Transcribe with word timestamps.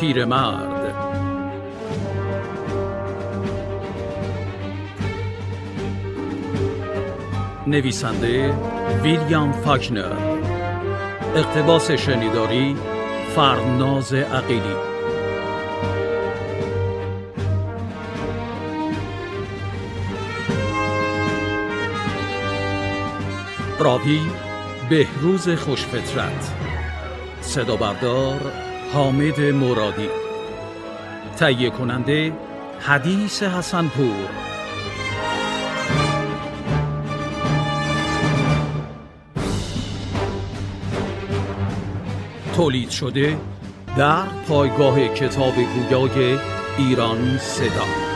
پیرمرد. 0.00 0.94
نویسنده 7.66 8.54
ویلیام 9.02 9.52
فاکنر. 9.52 10.12
اقتباس 11.36 11.90
شنیداری 11.90 12.76
فرناز 13.34 14.14
عقیلی. 14.14 14.74
راوی 23.78 24.20
بهروز 24.90 25.48
خوشفطرت. 25.48 26.52
صدا 27.40 27.76
بردار 27.76 28.69
حامد 28.94 29.40
مرادی. 29.40 30.08
تهیه 31.36 31.70
کننده 31.70 32.32
حدیث 32.80 33.42
حسنپور. 33.42 34.28
تولید 42.56 42.90
شده 42.90 43.36
در 43.96 44.26
پایگاه 44.48 45.08
کتاب 45.08 45.54
گویای 45.54 46.38
ایران 46.78 47.38
صدا. 47.38 48.09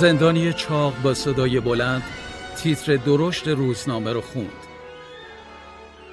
زندانی 0.00 0.52
چاق 0.52 1.02
با 1.02 1.14
صدای 1.14 1.60
بلند 1.60 2.02
تیتر 2.56 2.96
درشت 2.96 3.48
روزنامه 3.48 4.12
رو 4.12 4.20
خوند. 4.20 4.52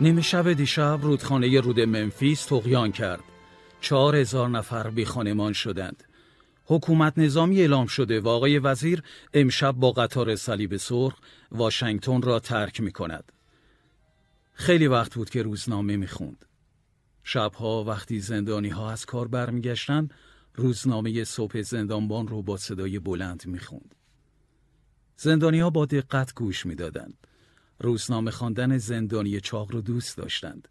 نیمه 0.02 0.22
شب 0.22 0.54
دیشب 0.54 1.00
رودخانه 1.02 1.60
رود 1.60 1.80
منفیس 1.80 2.46
تقیان 2.46 2.92
کرد. 2.92 3.24
چهار 3.82 4.16
هزار 4.16 4.50
نفر 4.50 4.90
بی 4.90 5.06
خانمان 5.06 5.54
شدند. 5.54 6.04
حکومت 6.66 7.14
نظامی 7.18 7.60
اعلام 7.60 7.88
شده 7.88 8.20
و 8.20 8.28
آقای 8.28 8.60
وزیر 8.60 9.04
امشب 9.34 9.72
با 9.72 9.92
قطار 9.92 10.36
صلیب 10.36 10.78
سرخ 10.78 11.14
واشنگتن 11.52 12.22
را 12.22 12.40
ترک 12.40 12.82
می 12.82 12.92
کند. 12.92 13.32
خیلی 14.54 14.88
وقت 14.88 15.16
بود 15.16 15.30
که 15.30 15.42
روزنامه 15.42 15.98
می 15.98 16.08
خوند. 16.08 16.46
شبها 17.24 17.84
وقتی 17.84 18.20
زندانی 18.20 18.70
ها 18.70 18.92
از 18.92 19.06
کار 19.06 19.28
برمیگشتند 19.28 20.14
روزنامه 20.58 21.24
صبح 21.24 21.62
زندانبان 21.62 22.28
رو 22.28 22.42
با 22.42 22.58
صدای 22.58 23.00
بلند 23.00 23.44
می‌خوند. 23.46 23.96
ها 25.62 25.70
با 25.70 25.86
دقت 25.86 26.34
گوش 26.34 26.66
می‌دادند. 26.66 27.28
روزنامه 27.80 28.32
خواندن 28.32 28.78
زندانی 28.78 29.40
چاق 29.42 29.72
رو 29.72 29.82
دوست 29.82 30.18
داشتند. 30.18 30.68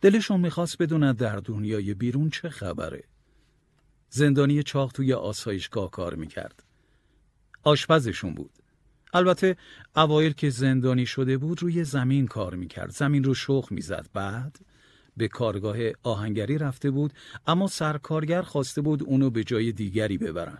دلشون 0.00 0.40
می‌خواست 0.40 0.82
بدونند 0.82 1.16
در 1.16 1.36
دنیای 1.36 1.94
بیرون 1.94 2.30
چه 2.30 2.48
خبره. 2.48 3.04
زندانی 4.10 4.62
چاق 4.62 4.92
توی 4.92 5.12
آسایشگاه 5.12 5.90
کار 5.90 6.14
می‌کرد. 6.14 6.62
آشپزشون 7.62 8.34
بود. 8.34 8.50
البته 9.12 9.56
اوایل 9.96 10.32
که 10.32 10.50
زندانی 10.50 11.06
شده 11.06 11.38
بود 11.38 11.62
روی 11.62 11.84
زمین 11.84 12.26
کار 12.26 12.54
می‌کرد. 12.54 12.90
زمین 12.90 13.24
رو 13.24 13.34
شخ 13.34 13.68
می‌زد. 13.70 14.08
بعد 14.12 14.58
به 15.16 15.28
کارگاه 15.28 15.76
آهنگری 16.02 16.58
رفته 16.58 16.90
بود 16.90 17.12
اما 17.46 17.66
سرکارگر 17.66 18.42
خواسته 18.42 18.80
بود 18.80 19.02
اونو 19.02 19.30
به 19.30 19.44
جای 19.44 19.72
دیگری 19.72 20.18
ببرن. 20.18 20.58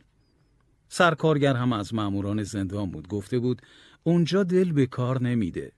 سرکارگر 0.88 1.56
هم 1.56 1.72
از 1.72 1.94
ماموران 1.94 2.42
زندان 2.42 2.90
بود 2.90 3.08
گفته 3.08 3.38
بود 3.38 3.62
اونجا 4.02 4.42
دل 4.42 4.72
به 4.72 4.86
کار 4.86 5.22
نمیده. 5.22 5.72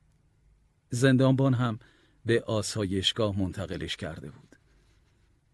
زندانبان 0.91 1.55
هم 1.55 1.79
به 2.27 2.43
آسایشگاه 2.43 3.41
منتقلش 3.41 3.97
کرده 3.97 4.31
بود. 4.31 4.57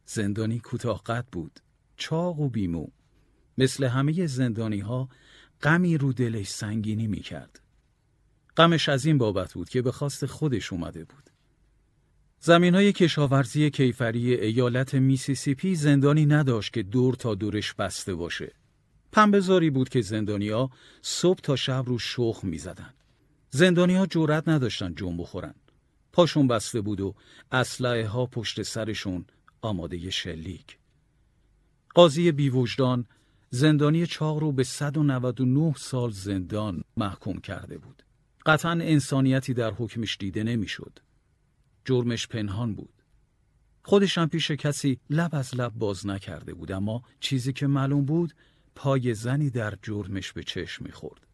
زندانی 0.05 0.59
کوتاه 0.59 1.03
بود، 1.33 1.61
چاق 1.97 2.41
و 2.41 2.49
بیمو. 2.49 2.87
مثل 3.59 3.84
همه 3.84 4.27
زندانی 4.27 4.81
ها 4.81 5.09
غمی 5.62 5.99
رو 5.99 6.12
دلش 6.12 6.49
سنگینی 6.49 7.06
می‌کرد. 7.06 7.61
غمش 8.56 8.89
از 8.89 9.06
این 9.06 9.19
بابت 9.19 9.55
بود 9.55 9.69
که 9.69 9.83
به 9.83 9.93
خواست 9.93 10.27
خودش 10.27 10.73
اومده 10.73 11.05
بود. 11.05 11.30
زمین 12.43 12.75
های 12.75 12.93
کشاورزی 12.93 13.71
کیفری 13.71 14.34
ایالت 14.34 14.95
میسیسیپی 14.95 15.75
زندانی 15.75 16.27
نداشت 16.27 16.73
که 16.73 16.83
دور 16.83 17.15
تا 17.15 17.34
دورش 17.34 17.75
بسته 17.75 18.15
باشه. 18.15 18.53
پنبهزاری 19.12 19.71
بود 19.71 19.89
که 19.89 20.01
زندانیا 20.01 20.71
صبح 21.03 21.41
تا 21.41 21.56
شب 21.56 21.84
رو 21.87 21.99
شخ 21.99 22.41
می 22.43 22.59
زدن. 22.59 22.95
زندانیا 23.50 24.06
جورت 24.06 24.49
نداشتن 24.49 24.95
جنب 24.95 25.21
بخورن. 25.21 25.55
پاشون 26.12 26.49
بسته 26.49 26.81
بود 26.81 27.00
و 27.00 27.15
اسلحه 27.53 28.06
ها 28.06 28.27
پشت 28.27 28.62
سرشون 28.62 29.25
آماده 29.62 30.11
شلیک. 30.11 30.79
قاضی 31.95 32.33
بیوجدان 32.33 33.06
زندانی 33.50 34.06
چاق 34.06 34.39
رو 34.39 34.53
به 34.53 34.65
199 34.65 35.75
سال 35.77 36.11
زندان 36.11 36.84
محکوم 36.97 37.41
کرده 37.41 37.79
بود. 37.79 38.03
قطعا 38.47 38.73
انسانیتی 38.73 39.55
در 39.55 39.71
حکمش 39.71 40.17
دیده 40.21 40.43
نمی‌شد. 40.43 40.99
جرمش 41.85 42.29
پنهان 42.29 42.75
بود. 42.75 42.95
خودش 43.83 44.19
هم 44.19 44.29
پیش 44.29 44.51
کسی 44.51 45.01
لب 45.11 45.35
از 45.35 45.55
لب 45.55 45.73
باز 45.75 46.07
نکرده 46.07 46.55
بود 46.55 46.73
اما 46.73 47.03
چیزی 47.21 47.53
که 47.53 47.67
معلوم 47.67 48.05
بود 48.05 48.35
پای 48.75 49.15
زنی 49.15 49.51
در 49.51 49.75
جرمش 49.83 50.33
به 50.33 50.43
چشم 50.43 50.85
می‌خورد. 50.85 51.27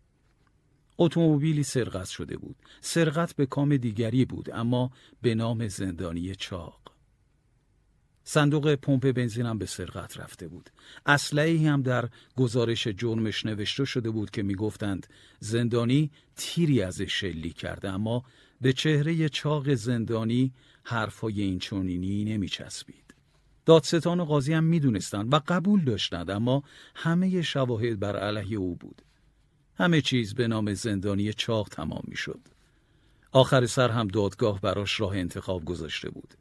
اتومبیلی 0.98 1.62
سرقت 1.62 2.06
شده 2.08 2.36
بود. 2.36 2.56
سرقت 2.80 3.36
به 3.36 3.46
کام 3.46 3.76
دیگری 3.76 4.24
بود 4.24 4.50
اما 4.50 4.90
به 5.22 5.34
نام 5.34 5.68
زندانی 5.68 6.34
چاق. 6.34 6.80
صندوق 8.24 8.74
پمپ 8.74 9.12
بنزینم 9.12 9.58
به 9.58 9.66
سرقت 9.66 10.18
رفته 10.18 10.48
بود. 10.48 10.70
اسلحه‌ای 11.06 11.66
هم 11.66 11.82
در 11.82 12.08
گزارش 12.36 12.86
جرمش 12.86 13.46
نوشته 13.46 13.84
شده 13.84 14.10
بود 14.10 14.30
که 14.30 14.42
می‌گفتند 14.42 15.06
زندانی 15.40 16.10
تیری 16.36 16.82
ازش 16.82 17.12
شلی 17.20 17.50
کرده 17.50 17.90
اما 17.90 18.24
به 18.60 18.72
چهره 18.72 19.28
چاق 19.28 19.74
زندانی 19.74 20.52
حرفای 20.84 21.42
این 21.42 21.58
چونینی 21.58 22.24
نمیچسبید. 22.24 23.14
دادستان 23.66 24.20
و 24.20 24.24
قاضی 24.24 24.52
هم 24.52 24.64
می‌دونستند 24.64 25.34
و 25.34 25.40
قبول 25.48 25.84
داشتند 25.84 26.30
اما 26.30 26.62
همه 26.94 27.42
شواهد 27.42 28.00
بر 28.00 28.16
علیه 28.16 28.58
او 28.58 28.74
بود. 28.74 29.02
همه 29.74 30.00
چیز 30.00 30.34
به 30.34 30.48
نام 30.48 30.74
زندانی 30.74 31.32
چاق 31.32 31.68
تمام 31.68 32.02
می‌شد. 32.08 32.40
آخر 33.32 33.66
سر 33.66 33.90
هم 33.90 34.08
دادگاه 34.08 34.60
براش 34.60 35.00
راه 35.00 35.16
انتخاب 35.16 35.64
گذاشته 35.64 36.10
بود. 36.10 36.34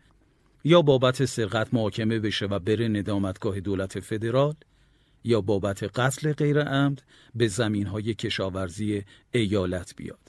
یا 0.64 0.82
بابت 0.82 1.26
سرقت 1.26 1.74
محاکمه 1.74 2.20
بشه 2.20 2.46
و 2.46 2.60
بره 2.60 2.88
ندامتگاه 2.88 3.60
دولت 3.60 4.00
فدرال 4.00 4.56
یا 5.24 5.42
بابت 5.42 5.84
قتل 5.84 6.34
غیر 6.34 6.62
عمد 6.62 7.04
به 7.36 7.48
زمین 7.48 7.88
های 7.88 8.14
کشاورزی 8.14 9.04
ایالت 9.32 9.96
بیاد. 9.96 10.25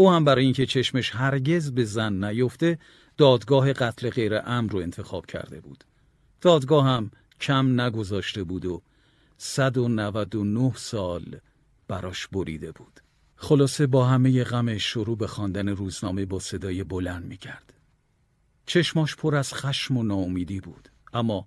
او 0.00 0.10
هم 0.10 0.24
برای 0.24 0.44
اینکه 0.44 0.66
چشمش 0.66 1.14
هرگز 1.14 1.72
به 1.72 1.84
زن 1.84 2.24
نیفته 2.24 2.78
دادگاه 3.16 3.72
قتل 3.72 4.10
غیر 4.10 4.40
امر 4.44 4.72
رو 4.72 4.78
انتخاب 4.78 5.26
کرده 5.26 5.60
بود. 5.60 5.84
دادگاه 6.40 6.86
هم 6.86 7.10
کم 7.40 7.80
نگذاشته 7.80 8.44
بود 8.44 8.66
و 8.66 8.82
199 9.38 10.72
سال 10.76 11.40
براش 11.88 12.26
بریده 12.26 12.72
بود. 12.72 13.00
خلاصه 13.36 13.86
با 13.86 14.06
همه 14.06 14.44
غمش 14.44 14.82
شروع 14.84 15.16
به 15.16 15.26
خواندن 15.26 15.68
روزنامه 15.68 16.26
با 16.26 16.38
صدای 16.38 16.84
بلند 16.84 17.24
می 17.24 17.36
کرد. 17.36 17.72
چشماش 18.66 19.16
پر 19.16 19.36
از 19.36 19.54
خشم 19.54 19.96
و 19.96 20.02
ناامیدی 20.02 20.60
بود 20.60 20.88
اما 21.12 21.46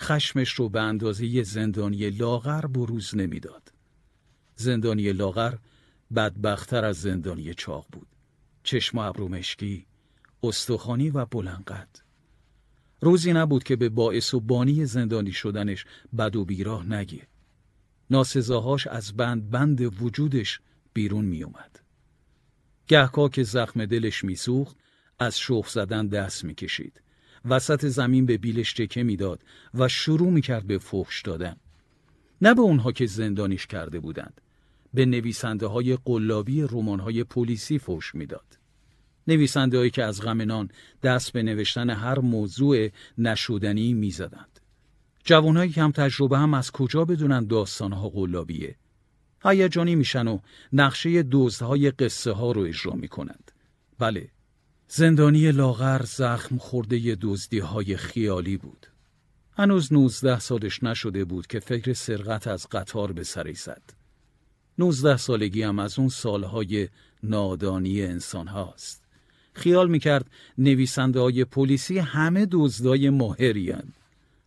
خشمش 0.00 0.50
رو 0.50 0.68
به 0.68 0.80
اندازه 0.80 1.42
زندانی 1.42 2.10
لاغر 2.10 2.66
بروز 2.66 3.14
نمی‌داد. 3.14 3.72
زندانی 4.56 5.12
لاغر 5.12 5.54
بدبختتر 6.16 6.84
از 6.84 6.96
زندانی 6.96 7.54
چاق 7.54 7.86
بود 7.92 8.06
چشم 8.62 8.98
ابرو 8.98 9.28
مشکی 9.28 9.86
استخوانی 10.42 11.10
و 11.10 11.24
بلنقد 11.24 11.88
روزی 13.00 13.32
نبود 13.32 13.64
که 13.64 13.76
به 13.76 13.88
باعث 13.88 14.34
و 14.34 14.40
بانی 14.40 14.86
زندانی 14.86 15.32
شدنش 15.32 15.84
بد 16.18 16.36
و 16.36 16.44
بیراه 16.44 16.86
نگه 16.86 17.26
ناسزاهاش 18.10 18.86
از 18.86 19.16
بند 19.16 19.50
بند 19.50 20.02
وجودش 20.02 20.60
بیرون 20.92 21.24
می 21.24 21.42
اومد. 21.42 21.80
گهکا 22.88 23.28
که 23.28 23.42
زخم 23.42 23.86
دلش 23.86 24.24
میسوخت 24.24 24.76
از 25.18 25.38
شوخ 25.38 25.68
زدن 25.68 26.06
دست 26.06 26.44
می‌کشید. 26.44 27.00
وسط 27.44 27.86
زمین 27.86 28.26
به 28.26 28.38
بیلش 28.38 28.72
تکه 28.72 29.02
می‌داد 29.02 29.42
و 29.74 29.88
شروع 29.88 30.30
می‌کرد 30.30 30.66
به 30.66 30.78
فحش 30.78 31.22
دادن. 31.22 31.56
نه 32.42 32.54
به 32.54 32.60
اونها 32.60 32.92
که 32.92 33.06
زندانیش 33.06 33.66
کرده 33.66 34.00
بودند. 34.00 34.40
به 34.94 35.06
نویسنده 35.06 35.66
های 35.66 35.98
قلابی 36.04 36.62
رمان 36.62 37.00
های 37.00 37.24
پلیسی 37.24 37.78
فوش 37.78 38.14
می‌داد. 38.14 38.58
نویسنده 39.26 39.78
هایی 39.78 39.90
که 39.90 40.04
از 40.04 40.22
غم 40.22 40.42
نان 40.42 40.68
دست 41.02 41.32
به 41.32 41.42
نوشتن 41.42 41.90
هر 41.90 42.18
موضوع 42.18 42.88
نشودنی 43.18 43.92
می‌زدند. 43.92 44.60
جوانهای 45.24 45.68
کم 45.68 45.90
تجربه 45.90 46.38
هم 46.38 46.54
از 46.54 46.70
کجا 46.70 47.04
بدونن 47.04 47.46
داستانها 47.46 48.08
قلابیه 48.08 48.76
هیجانی 49.44 49.94
میشن 49.94 50.28
و 50.28 50.38
نقشه 50.72 51.22
دزدهای 51.22 51.90
قصه 51.90 52.32
ها 52.32 52.52
رو 52.52 52.62
اجرا 52.62 52.92
می‌کنند 52.92 53.50
بله 53.98 54.28
زندانی 54.88 55.52
لاغر 55.52 56.02
زخم 56.04 56.58
خورده 56.58 57.16
دزدی 57.20 57.58
های 57.58 57.96
خیالی 57.96 58.56
بود 58.56 58.86
هنوز 59.56 59.92
نوزده 59.92 60.38
سالش 60.38 60.82
نشده 60.82 61.24
بود 61.24 61.46
که 61.46 61.60
فکر 61.60 61.92
سرقت 61.92 62.46
از 62.46 62.66
قطار 62.68 63.12
به 63.12 63.24
سری 63.24 63.54
زد 63.54 63.82
نوزده 64.78 65.16
سالگی 65.16 65.62
هم 65.62 65.78
از 65.78 65.98
اون 65.98 66.08
سالهای 66.08 66.88
نادانی 67.22 68.02
انسان 68.02 68.48
هاست. 68.48 69.02
خیال 69.54 69.90
می‌کرد 69.90 70.26
نویسنده 70.58 71.20
های 71.20 71.44
پلیسی 71.44 71.98
همه 71.98 72.46
دزدای 72.50 73.10
ماهرین 73.10 73.92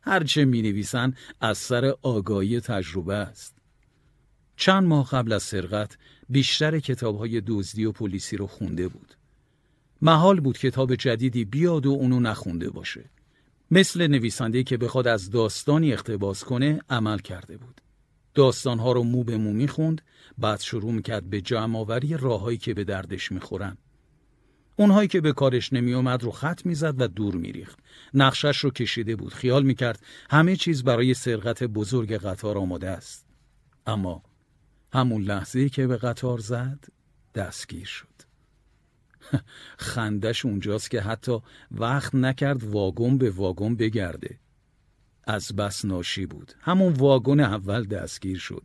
هرچه 0.01 0.45
می 0.45 0.61
نویسن 0.61 1.13
از 1.41 1.57
سر 1.57 1.93
آگاهی 2.01 2.59
تجربه 2.59 3.15
است. 3.15 3.55
چند 4.55 4.87
ماه 4.87 5.09
قبل 5.09 5.33
از 5.33 5.43
سرقت 5.43 5.97
بیشتر 6.29 6.79
کتاب 6.79 7.17
های 7.17 7.41
دزدی 7.41 7.85
و 7.85 7.91
پلیسی 7.91 8.37
رو 8.37 8.47
خونده 8.47 8.87
بود. 8.87 9.13
محال 10.01 10.39
بود 10.39 10.57
کتاب 10.57 10.95
جدیدی 10.95 11.45
بیاد 11.45 11.85
و 11.85 11.89
اونو 11.89 12.19
نخونده 12.19 12.69
باشه. 12.69 13.09
مثل 13.71 14.07
نویسنده 14.07 14.63
که 14.63 14.77
بخواد 14.77 15.07
از 15.07 15.29
داستانی 15.29 15.93
اقتباس 15.93 16.43
کنه 16.43 16.81
عمل 16.89 17.19
کرده 17.19 17.57
بود. 17.57 17.81
داستانها 18.37 18.91
رو 18.91 19.03
مو 19.03 19.23
به 19.23 19.37
مو 19.37 19.53
می‌خوند 19.53 20.01
بعد 20.37 20.59
شروع 20.59 20.91
می‌کرد 20.91 21.29
به 21.29 21.41
جمع 21.41 21.79
آوری 21.79 22.17
راههایی 22.17 22.57
که 22.57 22.73
به 22.73 22.83
دردش 22.83 23.31
می‌خورن. 23.31 23.77
اونهایی 24.75 25.07
که 25.07 25.21
به 25.21 25.33
کارش 25.33 25.73
نمیومد 25.73 26.23
رو 26.23 26.31
خط 26.31 26.65
می‌زد 26.65 27.01
و 27.01 27.07
دور 27.07 27.35
میریخت. 27.35 27.79
نقشش 28.13 28.57
رو 28.57 28.69
کشیده 28.69 29.15
بود 29.15 29.33
خیال 29.33 29.63
می‌کرد 29.63 30.03
همه 30.29 30.55
چیز 30.55 30.83
برای 30.83 31.13
سرقت 31.13 31.63
بزرگ 31.63 32.13
قطار 32.13 32.57
آماده 32.57 32.89
است. 32.89 33.25
اما 33.87 34.23
همون 34.93 35.21
لحظه 35.21 35.69
که 35.69 35.87
به 35.87 35.97
قطار 35.97 36.37
زد 36.37 36.85
دستگیر 37.35 37.85
شد. 37.85 38.07
خندش 39.77 40.45
اونجاست 40.45 40.91
که 40.91 41.01
حتی 41.01 41.39
وقت 41.71 42.15
نکرد 42.15 42.63
واگن 42.63 43.17
به 43.17 43.29
واگن 43.29 43.75
بگرده. 43.75 44.39
از 45.27 45.55
بس 45.55 45.85
ناشی 45.85 46.25
بود. 46.25 46.53
همون 46.59 46.93
واگن 46.93 47.39
اول 47.39 47.83
دستگیر 47.83 48.37
شد. 48.37 48.63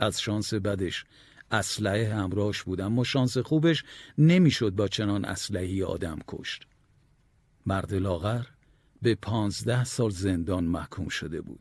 از 0.00 0.20
شانس 0.20 0.54
بدش 0.54 1.04
اسلحه 1.50 2.14
همراهش 2.14 2.62
بود 2.62 2.80
اما 2.80 3.04
شانس 3.04 3.38
خوبش 3.38 3.84
نمی‌شد 4.18 4.70
با 4.70 4.88
چنان 4.88 5.24
اسلحه‌ای 5.24 5.82
آدم 5.82 6.18
کشت. 6.28 6.66
مرد 7.66 7.94
لاغر 7.94 8.44
به 9.02 9.14
پانزده 9.14 9.84
سال 9.84 10.10
زندان 10.10 10.64
محکوم 10.64 11.08
شده 11.08 11.40
بود. 11.40 11.60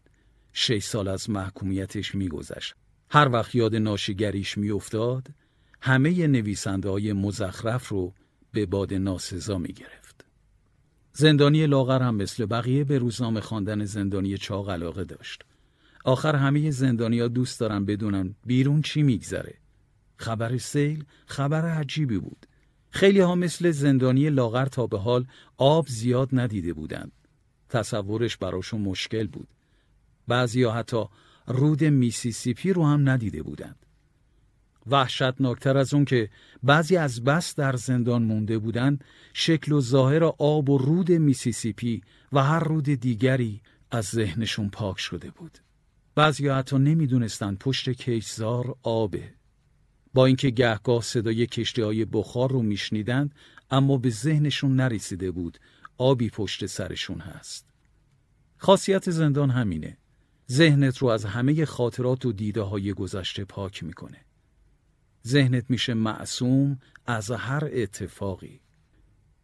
شش 0.54 0.84
سال 0.84 1.08
از 1.08 1.30
محکومیتش 1.30 2.16
میگذشت. 2.16 2.76
هر 3.10 3.30
وقت 3.30 3.56
یاد 3.56 3.76
ناشیگریش 3.76 4.58
میافتاد 4.58 5.28
همه 5.82 6.28
نویسنده 6.28 6.90
های 6.90 7.14
مزخرف 7.14 7.90
رو 7.90 8.14
به 8.52 8.66
باد 8.66 8.94
ناسزا 8.94 9.58
می 9.58 9.74
گرفت. 9.74 9.97
زندانی 11.19 11.68
لاغر 11.68 12.02
هم 12.02 12.16
مثل 12.16 12.46
بقیه 12.46 12.84
به 12.84 12.98
روزنامه 12.98 13.42
خواندن 13.42 13.86
زندانی 13.86 14.38
چاق 14.38 14.69
علاقه 14.69 15.04
داشت. 15.04 15.44
آخر 16.06 16.36
همه 16.36 16.72
زندانیا 16.72 17.28
دوست 17.28 17.60
دارن 17.60 17.86
بدونن 17.86 18.36
بیرون 18.46 18.81
چی 18.81 19.04
میگذره. 19.04 19.54
خبر 20.18 20.58
سیل 20.58 21.04
خبر 21.25 21.66
عجیبی 21.66 22.18
بود. 22.18 22.46
خیلی 22.90 23.19
ها 23.19 23.36
مثل 23.36 23.72
زندانی 23.72 24.30
لاغر 24.30 24.66
تا 24.66 24.88
به 24.88 25.00
حال 25.00 25.25
آب 25.58 25.88
زیاد 25.88 26.30
ندیده 26.34 26.74
بودند. 26.74 27.12
تصورش 27.69 28.38
براشون 28.38 28.81
مشکل 28.81 29.28
بود. 29.28 29.48
بعضی 30.28 30.64
حتی 30.64 31.06
رود 31.48 31.84
میسیسیپی 31.84 32.74
رو 32.74 32.86
هم 32.86 33.10
ندیده 33.10 33.44
بودند. 33.44 33.87
وحشتناکتر 34.89 35.78
از 35.78 35.94
اون 35.94 36.06
که 36.06 36.30
بعضی 36.63 36.98
از 36.98 37.24
بس 37.24 37.56
در 37.56 37.75
زندان 37.75 38.24
مونده 38.24 38.57
بودند 38.57 39.04
شکل 39.34 39.72
و 39.72 39.81
ظاهر 39.81 40.24
آب 40.24 40.69
و 40.69 40.78
رود 40.78 41.12
میسیسیپی 41.12 42.01
و 42.34 42.44
هر 42.44 42.60
رود 42.60 42.86
دیگری 42.86 43.62
از 43.92 44.06
ذهنشون 44.06 44.69
پاک 44.69 45.00
شده 45.00 45.31
بود. 45.31 45.57
بعضی 46.16 46.48
حتی 46.48 46.78
نمی‌دونستن 46.78 47.56
پشت 47.56 47.89
کشزار 47.89 48.75
آبه. 48.84 49.34
با 50.13 50.25
اینکه 50.25 50.50
گهگاه 50.50 51.01
صدای 51.01 51.45
کشتی 51.45 51.81
های 51.81 52.06
بخار 52.06 52.51
رو 52.51 52.62
میشنیدند 52.62 53.36
اما 53.72 53.98
به 53.98 54.10
ذهنشون 54.10 54.75
نرسیده 54.75 55.31
بود 55.31 55.57
آبی 55.98 56.30
پشت 56.30 56.66
سرشون 56.66 57.19
هست. 57.19 57.66
خاصیت 58.57 59.12
زندان 59.12 59.50
همینه. 59.50 59.98
ذهنت 60.51 60.98
رو 60.98 61.07
از 61.07 61.25
همه 61.25 61.66
خاطرات 61.66 62.25
و 62.25 62.31
دیده 62.31 62.62
های 62.62 62.94
گذشته 62.94 63.45
پاک 63.45 63.83
می‌کنه. 63.83 64.27
ذهنت 65.28 65.70
میشه 65.70 65.94
معصوم 65.94 66.80
از 67.06 67.32
هر 67.32 67.70
اتفاقی. 67.74 68.60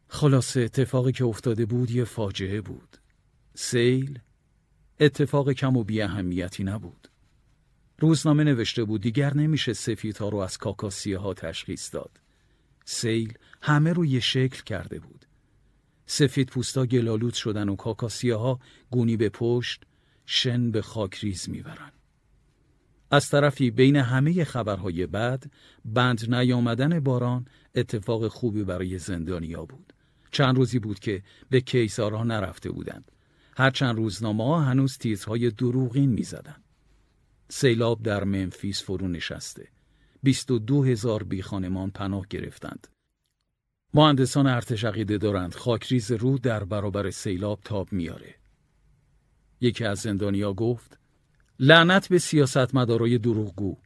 خلاصه 0.08 0.62
اتفاقی 0.62 1.12
که 1.12 1.26
افتاده 1.26 1.66
بود 1.66 1.92
یه 1.92 2.04
فاجعه 2.04 2.62
بود. 2.62 2.98
سیل 3.56 4.20
اتفاق 5.00 5.52
کم 5.52 5.78
و 5.78 5.84
بی 5.84 6.02
اهمیتی 6.02 6.64
نبود. 6.64 7.08
روزنامه 8.00 8.44
نوشته 8.44 8.84
بود 8.84 9.02
دیگر 9.02 9.34
نمیشه 9.34 9.74
سفیدها 9.74 10.30
رو 10.30 10.38
از 10.38 10.58
کاکاسیه 10.58 11.18
ها 11.18 11.34
تشخیص 11.34 11.94
داد. 11.94 12.20
سیل 12.86 13.34
همه 13.62 13.94
رو 13.94 14.06
یه 14.06 14.20
شکل 14.20 14.64
کرده 14.64 15.00
بود. 15.00 15.26
سفید 16.06 16.50
پوستا 16.50 16.86
گلالود 16.86 17.34
شدن 17.34 17.70
و 17.70 17.76
کاکاسیه 17.76 18.36
ها 18.36 18.60
گونی 18.92 19.18
به 19.18 19.30
پشت 19.30 19.84
شن 20.26 20.72
به 20.72 20.82
خاکریز 20.82 21.50
می‌برن. 21.50 21.92
از 23.14 23.30
طرفی 23.30 23.72
بین 23.72 23.96
همه 23.96 24.44
خبرهای 24.44 25.08
بد 25.08 25.44
بند 25.86 26.36
نیامدن 26.36 27.00
باران 27.00 27.46
اتفاق 27.76 28.28
خوبی 28.28 28.64
برای 28.64 29.00
زندانیا 29.00 29.66
بود. 29.66 29.94
چند 30.32 30.56
روزی 30.56 30.80
بود 30.80 31.00
که 31.00 31.24
به 31.50 31.62
کیسارها 31.62 32.24
نرفته 32.24 32.72
بودند. 32.72 33.12
هرچند 33.58 33.96
روزنامه 33.96 34.44
ها 34.44 34.62
هنوز 34.62 34.98
تیزهای 34.98 35.52
دروغین 35.52 36.10
می‌زدند 36.10 36.64
سیلاب 37.50 38.04
در 38.04 38.24
منفیس 38.24 38.84
فرو 38.84 39.08
نشسته. 39.08 39.68
بیست 40.24 40.52
و 40.52 40.60
دو 40.60 40.84
هزار 40.84 41.24
بی 41.24 41.42
خانمان 41.42 41.92
پناه 41.92 42.26
گرفتند. 42.30 42.88
مهندسان 43.94 44.48
ارتش 44.48 44.84
عقیده 44.84 45.18
دارند 45.18 45.56
خاکریز 45.56 46.12
رو 46.12 46.38
در 46.38 46.64
برابر 46.64 47.10
سیلاب 47.10 47.60
تاب 47.64 47.94
میاره 47.94 48.36
یکی 49.62 49.86
از 49.86 50.00
زندانیا 50.00 50.54
گفت 50.54 51.03
لعنت 51.66 52.08
به 52.10 52.20
سیاست 52.20 52.76
مدارای 52.76 53.18
دروغگو. 53.18 53.78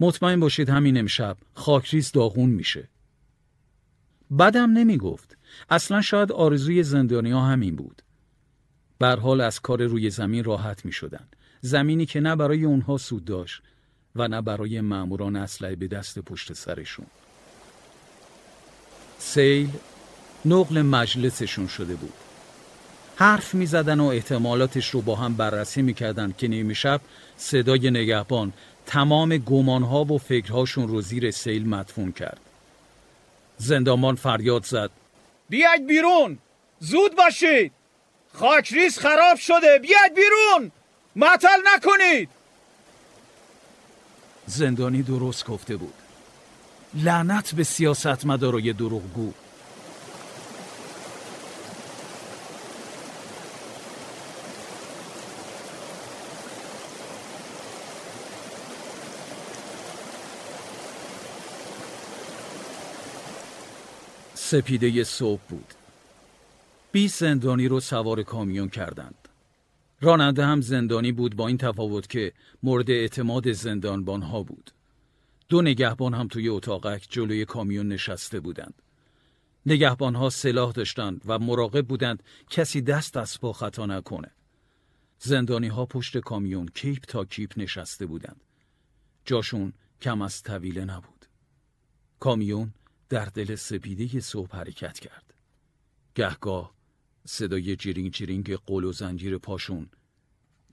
مطمئن 0.00 0.40
باشید 0.40 0.68
همین 0.68 0.98
امشب 0.98 1.36
خاکریز 1.54 2.12
داغون 2.12 2.50
میشه. 2.50 2.88
بدم 4.38 4.70
نمی 4.70 4.98
گفت 4.98 5.36
اصلا 5.70 6.00
شاید 6.00 6.32
آرزوی 6.32 6.82
زندانیا 6.82 7.40
همین 7.40 7.76
بود. 7.76 8.02
بر 8.98 9.16
حال 9.16 9.40
از 9.40 9.60
کار 9.60 9.82
روی 9.86 10.10
زمین 10.10 10.44
راحت 10.44 10.84
می 10.84 10.92
شدن. 10.92 11.28
زمینی 11.60 12.06
که 12.06 12.20
نه 12.20 12.36
برای 12.36 12.64
اونها 12.64 12.96
سود 12.96 13.24
داشت 13.24 13.62
و 14.16 14.28
نه 14.28 14.42
برای 14.42 14.80
ماموران 14.80 15.36
اسلحه 15.36 15.76
به 15.76 15.88
دست 15.88 16.18
پشت 16.18 16.52
سرشون. 16.52 17.06
سیل 19.18 19.70
نقل 20.44 20.82
مجلسشون 20.82 21.66
شده 21.66 21.94
بود. 21.94 22.23
حرف 23.16 23.54
می‌زدن 23.54 24.00
و 24.00 24.06
احتمالاتش 24.06 24.90
رو 24.90 25.02
با 25.02 25.16
هم 25.16 25.34
بررسی 25.36 25.82
می‌کردن 25.82 26.34
که 26.38 26.48
نیمه 26.48 26.74
شب 26.74 27.00
صدای 27.36 27.90
نگهبان 27.90 28.52
تمام 28.86 29.36
گمانها 29.36 30.04
و 30.04 30.18
فکرهاشون 30.18 30.88
رو 30.88 31.00
زیر 31.00 31.30
سیل 31.30 31.68
مدفون 31.68 32.12
کرد. 32.12 32.40
زندامان 33.58 34.14
فریاد 34.14 34.64
زد. 34.64 34.90
بیاید 35.48 35.86
بیرون! 35.86 36.38
زود 36.80 37.16
باشید! 37.16 37.72
خاکریز 38.32 38.98
خراب 38.98 39.36
شده! 39.38 39.78
بیاید 39.82 40.14
بیرون! 40.14 40.72
معطل 41.16 41.58
نکنید! 41.74 42.28
زندانی 44.46 45.02
درست 45.02 45.46
گفته 45.46 45.76
بود. 45.76 45.94
لعنت 46.94 47.54
به 47.54 47.64
سیاست 47.64 48.26
مدارای 48.26 48.72
دروغگو. 48.72 49.32
سپیده 64.54 65.04
صبح 65.04 65.40
بود. 65.48 65.74
20 66.92 67.20
زندانی 67.20 67.68
رو 67.68 67.80
سوار 67.80 68.22
کامیون 68.22 68.68
کردند. 68.68 69.28
راننده 70.00 70.46
هم 70.46 70.60
زندانی 70.60 71.12
بود 71.12 71.36
با 71.36 71.48
این 71.48 71.58
تفاوت 71.58 72.08
که 72.08 72.32
مورد 72.62 72.90
اعتماد 72.90 73.52
زندانبان 73.52 74.22
ها 74.22 74.42
بود. 74.42 74.70
دو 75.48 75.62
نگهبان 75.62 76.14
هم 76.14 76.28
توی 76.28 76.48
اتاقک 76.48 77.06
جلوی 77.10 77.44
کامیون 77.44 77.88
نشسته 77.88 78.40
بودند. 78.40 78.82
نگهبان 79.66 80.14
ها 80.14 80.30
سلاح 80.30 80.72
داشتند 80.72 81.22
و 81.26 81.38
مراقب 81.38 81.86
بودند 81.86 82.22
کسی 82.50 82.80
دست 82.80 83.16
از 83.16 83.40
پا 83.40 83.52
خطا 83.52 83.86
نکنه. 83.86 84.30
زندانی 85.18 85.68
ها 85.68 85.86
پشت 85.86 86.18
کامیون 86.18 86.68
کیپ 86.74 87.04
تا 87.04 87.24
کیپ 87.24 87.52
نشسته 87.56 88.06
بودند. 88.06 88.40
جاشون 89.24 89.72
کم 90.00 90.22
از 90.22 90.42
طویله 90.42 90.84
نبود. 90.84 91.26
کامیون 92.20 92.72
در 93.14 93.24
دل 93.24 93.54
سپیده 93.54 94.20
صبح 94.20 94.56
حرکت 94.56 94.98
کرد. 94.98 95.34
گهگاه 96.14 96.74
صدای 97.24 97.76
جیرینگ 97.76 98.10
جیرینگ 98.10 98.54
قول 98.54 98.84
و 98.84 98.92
زنجیر 98.92 99.38
پاشون 99.38 99.88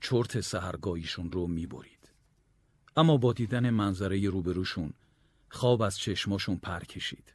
چرت 0.00 0.40
سهرگاهیشون 0.40 1.32
رو 1.32 1.46
می‌برید. 1.46 2.10
اما 2.96 3.16
با 3.16 3.32
دیدن 3.32 3.70
منظره 3.70 4.28
روبروشون 4.28 4.92
خواب 5.48 5.82
از 5.82 5.98
چشماشون 5.98 6.56
پر 6.56 6.84
کشید. 6.84 7.34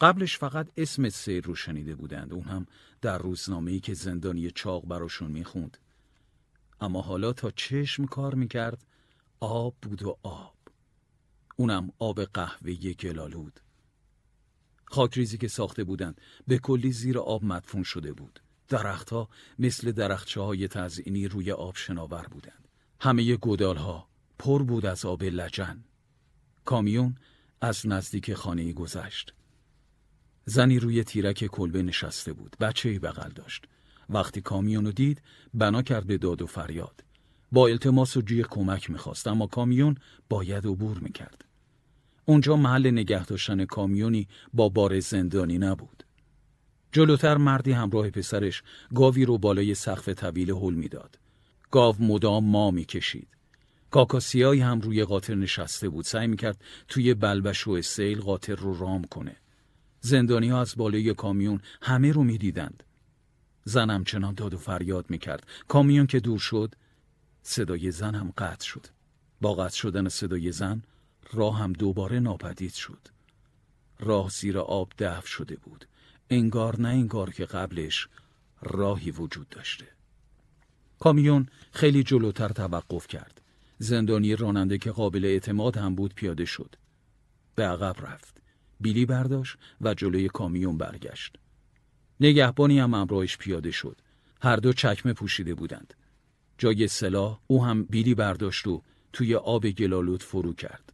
قبلش 0.00 0.38
فقط 0.38 0.68
اسم 0.76 1.08
سیر 1.08 1.44
رو 1.44 1.54
شنیده 1.54 1.94
بودند 1.94 2.32
اون 2.32 2.44
هم 2.44 2.66
در 3.00 3.18
روزنامه‌ای 3.18 3.80
که 3.80 3.94
زندانی 3.94 4.50
چاق 4.50 4.86
براشون 4.86 5.30
می‌خوند. 5.30 5.78
اما 6.80 7.00
حالا 7.00 7.32
تا 7.32 7.50
چشم 7.50 8.06
کار 8.06 8.34
می‌کرد 8.34 8.86
آب 9.40 9.74
بود 9.82 10.02
و 10.02 10.16
آب. 10.22 10.56
اونم 11.56 11.92
آب 11.98 12.24
قهوه‌ای 12.24 12.94
گلالود. 12.94 13.60
خاکریزی 14.90 15.38
که 15.38 15.48
ساخته 15.48 15.84
بودند 15.84 16.20
به 16.46 16.58
کلی 16.58 16.92
زیر 16.92 17.18
آب 17.18 17.44
مدفون 17.44 17.82
شده 17.82 18.12
بود. 18.12 18.40
درختها 18.68 19.28
مثل 19.58 19.92
درختچه 19.92 20.40
های 20.40 20.68
تزئینی 20.68 21.28
روی 21.28 21.52
آب 21.52 21.76
شناور 21.76 22.26
بودند. 22.30 22.68
همه 23.00 23.36
گودال 23.36 23.76
ها 23.76 24.08
پر 24.38 24.62
بود 24.62 24.86
از 24.86 25.04
آب 25.04 25.22
لجن. 25.22 25.84
کامیون 26.64 27.16
از 27.60 27.86
نزدیک 27.86 28.34
خانه 28.34 28.72
گذشت. 28.72 29.34
زنی 30.44 30.78
روی 30.78 31.04
تیرک 31.04 31.46
کلبه 31.46 31.82
نشسته 31.82 32.32
بود. 32.32 32.56
بچه 32.60 32.98
بغل 32.98 33.30
داشت. 33.30 33.64
وقتی 34.10 34.40
کامیون 34.40 34.90
دید 34.90 35.22
بنا 35.54 35.82
کرد 35.82 36.06
به 36.06 36.18
داد 36.18 36.42
و 36.42 36.46
فریاد. 36.46 37.04
با 37.52 37.68
التماس 37.68 38.16
و 38.16 38.20
جوی 38.20 38.44
کمک 38.50 38.90
می‌خواست 38.90 39.26
اما 39.26 39.46
کامیون 39.46 39.96
باید 40.28 40.66
عبور 40.66 40.98
می‌کرد. 40.98 41.44
اونجا 42.28 42.56
محل 42.56 42.90
نگه 42.90 43.24
داشتن 43.24 43.64
کامیونی 43.64 44.28
با 44.52 44.68
بار 44.68 45.00
زندانی 45.00 45.58
نبود. 45.58 46.04
جلوتر 46.92 47.36
مردی 47.36 47.72
همراه 47.72 48.10
پسرش 48.10 48.62
گاوی 48.94 49.24
رو 49.24 49.38
بالای 49.38 49.74
سقف 49.74 50.08
طویل 50.08 50.50
هل 50.50 50.74
می‌داد. 50.74 51.18
گاو 51.70 51.96
مدام 52.00 52.44
ما 52.44 52.70
می‌کشید. 52.70 53.28
کاکاسیایی 53.90 54.60
هم 54.60 54.80
روی 54.80 55.04
قاطر 55.04 55.34
نشسته 55.34 55.88
بود. 55.88 56.04
سعی 56.04 56.26
می‌کرد 56.26 56.64
توی 56.88 57.14
بلبش 57.14 57.66
و 57.66 57.82
سیل 57.82 58.20
قاطر 58.20 58.54
رو 58.54 58.78
رام 58.78 59.04
کنه. 59.04 59.36
زندانی 60.00 60.48
ها 60.48 60.60
از 60.60 60.74
بالای 60.76 61.14
کامیون 61.14 61.60
همه 61.82 62.12
رو 62.12 62.24
می‌دیدند. 62.24 62.82
زنم 63.64 64.04
چنان 64.04 64.34
داد 64.34 64.54
و 64.54 64.58
فریاد 64.58 65.06
می‌کرد. 65.08 65.46
کامیون 65.68 66.06
که 66.06 66.20
دور 66.20 66.38
شد 66.38 66.74
صدای 67.42 67.90
زن 67.90 68.14
هم 68.14 68.32
قطع 68.38 68.66
شد. 68.66 68.86
با 69.40 69.54
قطع 69.54 69.76
شدن 69.76 70.08
صدای 70.08 70.52
زن 70.52 70.82
راه 71.32 71.58
هم 71.58 71.72
دوباره 71.72 72.20
ناپدید 72.20 72.72
شد. 72.74 73.08
راه 74.00 74.30
زیر 74.30 74.58
آب 74.58 74.92
دف 74.98 75.26
شده 75.26 75.56
بود. 75.56 75.84
انگار 76.30 76.80
نه 76.80 76.88
انگار 76.88 77.30
که 77.30 77.44
قبلش 77.44 78.08
راهی 78.62 79.10
وجود 79.10 79.48
داشته. 79.48 79.86
کامیون 80.98 81.46
خیلی 81.72 82.02
جلوتر 82.02 82.48
توقف 82.48 83.06
کرد. 83.06 83.40
زندانی 83.78 84.36
راننده 84.36 84.78
که 84.78 84.90
قابل 84.90 85.24
اعتماد 85.24 85.76
هم 85.76 85.94
بود 85.94 86.14
پیاده 86.14 86.44
شد. 86.44 86.74
به 87.54 87.64
عقب 87.66 88.06
رفت. 88.06 88.42
بیلی 88.80 89.06
برداشت 89.06 89.56
و 89.80 89.94
جلوی 89.94 90.28
کامیون 90.28 90.78
برگشت. 90.78 91.36
نگهبانی 92.20 92.80
هم 92.80 92.94
امراهش 92.94 93.36
پیاده 93.36 93.70
شد. 93.70 94.00
هر 94.42 94.56
دو 94.56 94.72
چکمه 94.72 95.12
پوشیده 95.12 95.54
بودند. 95.54 95.94
جای 96.58 96.88
سلاح 96.88 97.40
او 97.46 97.64
هم 97.64 97.84
بیلی 97.84 98.14
برداشت 98.14 98.66
و 98.66 98.82
توی 99.12 99.34
آب 99.34 99.68
گلالود 99.70 100.22
فرو 100.22 100.52
کرد. 100.52 100.92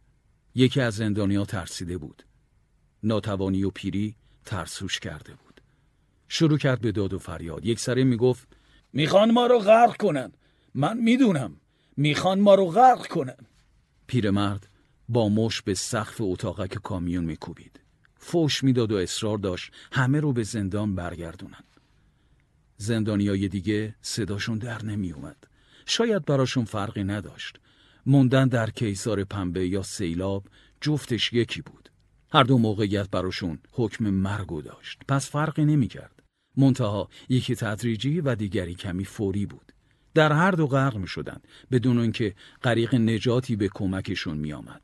یکی 0.55 0.81
از 0.81 0.95
زندانیا 0.95 1.45
ترسیده 1.45 1.97
بود. 1.97 2.23
ناتوانی 3.03 3.63
و 3.63 3.69
پیری 3.69 4.15
ترسوش 4.45 4.99
کرده 4.99 5.33
بود. 5.33 5.61
شروع 6.27 6.57
کرد 6.57 6.81
به 6.81 6.91
داد 6.91 7.13
و 7.13 7.19
فریاد. 7.19 7.65
یک 7.65 7.79
سره 7.79 8.03
می‌گفت 8.03 8.47
می‌خوان 8.93 9.31
ما 9.31 9.47
رو 9.47 9.59
غرق 9.59 9.97
کنن. 9.97 10.31
من 10.73 10.97
می‌دونم. 10.97 11.57
می‌خوان 11.97 12.39
ما 12.39 12.55
رو 12.55 12.65
غرق 12.65 13.07
کنن. 13.07 13.37
پیرمرد 14.07 14.67
با 15.09 15.29
مش 15.29 15.61
به 15.61 15.73
سقف 15.73 16.21
اتاقک 16.21 16.73
کامیون 16.73 17.23
میکوبید. 17.23 17.79
فوش 18.17 18.63
می‌داد 18.63 18.91
و 18.91 18.95
اصرار 18.95 19.37
داشت 19.37 19.71
همه 19.91 20.19
رو 20.19 20.33
به 20.33 20.43
زندان 20.43 20.95
برگردونن. 20.95 21.63
زندانیای 22.77 23.47
دیگه 23.47 23.95
صداشون 24.01 24.57
در 24.57 24.85
نمی 24.85 25.11
اومد. 25.11 25.47
شاید 25.85 26.25
براشون 26.25 26.65
فرقی 26.65 27.03
نداشت. 27.03 27.59
موندن 28.05 28.47
در 28.47 28.69
کیسار 28.69 29.23
پنبه 29.23 29.67
یا 29.67 29.83
سیلاب 29.83 30.47
جفتش 30.81 31.33
یکی 31.33 31.61
بود. 31.61 31.89
هر 32.31 32.43
دو 32.43 32.57
موقعیت 32.57 33.09
براشون 33.09 33.59
حکم 33.71 34.09
مرگو 34.09 34.61
داشت. 34.61 34.99
پس 35.07 35.29
فرقی 35.29 35.65
نمی 35.65 35.87
کرد. 35.87 36.23
منتها 36.57 37.09
یکی 37.29 37.55
تدریجی 37.55 38.21
و 38.21 38.35
دیگری 38.35 38.75
کمی 38.75 39.05
فوری 39.05 39.45
بود. 39.45 39.71
در 40.13 40.31
هر 40.31 40.51
دو 40.51 40.67
غرق 40.67 40.97
می 40.97 41.07
شدن 41.07 41.41
بدون 41.71 41.99
اینکه 41.99 42.35
غریق 42.63 42.95
نجاتی 42.95 43.55
به 43.55 43.69
کمکشون 43.73 44.37
می 44.37 44.53
آمد. 44.53 44.81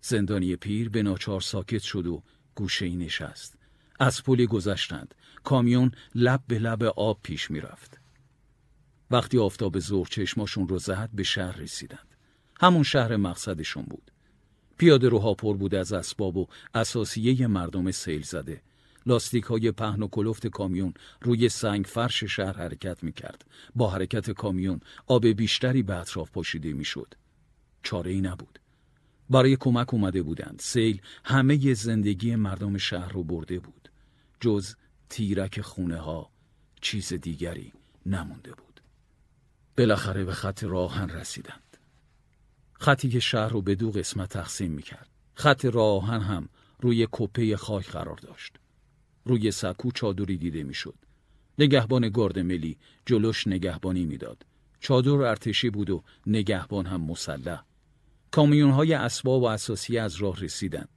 زندانی 0.00 0.56
پیر 0.56 0.88
به 0.88 1.02
ناچار 1.02 1.40
ساکت 1.40 1.82
شد 1.82 2.06
و 2.06 2.22
گوشه 2.54 2.86
ای 2.86 2.96
نشست. 2.96 3.58
از 4.00 4.22
پلی 4.22 4.46
گذشتند. 4.46 5.14
کامیون 5.44 5.92
لب 6.14 6.42
به 6.48 6.58
لب 6.58 6.82
آب 6.82 7.20
پیش 7.22 7.50
می 7.50 7.60
رفت. 7.60 7.99
وقتی 9.10 9.38
آفتاب 9.38 9.78
ظهر 9.78 10.08
چشماشون 10.08 10.68
رو 10.68 10.78
زد 10.78 11.10
به 11.12 11.22
شهر 11.22 11.56
رسیدند. 11.56 12.14
همون 12.60 12.82
شهر 12.82 13.16
مقصدشون 13.16 13.82
بود. 13.82 14.10
پیاده 14.78 15.08
روها 15.08 15.34
پر 15.34 15.56
بود 15.56 15.74
از 15.74 15.92
اسباب 15.92 16.36
و 16.36 16.46
اساسیه 16.74 17.46
مردم 17.46 17.90
سیل 17.90 18.22
زده. 18.22 18.62
لاستیک 19.06 19.44
های 19.44 19.72
پهن 19.72 20.02
و 20.02 20.08
کلفت 20.08 20.46
کامیون 20.46 20.94
روی 21.20 21.48
سنگ 21.48 21.84
فرش 21.84 22.24
شهر 22.24 22.52
حرکت 22.52 23.04
می 23.04 23.12
کرد. 23.12 23.44
با 23.74 23.90
حرکت 23.90 24.30
کامیون 24.30 24.80
آب 25.06 25.26
بیشتری 25.26 25.82
به 25.82 25.96
اطراف 25.96 26.30
پاشیده 26.30 26.72
می 26.72 26.84
شد. 26.84 27.14
چاره 27.82 28.10
ای 28.10 28.20
نبود. 28.20 28.58
برای 29.30 29.56
کمک 29.56 29.94
اومده 29.94 30.22
بودند. 30.22 30.60
سیل 30.60 31.00
همه 31.24 31.74
زندگی 31.74 32.36
مردم 32.36 32.78
شهر 32.78 33.12
رو 33.12 33.24
برده 33.24 33.58
بود. 33.58 33.88
جز 34.40 34.74
تیرک 35.08 35.60
خونه 35.60 35.96
ها 35.96 36.30
چیز 36.80 37.12
دیگری 37.12 37.72
نمونده 38.06 38.50
بود. 38.50 38.69
بالاخره 39.80 40.24
به 40.24 40.32
خط 40.32 40.64
راهن 40.64 41.10
رسیدند. 41.10 41.76
خطی 42.72 43.08
که 43.08 43.20
شهر 43.20 43.48
رو 43.48 43.62
به 43.62 43.74
دو 43.74 43.90
قسمت 43.90 44.28
تقسیم 44.28 44.72
می‌کرد. 44.72 45.08
خط 45.34 45.64
راهن 45.64 46.20
هم 46.20 46.48
روی 46.80 47.08
کپه 47.12 47.56
خاک 47.56 47.90
قرار 47.90 48.16
داشت. 48.16 48.56
روی 49.24 49.50
سکو 49.50 49.92
چادری 49.92 50.36
دیده 50.36 50.62
می‌شد. 50.62 50.94
نگهبان 51.58 52.08
گارد 52.08 52.38
ملی 52.38 52.78
جلوش 53.06 53.46
نگهبانی 53.46 54.06
می‌داد. 54.06 54.46
چادر 54.80 55.10
ارتشی 55.10 55.70
بود 55.70 55.90
و 55.90 56.02
نگهبان 56.26 56.86
هم 56.86 57.00
مسلح. 57.00 57.62
کامیون 58.30 58.70
های 58.70 58.94
اسباب 58.94 59.42
و 59.42 59.46
اساسیه 59.46 60.02
از 60.02 60.16
راه 60.16 60.40
رسیدند. 60.40 60.88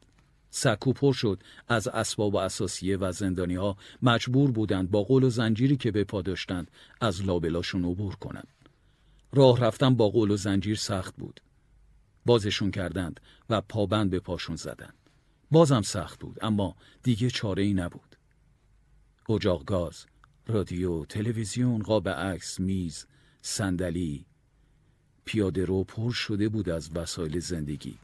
سکو 0.50 0.94
پر 0.94 1.14
شد 1.14 1.44
از 1.68 1.88
اسباب 1.88 2.34
و 2.34 2.38
اساسیه 2.38 2.98
و 2.98 3.12
زندانی 3.12 3.56
ها 3.56 3.78
مجبور 4.02 4.52
بودند 4.52 4.92
با 4.92 5.04
قول 5.04 5.24
و 5.24 5.30
زنجیری 5.30 5.78
که 5.78 5.92
به 5.92 6.04
پا 6.04 6.22
داشتند 6.22 6.72
از 7.02 7.26
لابلاشون 7.26 7.86
عبور 7.86 8.16
کنند. 8.16 8.53
راه 9.34 9.60
رفتن 9.60 9.96
با 9.96 10.10
قول 10.10 10.32
و 10.32 10.38
زنجیر 10.38 10.76
سخت 10.76 11.16
بود. 11.16 11.42
بازشون 12.26 12.72
کردند 12.72 13.20
و 13.50 13.62
پابند 13.62 14.10
به 14.10 14.20
پاشون 14.20 14.56
زدند. 14.56 15.10
بازم 15.52 15.82
سخت 15.82 16.20
بود 16.20 16.38
اما 16.42 16.76
دیگه 17.04 17.30
چاره 17.30 17.64
ای 17.64 17.74
نبود. 17.74 18.16
اجاق 19.30 19.66
گاز، 19.66 20.06
رادیو، 20.48 21.06
تلویزیون، 21.06 21.82
قاب 21.82 22.10
عکس، 22.10 22.60
میز، 22.60 23.06
صندلی، 23.42 24.26
پیاده 25.26 25.66
رو 25.66 25.84
پر 25.84 26.12
شده 26.12 26.50
بود 26.50 26.70
از 26.70 26.90
وسایل 26.96 27.40
زندگی. 27.40 27.98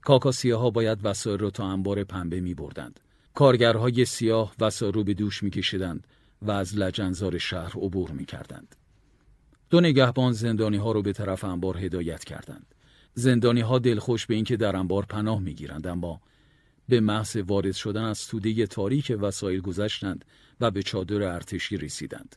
کاکاسیه 0.00 0.54
ها 0.54 0.70
باید 0.70 0.98
وسایل 1.04 1.38
رو 1.38 1.50
تا 1.50 1.66
انبار 1.66 2.04
پنبه 2.04 2.40
می 2.40 2.54
بردند. 2.54 3.00
کارگرهای 3.34 4.04
سیاه 4.04 4.54
وسایل 4.60 4.92
رو 4.92 5.04
به 5.04 5.14
دوش 5.14 5.42
می 5.42 5.50
کشیدند 5.50 6.06
و 6.42 6.50
از 6.50 6.76
لجنزار 6.76 7.38
شهر 7.38 7.72
عبور 7.76 8.10
می 8.10 8.24
کردند. 8.24 8.76
دو 9.72 9.80
نگهبان 9.80 10.32
زندانی 10.32 10.76
ها 10.76 10.92
رو 10.92 11.02
به 11.02 11.12
طرف 11.12 11.44
انبار 11.44 11.78
هدایت 11.78 12.24
کردند. 12.24 12.74
زندانی 13.14 13.60
ها 13.60 13.78
دلخوش 13.78 14.26
به 14.26 14.34
اینکه 14.34 14.56
در 14.56 14.76
انبار 14.76 15.06
پناه 15.06 15.40
می 15.40 15.54
گیرند 15.54 15.86
اما 15.86 16.20
به 16.88 17.00
محض 17.00 17.36
وارد 17.36 17.72
شدن 17.72 18.04
از 18.04 18.26
توده 18.26 18.66
تاریک 18.66 19.16
وسایل 19.20 19.60
گذشتند 19.60 20.24
و 20.60 20.70
به 20.70 20.82
چادر 20.82 21.22
ارتشی 21.22 21.76
رسیدند. 21.76 22.36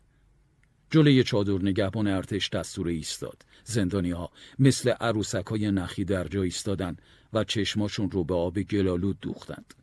جلوی 0.89 1.23
چادر 1.23 1.61
نگهبان 1.61 2.07
ارتش 2.07 2.49
دستور 2.49 2.87
ایستاد. 2.87 3.45
زندانی 3.63 4.11
ها 4.11 4.31
مثل 4.59 4.89
عروسک 4.89 5.45
های 5.45 5.71
نخی 5.71 6.05
در 6.05 6.27
جا 6.27 6.41
ایستادند 6.41 7.01
و 7.33 7.43
چشماشون 7.43 8.11
رو 8.11 8.23
به 8.23 8.35
آب 8.35 8.59
گلالود 8.59 9.19
دوختند. 9.21 9.73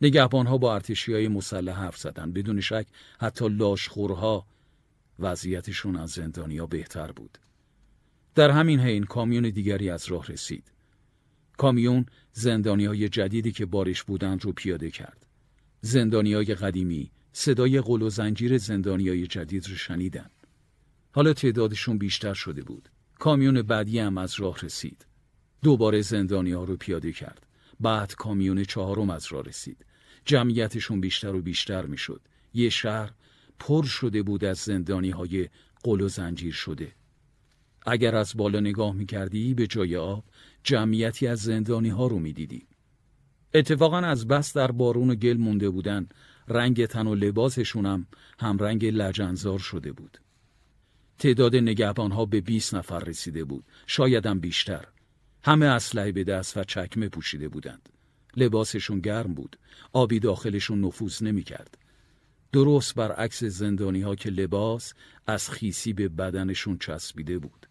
نگهبان 0.00 0.46
ها 0.46 0.58
با 0.58 0.74
ارتشی 0.74 1.12
های 1.12 1.28
مسلح 1.28 1.74
حرف 1.74 1.96
زدند. 1.96 2.34
بدون 2.34 2.60
شک 2.60 2.86
حتی 3.20 3.48
لاشخورها 3.48 4.46
وضعیتشون 5.18 5.96
از 5.96 6.10
زندانیا 6.10 6.66
بهتر 6.66 7.12
بود. 7.12 7.38
در 8.34 8.50
همین 8.50 8.80
حین 8.80 9.04
کامیون 9.04 9.50
دیگری 9.50 9.90
از 9.90 10.06
راه 10.06 10.26
رسید. 10.26 10.72
کامیون 11.56 12.06
زندانی 12.32 12.84
های 12.84 13.08
جدیدی 13.08 13.52
که 13.52 13.66
بارش 13.66 14.02
بودند 14.02 14.44
رو 14.44 14.52
پیاده 14.52 14.90
کرد. 14.90 15.26
زندانی 15.80 16.34
های 16.34 16.54
قدیمی 16.54 17.10
صدای 17.32 17.80
قل 17.80 18.02
و 18.02 18.10
زنجیر 18.10 18.58
زندانی 18.58 19.08
های 19.08 19.26
جدید 19.26 19.68
رو 19.68 19.74
شنیدن. 19.74 20.30
حالا 21.12 21.32
تعدادشون 21.32 21.98
بیشتر 21.98 22.34
شده 22.34 22.62
بود. 22.62 22.88
کامیون 23.18 23.62
بعدی 23.62 23.98
هم 23.98 24.18
از 24.18 24.40
راه 24.40 24.58
رسید. 24.62 25.06
دوباره 25.62 26.00
زندانی 26.00 26.52
ها 26.52 26.64
رو 26.64 26.76
پیاده 26.76 27.12
کرد. 27.12 27.46
بعد 27.80 28.14
کامیون 28.14 28.64
چهارم 28.64 29.10
از 29.10 29.26
راه 29.32 29.44
رسید. 29.44 29.84
جمعیتشون 30.24 31.00
بیشتر 31.00 31.34
و 31.34 31.42
بیشتر 31.42 31.86
می‌شد. 31.86 32.20
یه 32.54 32.68
شهر 32.68 33.12
پر 33.58 33.84
شده 33.84 34.22
بود 34.22 34.44
از 34.44 34.58
زندانی 34.58 35.10
های 35.10 35.48
قل 35.82 36.00
و 36.00 36.08
زنجیر 36.08 36.52
شده. 36.52 36.92
اگر 37.86 38.16
از 38.16 38.32
بالا 38.36 38.60
نگاه 38.60 38.92
می‌کردی 38.92 39.54
به 39.54 39.66
جای 39.66 39.96
آب 39.96 40.24
جمعیتی 40.62 41.26
از 41.26 41.38
زندانی 41.38 41.88
ها 41.88 42.06
رو 42.06 42.18
می‌دیدی. 42.18 42.66
اتفاقا 43.54 43.98
از 43.98 44.28
بس 44.28 44.56
در 44.56 44.70
بارون 44.70 45.10
و 45.10 45.14
گل 45.14 45.36
مونده 45.36 45.70
بودن 45.70 46.08
رنگ 46.48 46.86
تن 46.86 47.06
و 47.06 47.14
لباسشون 47.14 47.86
هم 47.86 48.06
هم 48.38 48.58
رنگ 48.58 48.84
لجنزار 48.84 49.58
شده 49.58 49.92
بود. 49.92 50.18
تعداد 51.18 51.56
نگهبان 51.56 52.12
ها 52.12 52.26
به 52.26 52.40
20 52.40 52.74
نفر 52.74 52.98
رسیده 52.98 53.44
بود 53.44 53.64
شایدم 53.86 54.40
بیشتر 54.40 54.84
همه 55.42 55.66
اسلحه 55.66 56.12
به 56.12 56.24
دست 56.24 56.56
و 56.56 56.64
چکمه 56.64 57.08
پوشیده 57.08 57.48
بودند 57.48 57.88
لباسشون 58.36 59.00
گرم 59.00 59.34
بود 59.34 59.58
آبی 59.92 60.20
داخلشون 60.20 60.80
نفوذ 60.84 61.22
نمی 61.22 61.42
کرد. 61.42 61.78
درست 62.52 62.94
برعکس 62.94 63.44
زندانی 63.44 64.00
ها 64.00 64.14
که 64.14 64.30
لباس 64.30 64.92
از 65.26 65.50
خیسی 65.50 65.92
به 65.92 66.08
بدنشون 66.08 66.78
چسبیده 66.78 67.38
بود. 67.38 67.66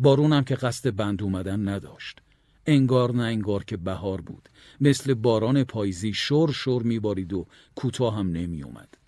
بارون 0.00 0.32
هم 0.32 0.44
که 0.44 0.54
قصد 0.54 0.96
بند 0.96 1.22
اومدن 1.22 1.68
نداشت. 1.68 2.18
انگار 2.66 3.12
نه 3.12 3.22
انگار 3.22 3.64
که 3.64 3.76
بهار 3.76 4.20
بود. 4.20 4.48
مثل 4.80 5.14
باران 5.14 5.64
پاییزی 5.64 6.12
شور 6.12 6.52
شور 6.52 6.82
میبارید 6.82 7.32
و 7.32 7.46
کوتاه 7.74 8.16
هم 8.16 8.30
نمی 8.30 8.62
اومد 8.62 8.98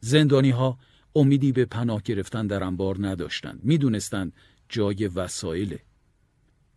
زندانی 0.00 0.50
ها 0.50 0.78
امیدی 1.16 1.52
به 1.52 1.64
پناه 1.64 2.02
گرفتن 2.02 2.46
در 2.46 2.64
انبار 2.64 2.96
نداشتند. 3.06 3.60
می‌دونستند 3.62 4.32
جای 4.68 5.06
وسایله 5.06 5.80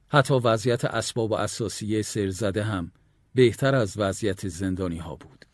حتی 0.07 0.33
وضعیت 0.33 0.85
اسباب 0.85 1.31
و 1.31 1.33
اساسیه 1.33 2.01
سرزده 2.01 2.63
هم 2.63 2.91
بهتر 3.35 3.75
از 3.75 3.97
وضعیت 3.97 4.47
زندانی 4.47 4.97
ها 4.97 5.15
بود. 5.15 5.45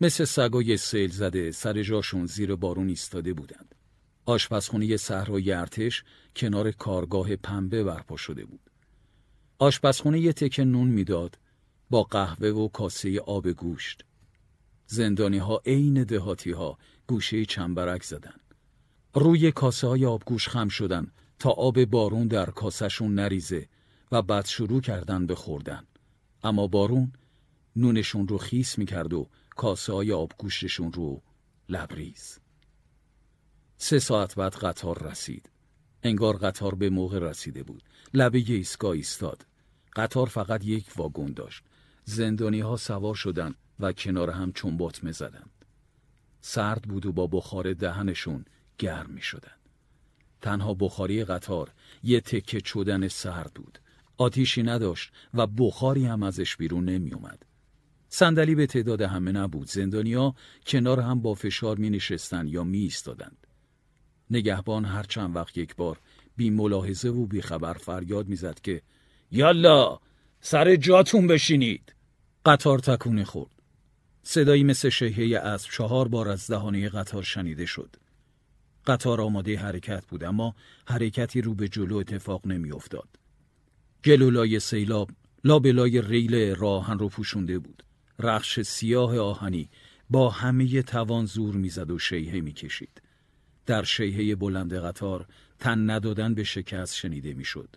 مثل 0.00 0.24
سگای 0.24 0.76
سیل 0.76 1.10
زده 1.10 1.50
سر 1.50 1.82
جاشون 1.82 2.26
زیر 2.26 2.54
بارون 2.54 2.88
ایستاده 2.88 3.32
بودند 3.32 3.74
آشپزخونه 4.26 4.96
صحرای 4.96 5.52
ارتش 5.52 6.04
کنار 6.36 6.70
کارگاه 6.70 7.36
پنبه 7.36 7.84
برپا 7.84 8.16
شده 8.16 8.44
بود 8.44 8.70
آشپزخونه 9.58 10.20
یه 10.20 10.32
تکه 10.32 10.64
نون 10.64 10.88
می‌داد 10.88 11.38
با 11.90 12.02
قهوه 12.02 12.48
و 12.48 12.68
کاسه 12.68 13.20
آب 13.20 13.48
گوشت 13.48 14.04
زندانی 14.86 15.38
ها 15.38 15.62
عین 15.66 16.04
دهاتی 16.04 16.50
ها 16.50 16.78
گوشه 17.06 17.44
چنبرک 17.44 18.02
زدن. 18.02 18.34
روی 19.14 19.52
کاسه 19.52 19.86
های 19.86 20.06
آبگوش 20.06 20.48
خم 20.48 20.68
شدن 20.68 21.12
تا 21.38 21.50
آب 21.50 21.84
بارون 21.84 22.26
در 22.28 22.50
کاسهشون 22.50 23.14
نریزه 23.14 23.68
و 24.12 24.22
بعد 24.22 24.46
شروع 24.46 24.80
کردن 24.80 25.26
به 25.26 25.34
خوردن. 25.34 25.84
اما 26.42 26.66
بارون 26.66 27.12
نونشون 27.76 28.28
رو 28.28 28.38
خیس 28.38 28.78
می‌کرد 28.78 29.12
و 29.12 29.28
کاسه 29.58 29.92
های 29.92 30.12
آبگوشتشون 30.12 30.92
رو 30.92 31.22
لبریز. 31.68 32.38
سه 33.76 33.98
ساعت 33.98 34.34
بعد 34.34 34.54
قطار 34.54 35.10
رسید. 35.10 35.50
انگار 36.02 36.36
قطار 36.36 36.74
به 36.74 36.90
موقع 36.90 37.18
رسیده 37.18 37.62
بود. 37.62 37.82
لبه 38.14 38.38
ایستگاه 38.38 38.90
ایستاد. 38.90 39.46
قطار 39.96 40.26
فقط 40.26 40.64
یک 40.64 40.86
واگن 40.96 41.32
داشت. 41.32 41.62
زندانی 42.04 42.60
ها 42.60 42.76
سوار 42.76 43.14
شدن 43.14 43.54
و 43.80 43.92
کنار 43.92 44.30
هم 44.30 44.52
چنبات 44.52 45.04
می 45.04 45.12
زدن. 45.12 45.46
سرد 46.40 46.82
بود 46.82 47.06
و 47.06 47.12
با 47.12 47.26
بخار 47.26 47.72
دهنشون 47.72 48.44
گرم 48.78 49.10
می 49.10 49.22
شدن. 49.22 49.56
تنها 50.40 50.74
بخاری 50.74 51.24
قطار 51.24 51.72
یه 52.02 52.20
تکه 52.20 52.60
چودن 52.60 53.08
سرد 53.08 53.54
بود. 53.54 53.78
آتیشی 54.16 54.62
نداشت 54.62 55.12
و 55.34 55.46
بخاری 55.46 56.06
هم 56.06 56.22
ازش 56.22 56.56
بیرون 56.56 56.84
نمی 56.84 57.12
اومد. 57.12 57.47
صندلی 58.08 58.54
به 58.54 58.66
تعداد 58.66 59.02
همه 59.02 59.32
نبود. 59.32 59.68
زندانیا 59.68 60.34
کنار 60.66 61.00
هم 61.00 61.20
با 61.20 61.34
فشار 61.34 61.76
می 61.76 61.90
نشستن 61.90 62.48
یا 62.48 62.64
می 62.64 62.78
ایستادند. 62.78 63.46
نگهبان 64.30 64.84
هر 64.84 65.02
چند 65.02 65.36
وقت 65.36 65.58
یک 65.58 65.76
بار 65.76 66.00
بی 66.36 66.50
ملاحظه 66.50 67.08
و 67.08 67.26
بی 67.26 67.42
خبر 67.42 67.74
فریاد 67.74 68.28
می‌زد 68.28 68.60
که 68.60 68.82
یالا 69.30 69.98
سر 70.40 70.76
جاتون 70.76 71.26
بشینید 71.26 71.94
قطار 72.46 72.78
تکونه 72.78 73.24
خورد 73.24 73.62
صدایی 74.22 74.64
مثل 74.64 74.88
شهیه 74.88 75.40
از 75.40 75.64
چهار 75.64 76.08
بار 76.08 76.28
از 76.28 76.46
دهانه 76.46 76.88
قطار 76.88 77.22
شنیده 77.22 77.66
شد. 77.66 77.96
قطار 78.86 79.20
آماده 79.20 79.58
حرکت 79.58 80.06
بود 80.06 80.24
اما 80.24 80.54
حرکتی 80.86 81.40
رو 81.40 81.54
به 81.54 81.68
جلو 81.68 81.96
اتفاق 81.96 82.46
نمیافتاد. 82.46 83.08
گلولای 84.04 84.60
سیلاب 84.60 85.10
لابلای 85.44 86.02
ریل 86.02 86.54
راهن 86.54 86.98
رو 86.98 87.08
پوشونده 87.08 87.58
بود. 87.58 87.82
رخش 88.18 88.60
سیاه 88.60 89.18
آهنی 89.18 89.68
با 90.10 90.30
همه 90.30 90.82
توان 90.82 91.26
زور 91.26 91.54
می‌زد 91.54 91.90
و 91.90 91.98
شیهه 91.98 92.40
می‌کشید. 92.40 93.02
در 93.66 93.82
شیهه 93.82 94.34
بلند 94.34 94.74
قطار 94.74 95.26
تن 95.58 95.90
ندادن 95.90 96.34
به 96.34 96.44
شکست 96.44 96.96
شنیده 96.96 97.34
می‌شد. 97.34 97.76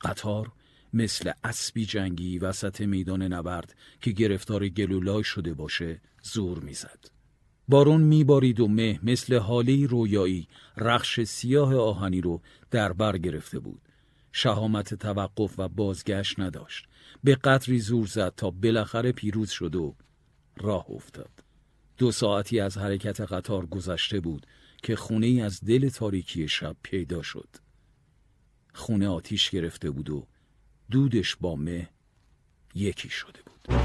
قطار 0.00 0.52
مثل 0.92 1.32
اسبی 1.44 1.86
جنگی 1.86 2.38
وسط 2.38 2.80
میدان 2.80 3.22
نبرد 3.22 3.76
که 4.00 4.10
گرفتار 4.10 4.68
گلولای 4.68 5.24
شده 5.24 5.54
باشه 5.54 6.00
زور 6.22 6.58
می‌زد. 6.58 6.98
بارون 7.68 8.00
میبارید 8.00 8.60
و 8.60 8.68
مه 8.68 9.00
مثل 9.02 9.38
حاله 9.38 9.86
رویایی 9.86 10.48
رخش 10.76 11.20
سیاه 11.20 11.74
آهنی 11.74 12.20
رو 12.20 12.42
در 12.70 12.92
بر 12.92 13.18
گرفته 13.18 13.58
بود. 13.58 13.87
شهامت 14.32 14.94
توقف 14.94 15.54
و 15.58 15.68
بازگشت 15.68 16.40
نداشت. 16.40 16.88
به 17.24 17.34
قدری 17.34 17.78
زور 17.78 18.06
زد 18.06 18.34
تا 18.36 18.50
بالاخره 18.50 19.12
پیروز 19.12 19.50
شد 19.50 19.76
و 19.76 19.94
راه 20.56 20.90
افتاد. 20.90 21.44
دو 21.96 22.12
ساعتی 22.12 22.60
از 22.60 22.78
حرکت 22.78 23.20
قطار 23.20 23.66
گذشته 23.66 24.20
بود 24.20 24.46
که 24.82 24.96
خونه 24.96 25.42
از 25.44 25.60
دل 25.60 25.88
تاریکی 25.88 26.48
شب 26.48 26.76
پیدا 26.82 27.22
شد. 27.22 27.48
خونه 28.74 29.08
آتیش 29.08 29.50
گرفته 29.50 29.90
بود 29.90 30.10
و 30.10 30.26
دودش 30.90 31.36
با 31.36 31.56
مه 31.56 31.88
یکی 32.74 33.08
شده 33.08 33.40
بود 33.46 33.78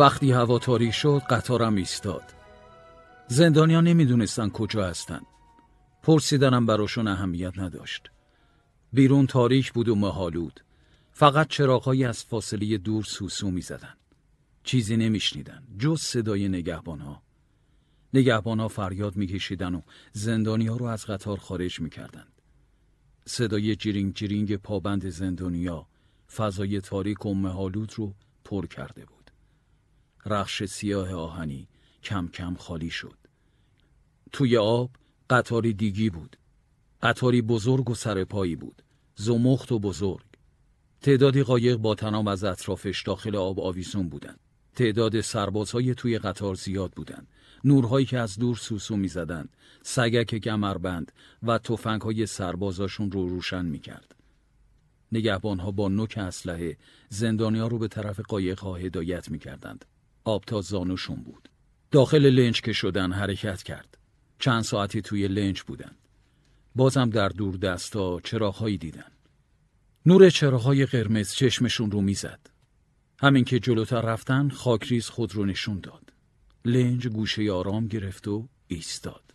وقتی 0.00 0.32
هوا 0.32 0.58
تاریک 0.58 0.90
شد 0.90 1.22
قطارم 1.30 1.74
ایستاد. 1.74 2.22
زندانیا 3.28 3.80
نمی‌دونستن 3.80 4.48
کجا 4.48 4.86
هستن. 4.86 5.20
پرسیدنم 6.02 6.66
براشون 6.66 7.08
اهمیت 7.08 7.58
نداشت. 7.58 8.10
بیرون 8.92 9.26
تاریک 9.26 9.72
بود 9.72 9.88
و 9.88 9.94
مهالود 9.94 10.60
فقط 11.12 11.48
چراغهایی 11.48 12.04
از 12.04 12.24
فاصله 12.24 12.78
دور 12.78 13.04
سوسو 13.04 13.50
می‌زدن. 13.50 13.94
چیزی 14.64 14.96
نمیشنیدن 14.96 15.62
جز 15.78 16.00
صدای 16.00 16.48
نگهبانها. 16.48 17.22
نگهبانها 18.14 18.68
فریاد 18.68 19.16
میکشیدن 19.16 19.74
و 19.74 19.80
زندانیا 20.12 20.76
رو 20.76 20.86
از 20.86 21.06
قطار 21.06 21.36
خارج 21.36 21.80
می‌کردند. 21.80 22.32
صدای 23.26 23.76
جیرینگ 23.76 24.14
جیرینگ 24.14 24.56
پابند 24.56 25.08
زندانیا 25.08 25.86
فضای 26.36 26.80
تاریک 26.80 27.26
و 27.26 27.34
مهالود 27.34 27.92
رو 27.96 28.14
پر 28.44 28.66
کرده 28.66 29.04
بود. 29.04 29.19
رخش 30.26 30.64
سیاه 30.64 31.14
آهنی 31.14 31.68
کم 32.02 32.28
کم 32.28 32.54
خالی 32.54 32.90
شد. 32.90 33.16
توی 34.32 34.56
آب 34.56 34.90
قطاری 35.30 35.72
دیگی 35.72 36.10
بود. 36.10 36.36
قطاری 37.02 37.42
بزرگ 37.42 37.90
و 37.90 37.94
سرپایی 37.94 38.56
بود. 38.56 38.82
زمخت 39.16 39.72
و 39.72 39.78
بزرگ. 39.78 40.24
تعدادی 41.02 41.42
قایق 41.42 41.76
با 41.76 41.94
تنام 41.94 42.28
از 42.28 42.44
اطرافش 42.44 43.02
داخل 43.02 43.36
آب 43.36 43.60
آویزون 43.60 44.08
بودند. 44.08 44.40
تعداد 44.74 45.20
سربازهای 45.20 45.94
توی 45.94 46.18
قطار 46.18 46.54
زیاد 46.54 46.92
بودند. 46.92 47.28
نورهایی 47.64 48.06
که 48.06 48.18
از 48.18 48.38
دور 48.38 48.56
سوسو 48.56 48.96
می‌زدند، 48.96 49.56
سگک 49.82 50.34
گمربند 50.34 51.12
و 51.42 51.58
تفنگهای 51.58 52.26
سربازاشون 52.26 53.10
رو 53.10 53.28
روشن 53.28 53.64
می‌کرد. 53.64 54.14
نگهبانها 55.12 55.70
با 55.70 55.88
نوک 55.88 56.18
اسلحه 56.18 56.76
زندانیا 57.08 57.66
رو 57.66 57.78
به 57.78 57.88
طرف 57.88 58.20
قایقها 58.20 58.74
هدایت 58.74 59.30
می‌کردند. 59.30 59.84
آب 60.30 60.44
تا 60.44 60.60
زانوشون 60.60 61.22
بود. 61.22 61.48
داخل 61.90 62.26
لنج 62.26 62.60
که 62.60 62.72
شدن 62.72 63.12
حرکت 63.12 63.62
کرد. 63.62 63.98
چند 64.38 64.62
ساعتی 64.62 65.02
توی 65.02 65.28
لنج 65.28 65.62
بودن. 65.62 65.92
بازم 66.74 67.10
در 67.10 67.28
دور 67.28 67.56
دستا 67.56 68.20
چراغهایی 68.20 68.78
دیدن. 68.78 69.12
نور 70.06 70.30
چراغهای 70.30 70.86
قرمز 70.86 71.32
چشمشون 71.32 71.90
رو 71.90 72.00
می‌زد. 72.00 72.40
همین 73.20 73.44
که 73.44 73.58
جلوتر 73.58 74.00
رفتن 74.00 74.48
خاکریز 74.48 75.08
خود 75.08 75.34
رو 75.34 75.44
نشون 75.44 75.80
داد. 75.80 76.12
لنج 76.64 77.08
گوشه 77.08 77.52
آرام 77.52 77.86
گرفت 77.86 78.28
و 78.28 78.48
ایستاد. 78.66 79.34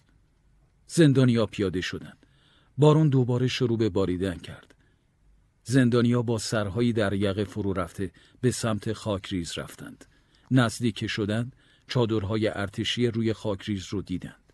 زندانیا 0.87 1.45
پیاده 1.45 1.81
شدند. 1.81 2.25
بارون 2.77 3.09
دوباره 3.09 3.47
شروع 3.47 3.77
به 3.77 3.89
باریدن 3.89 4.37
کرد. 4.37 4.75
زندانیا 5.63 6.21
با 6.21 6.37
سرهایی 6.37 6.93
در 6.93 7.13
یقه 7.13 7.43
فرو 7.43 7.73
رفته 7.73 8.11
به 8.41 8.51
سمت 8.51 8.93
خاکریز 8.93 9.57
رفتند. 9.57 10.05
نزدیک 10.51 11.07
شدند 11.07 11.55
چادرهای 11.87 12.47
ارتشی 12.47 13.07
روی 13.07 13.33
خاکریز 13.33 13.85
رو 13.89 14.01
دیدند. 14.01 14.53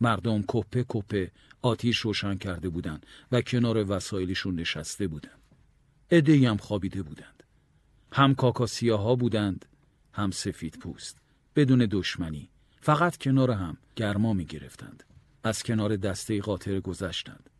مردم 0.00 0.44
کپه 0.48 0.84
کپه 0.88 1.30
آتیش 1.62 1.98
روشن 1.98 2.34
کرده 2.34 2.68
بودند 2.68 3.06
و 3.32 3.40
کنار 3.40 3.92
وسایلشون 3.92 4.54
نشسته 4.54 5.08
بودند. 5.08 5.40
ادهی 6.10 6.46
هم 6.46 6.56
خوابیده 6.56 7.02
بودند. 7.02 7.42
هم 8.12 8.34
کاکاسیاها 8.34 9.16
بودند 9.16 9.66
هم 10.12 10.30
سفید 10.30 10.78
پوست 10.78 11.18
بدون 11.56 11.88
دشمنی 11.90 12.50
فقط 12.80 13.16
کنار 13.16 13.50
هم 13.50 13.76
گرما 13.96 14.32
می 14.32 14.44
گرفتند. 14.44 15.04
از 15.44 15.62
کنار 15.62 15.96
دسته 15.96 16.40
قاطر 16.40 16.80
گذشتند. 16.80 17.50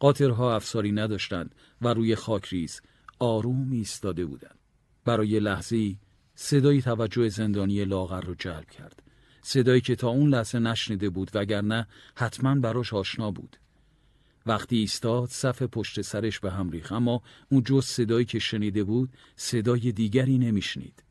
قاطرها 0.00 0.56
افساری 0.56 0.92
نداشتند 0.92 1.54
و 1.82 1.88
روی 1.88 2.14
خاکریز 2.14 2.80
آروم 3.18 3.72
ایستاده 3.72 4.26
بودند. 4.26 4.58
برای 5.04 5.40
لحظه 5.40 5.96
صدای 6.34 6.82
توجه 6.82 7.28
زندانی 7.28 7.84
لاغر 7.84 8.20
رو 8.20 8.34
جلب 8.34 8.70
کرد. 8.70 9.02
صدایی 9.42 9.80
که 9.80 9.96
تا 9.96 10.08
اون 10.08 10.28
لحظه 10.28 10.58
نشنیده 10.58 11.10
بود 11.10 11.30
وگرنه 11.34 11.86
حتما 12.14 12.54
براش 12.54 12.92
آشنا 12.92 13.30
بود. 13.30 13.56
وقتی 14.46 14.76
ایستاد 14.76 15.28
صف 15.28 15.62
پشت 15.62 16.00
سرش 16.00 16.40
به 16.40 16.50
هم 16.50 16.70
ریخت 16.70 16.92
اما 16.92 17.22
اون 17.50 17.62
جز 17.62 17.84
صدایی 17.84 18.24
که 18.24 18.38
شنیده 18.38 18.84
بود 18.84 19.12
صدای 19.36 19.92
دیگری 19.92 20.38
نمیشنید. 20.38 21.02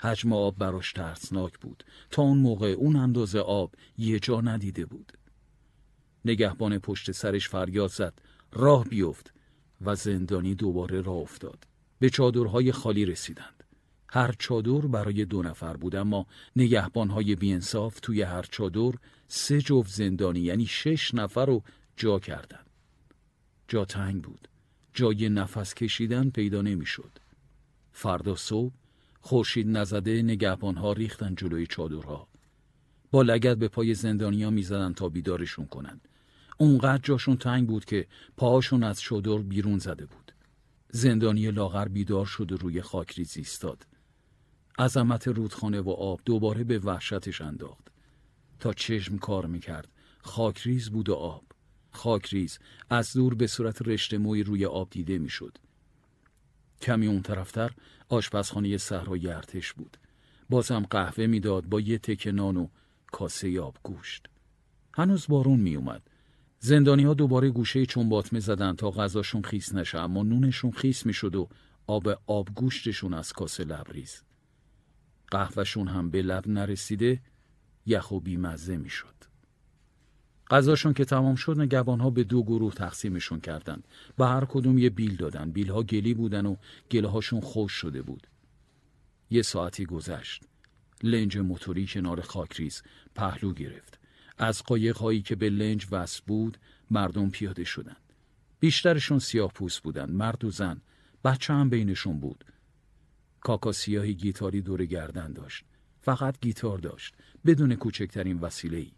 حجم 0.00 0.32
آب 0.32 0.58
براش 0.58 0.92
ترسناک 0.92 1.58
بود 1.58 1.84
تا 2.10 2.22
اون 2.22 2.38
موقع 2.38 2.70
اون 2.70 2.96
اندازه 2.96 3.38
آب 3.38 3.74
یه 3.98 4.18
جا 4.18 4.40
ندیده 4.40 4.86
بود. 4.86 5.12
نگهبان 6.24 6.78
پشت 6.78 7.12
سرش 7.12 7.48
فریاد 7.48 7.90
زد 7.90 8.14
راه 8.52 8.84
بیفت 8.84 9.32
و 9.80 9.94
زندانی 9.94 10.54
دوباره 10.54 11.00
راه 11.00 11.16
افتاد. 11.16 11.64
به 11.98 12.10
چادرهای 12.10 12.72
خالی 12.72 13.04
رسیدند. 13.04 13.53
هر 14.14 14.34
چادر 14.38 14.86
برای 14.86 15.24
دو 15.24 15.42
نفر 15.42 15.76
بود 15.76 15.96
اما 15.96 16.26
نگهبانهای 16.56 17.34
بیانصاف 17.34 18.00
توی 18.00 18.22
هر 18.22 18.42
چادر 18.42 18.92
سه 19.28 19.60
جفت 19.60 19.90
زندانی 19.90 20.40
یعنی 20.40 20.66
شش 20.66 21.14
نفر 21.14 21.46
رو 21.46 21.62
جا 21.96 22.18
کردند. 22.18 22.70
جا 23.68 23.84
تنگ 23.84 24.22
بود. 24.22 24.48
جای 24.92 25.28
نفس 25.28 25.74
کشیدن 25.74 26.30
پیدا 26.30 26.62
نمی‌شد. 26.62 27.10
فردا 27.92 28.36
صبح 28.36 28.72
خورشید 29.20 29.68
نزده 29.68 30.22
نگهبانها 30.22 30.92
ریختن 30.92 31.34
جلوی 31.34 31.66
چادرها. 31.66 32.28
با 33.10 33.22
لگت 33.22 33.56
به 33.56 33.68
پای 33.68 33.94
زندانیا 33.94 34.50
می‌زدن 34.50 34.92
تا 34.92 35.08
بیدارشون 35.08 35.66
کنند. 35.66 36.08
اونقدر 36.58 37.02
جاشون 37.02 37.36
تنگ 37.36 37.66
بود 37.68 37.84
که 37.84 38.06
پاهاشون 38.36 38.82
از 38.82 39.00
چادر 39.00 39.38
بیرون 39.38 39.78
زده 39.78 40.06
بود. 40.06 40.32
زندانی 40.90 41.50
لاغر 41.50 41.88
بیدار 41.88 42.26
شد 42.26 42.52
و 42.52 42.56
روی 42.56 42.82
خاکریز 42.82 43.36
ایستاد. 43.36 43.86
عظمت 44.78 45.28
رودخانه 45.28 45.80
و 45.80 45.90
آب 45.90 46.20
دوباره 46.24 46.64
به 46.64 46.78
وحشتش 46.78 47.40
انداخت. 47.40 47.88
تا 48.60 48.72
چشم 48.72 49.18
کار 49.18 49.46
می‌کرد. 49.46 49.88
خاکریز 50.22 50.90
بود 50.90 51.08
و 51.08 51.14
آب. 51.14 51.44
خاکریز 51.90 52.58
از 52.90 53.12
دور 53.12 53.34
به 53.34 53.46
صورت 53.46 53.82
رشته 53.82 54.18
موی 54.18 54.42
روی 54.42 54.66
آب 54.66 54.90
دیده 54.90 55.18
می‌شد. 55.18 55.58
کمی 56.82 57.06
اون 57.06 57.22
طرفتر 57.22 57.70
آشپزخانه 58.08 58.78
صحرای 58.78 59.28
ارتش 59.28 59.72
بود. 59.72 59.96
بازم 60.50 60.86
قهوه 60.90 61.26
می‌داد 61.26 61.66
با 61.66 61.80
یه 61.80 61.98
تکه 61.98 62.32
نان 62.32 62.56
و 62.56 62.68
کاسه 63.12 63.60
آب 63.60 63.78
گوشت. 63.82 64.26
هنوز 64.94 65.26
بارون 65.28 65.60
می 65.60 65.76
اومد. 65.76 66.02
زندانی 66.58 67.02
ها 67.04 67.14
دوباره 67.14 67.50
گوشه 67.50 67.86
چون 67.86 68.08
باطمه 68.08 68.40
زدن 68.40 68.76
تا 68.76 68.90
غذاشون 68.90 69.42
خیس 69.42 69.74
نشه 69.74 69.98
اما 69.98 70.22
نونشون 70.22 70.70
خیس 70.70 71.06
می‌شد 71.06 71.34
و 71.34 71.48
آب 71.86 72.08
آب 72.26 72.48
گوشتشون 72.54 73.14
از 73.14 73.32
کاسه 73.32 73.64
لبریز. 73.64 74.22
قهوهشون 75.30 75.88
هم 75.88 76.10
به 76.10 76.22
لب 76.22 76.48
نرسیده 76.48 77.20
یخ 77.86 78.12
و 78.12 78.20
بیمزه 78.20 78.76
می‌شد. 78.76 79.14
غذاشون 80.50 80.92
که 80.92 81.04
تمام 81.04 81.34
شد 81.34 81.60
نگهبانها 81.60 82.10
به 82.10 82.24
دو 82.24 82.42
گروه 82.42 82.74
تقسیمشون 82.74 83.40
کردند. 83.40 83.88
به 84.16 84.26
هر 84.26 84.44
کدوم 84.44 84.78
یه 84.78 84.90
بیل 84.90 85.16
دادن. 85.16 85.50
بیلها 85.50 85.82
گلی 85.82 86.14
بودن 86.14 86.46
و 86.46 86.56
گله 86.90 87.08
هاشون 87.08 87.40
خوش 87.40 87.72
شده 87.72 88.02
بود. 88.02 88.26
یه 89.30 89.42
ساعتی 89.42 89.84
گذشت. 89.84 90.44
لنج 91.02 91.38
موتوری 91.38 91.86
کنار 91.86 92.20
خاکریز 92.20 92.82
پهلو 93.14 93.52
گرفت. 93.52 93.98
از 94.38 94.62
قایق 94.62 94.96
هایی 94.96 95.22
که 95.22 95.36
به 95.36 95.50
لنج 95.50 95.86
وصل 95.90 96.22
بود 96.26 96.58
مردم 96.90 97.30
پیاده 97.30 97.64
شدند. 97.64 98.12
بیشترشون 98.60 99.18
سیاه 99.18 99.52
پوست 99.52 99.82
بودند. 99.82 100.10
مرد 100.10 100.44
و 100.44 100.50
زن. 100.50 100.80
بچه 101.24 101.54
هم 101.54 101.70
بینشون 101.70 102.20
بود. 102.20 102.44
کاکا 103.44 103.72
سیاهی 103.72 104.14
گیتاری 104.14 104.62
دور 104.62 104.84
گردن 104.84 105.32
داشت. 105.32 105.64
فقط 106.00 106.40
گیتار 106.40 106.78
داشت. 106.78 107.14
بدون 107.46 107.74
کوچکترین 107.74 108.40
وسیله 108.40 108.76
ای. 108.76 108.92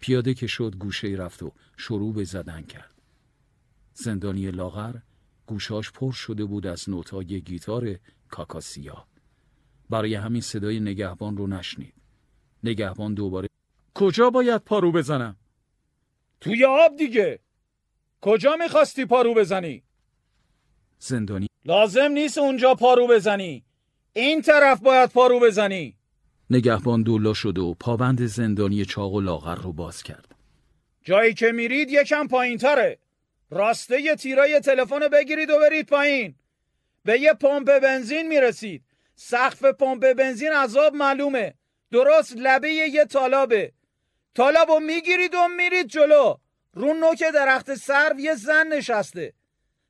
پیاده 0.00 0.34
که 0.34 0.46
شد 0.46 0.76
گوشه 0.76 1.08
رفت 1.08 1.42
و 1.42 1.52
شروع 1.76 2.14
به 2.14 2.24
زدن 2.24 2.62
کرد. 2.62 3.02
زندانی 3.94 4.50
لاغر 4.50 4.96
گوشاش 5.46 5.92
پر 5.92 6.12
شده 6.12 6.44
بود 6.44 6.66
از 6.66 6.90
نوتای 6.90 7.40
گیتار 7.40 7.98
کاکاسیا. 8.28 9.06
برای 9.90 10.14
همین 10.14 10.40
صدای 10.40 10.80
نگهبان 10.80 11.36
رو 11.36 11.46
نشنید. 11.46 11.94
نگهبان 12.64 13.14
دوباره 13.14 13.48
کجا 13.94 14.30
باید 14.30 14.62
پارو 14.62 14.92
بزنم؟ 14.92 15.36
توی 16.40 16.64
آب 16.64 16.96
دیگه 16.96 17.40
کجا 18.20 18.56
می‌خواستی 18.56 19.04
پارو 19.04 19.34
بزنی؟ 19.34 19.82
زندانی 20.98 21.46
لازم 21.64 22.12
نیست 22.12 22.38
اونجا 22.38 22.74
پارو 22.74 23.06
بزنی 23.06 23.64
این 24.12 24.42
طرف 24.42 24.80
باید 24.80 25.10
پارو 25.10 25.40
بزنی 25.40 25.96
نگهبان 26.50 27.02
دولا 27.02 27.34
شد 27.34 27.58
و 27.58 27.74
پابند 27.80 28.26
زندانی 28.26 28.84
چاق 28.84 29.12
و 29.12 29.20
لاغر 29.20 29.54
رو 29.54 29.72
باز 29.72 30.02
کرد. 30.02 30.34
جایی 31.02 31.34
که 31.34 31.52
میرید 31.52 31.90
یکم 31.90 32.28
پایین 32.28 32.58
تره. 32.58 32.98
راسته 33.50 34.00
یه 34.00 34.14
تیرای 34.14 34.60
تلفن 34.60 35.08
بگیرید 35.08 35.50
و 35.50 35.58
برید 35.58 35.86
پایین. 35.86 36.34
به 37.04 37.20
یه 37.20 37.32
پمپ 37.34 37.78
بنزین 37.78 38.28
می‌رسید. 38.28 38.82
سقف 39.14 39.64
پمپ 39.64 40.12
بنزین 40.12 40.52
عذاب 40.52 40.94
معلومه. 40.94 41.54
درست 41.92 42.36
لبه 42.36 42.70
یه 42.70 43.04
تالابه. 43.04 43.72
تالاب 44.34 44.70
رو 44.70 44.80
می‌گیرید 44.80 45.34
و 45.34 45.48
میرید 45.56 45.86
جلو. 45.86 46.36
رو 46.74 46.94
نوک 46.94 47.24
درخت 47.34 47.74
سرو 47.74 48.20
یه 48.20 48.34
زن 48.34 48.66
نشسته. 48.66 49.32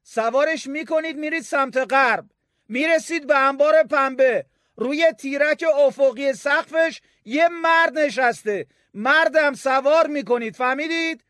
سوارش 0.04 0.66
می‌کنید 0.66 1.16
میرید 1.16 1.42
سمت 1.42 1.76
غرب. 1.76 2.24
می‌رسید 2.68 3.26
به 3.26 3.38
انبار 3.38 3.82
پنبه. 3.82 4.46
روی 4.76 5.12
تیرک 5.18 5.64
افقی 5.86 6.32
سقفش 6.32 7.00
یه 7.24 7.48
مرد 7.48 7.98
نشسته 7.98 8.66
مردم 8.94 9.52
سوار 9.52 10.06
می‌کنید 10.06 10.56
فهمیدید؟ 10.56 11.24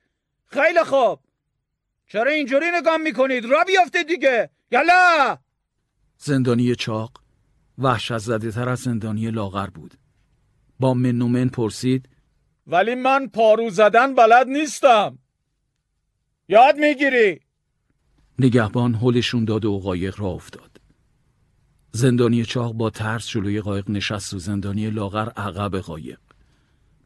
خیلی 0.47 0.85
خوب 0.85 1.21
چرا 2.07 2.31
اینجوری 2.31 2.67
نگاه 2.71 2.97
می‌کنید؟ 2.97 3.45
را 3.45 3.65
بیافته 3.65 4.03
دیگه 4.03 4.51
یلا 4.71 5.39
زندانی 6.19 6.75
چاق 6.75 7.11
وحشت 7.79 8.19
زده 8.19 8.51
تر 8.51 8.69
از 8.69 8.79
زندانی 8.79 9.31
لاغر 9.31 9.67
بود 9.67 9.95
با 10.81 10.95
منومن 10.95 11.49
پرسید 11.49 12.09
ولی 12.67 12.95
من 12.95 13.29
پارو 13.29 13.71
زدن 13.71 14.15
بلد 14.15 14.49
نیستم 14.49 15.19
یاد 16.49 16.77
می‌گیری 16.77 17.41
نگهبان 18.39 18.95
هلشون 18.95 19.45
داد 19.45 19.65
و 19.65 19.79
قایق 19.79 20.21
را 20.21 20.29
افتاد. 20.29 20.81
زندانی 21.93 22.45
چاق 22.45 22.73
با 22.73 22.91
ترس 22.91 23.29
جلوی 23.29 23.61
قایق 23.61 23.91
نشست 23.91 24.35
و 24.35 24.39
زندانی 24.39 24.91
لاغر 24.91 25.29
عقب 25.29 25.79
قایق. 25.79 26.19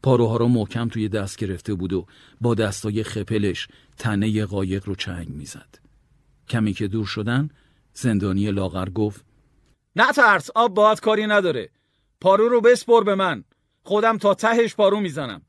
پاروها 0.03 0.37
را 0.37 0.47
محکم 0.47 0.87
توی 0.87 1.09
دست 1.09 1.37
گرفته 1.37 1.73
بود 1.73 1.93
و 1.93 2.05
با 2.41 2.55
دستای 2.55 3.03
خپلش 3.03 3.67
تنه 3.97 4.45
قایق 4.45 4.87
رو 4.87 4.95
چنگ 4.95 5.29
می‌زد. 5.29 5.79
کمی 6.49 6.73
که 6.73 6.87
دور 6.87 7.05
شدن 7.05 7.49
زندانی 7.93 8.51
لاغر 8.51 8.89
گفت 8.89 9.25
نه 9.95 10.11
ترس 10.11 10.49
آب 10.55 10.73
باید 10.73 10.99
کاری 10.99 11.27
نداره. 11.27 11.69
پارو 12.21 12.49
رو 12.49 12.61
بسپر 12.61 13.03
به 13.03 13.15
من. 13.15 13.43
خودم 13.83 14.17
تا 14.17 14.33
تهش 14.33 14.75
پارو 14.75 14.99
می‌زنم. 14.99 15.41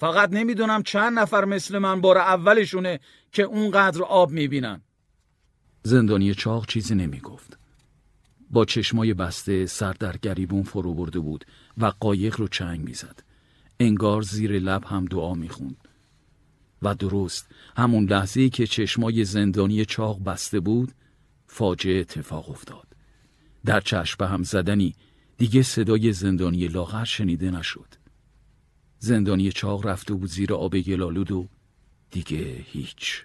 فقط 0.00 0.32
نمی‌دونم 0.32 0.82
چند 0.82 1.18
نفر 1.18 1.44
مثل 1.44 1.78
من 1.78 2.00
بار 2.00 2.18
اولشونه 2.18 3.00
که 3.32 3.42
اونقدر 3.42 4.02
آب 4.02 4.30
می‌بینن. 4.30 4.80
زندانی 5.82 6.34
چاق 6.34 6.66
چیزی 6.66 6.94
نمی‌گفت. 6.94 7.58
با 8.50 8.64
چشمای 8.64 9.14
بسته 9.14 9.66
سر 9.66 9.92
در 9.92 10.16
گریبون 10.16 10.62
فرو 10.62 10.94
برده 10.94 11.18
بود 11.18 11.44
و 11.78 11.86
قایق 11.86 12.40
رو 12.40 12.48
چنگ 12.48 12.80
می‌زد. 12.80 13.22
انگار 13.80 14.22
زیر 14.22 14.58
لب 14.58 14.84
هم 14.84 15.04
دعا 15.04 15.34
می‌خوند. 15.34 15.88
و 16.82 16.94
درست 16.94 17.48
همون 17.76 18.04
لحظه 18.04 18.48
که 18.48 18.66
چشمای 18.66 19.24
زندانی 19.24 19.84
چاق 19.84 20.24
بسته 20.24 20.60
بود 20.60 20.92
فاجعه 21.46 22.00
اتفاق 22.00 22.50
افتاد. 22.50 22.86
در 23.64 23.80
چشم 23.80 24.24
هم 24.24 24.42
زدنی 24.42 24.94
دیگه 25.38 25.62
صدای 25.62 26.12
زندانی 26.12 26.68
لاغر 26.68 27.04
شنیده 27.04 27.50
نشد. 27.50 27.99
زندانی 29.02 29.52
چاق 29.52 29.86
رفته 29.86 30.14
بود 30.14 30.28
زیر 30.28 30.54
آب 30.54 30.78
گلالود 30.78 31.32
و 31.32 31.48
دیگه 32.10 32.64
هیچ. 32.72 33.24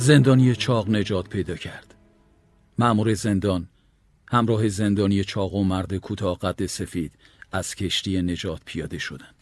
زندانی 0.00 0.54
چاق 0.54 0.90
نجات 0.90 1.28
پیدا 1.28 1.54
کرد. 1.56 1.94
معمور 2.78 3.14
زندان 3.14 3.68
همراه 4.28 4.68
زندانی 4.68 5.24
چاق 5.24 5.54
و 5.54 5.64
مرد 5.64 5.96
کوتاه 5.96 6.38
قد 6.38 6.66
سفید 6.66 7.12
از 7.52 7.74
کشتی 7.74 8.22
نجات 8.22 8.60
پیاده 8.64 8.98
شدند. 8.98 9.34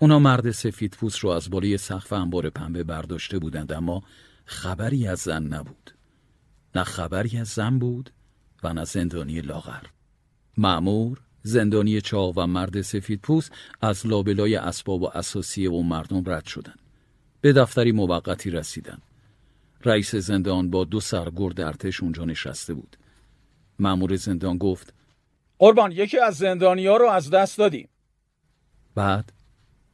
اونا 0.00 0.18
مرد 0.18 0.50
سفید 0.50 0.94
پوست 0.94 1.18
رو 1.18 1.30
از 1.30 1.50
بالای 1.50 1.78
سقف 1.78 2.12
انبار 2.12 2.50
پنبه 2.50 2.84
برداشته 2.84 3.38
بودند 3.38 3.72
اما 3.72 4.02
خبری 4.44 5.06
از 5.06 5.18
زن 5.18 5.42
نبود. 5.42 5.94
نه 6.74 6.84
خبری 6.84 7.38
از 7.38 7.48
زن 7.48 7.78
بود 7.78 8.10
و 8.62 8.72
نه 8.72 8.84
زندانی 8.84 9.40
لاغر. 9.40 9.82
معمور 10.56 11.20
زندانی 11.42 12.00
چاق 12.00 12.38
و 12.38 12.46
مرد 12.46 12.80
سفید 12.80 13.20
پوست 13.20 13.52
از 13.80 14.06
لابلای 14.06 14.56
اسباب 14.56 15.02
و 15.02 15.06
اساسیه 15.06 15.70
و 15.70 15.82
مردم 15.82 16.22
رد 16.26 16.44
شدند. 16.44 16.78
به 17.40 17.52
دفتری 17.52 17.92
موقتی 17.92 18.50
رسیدند. 18.50 19.02
رئیس 19.84 20.14
زندان 20.14 20.70
با 20.70 20.84
دو 20.84 21.00
سرگرد 21.00 21.60
ارتش 21.60 22.02
اونجا 22.02 22.24
نشسته 22.24 22.74
بود. 22.74 22.96
مأمور 23.78 24.16
زندان 24.16 24.58
گفت 24.58 24.94
قربان 25.58 25.92
یکی 25.92 26.18
از 26.18 26.36
زندانی 26.36 26.86
ها 26.86 26.96
رو 26.96 27.08
از 27.08 27.30
دست 27.30 27.58
دادیم. 27.58 27.88
بعد 28.94 29.32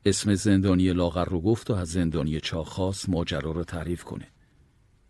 اسم 0.05 0.35
زندانی 0.35 0.92
لاغر 0.92 1.24
رو 1.24 1.40
گفت 1.40 1.70
و 1.70 1.74
از 1.74 1.88
زندانی 1.88 2.40
چاخاس 2.40 3.09
ماجرا 3.09 3.51
رو 3.53 3.64
تعریف 3.64 4.05
کنه. 4.05 4.29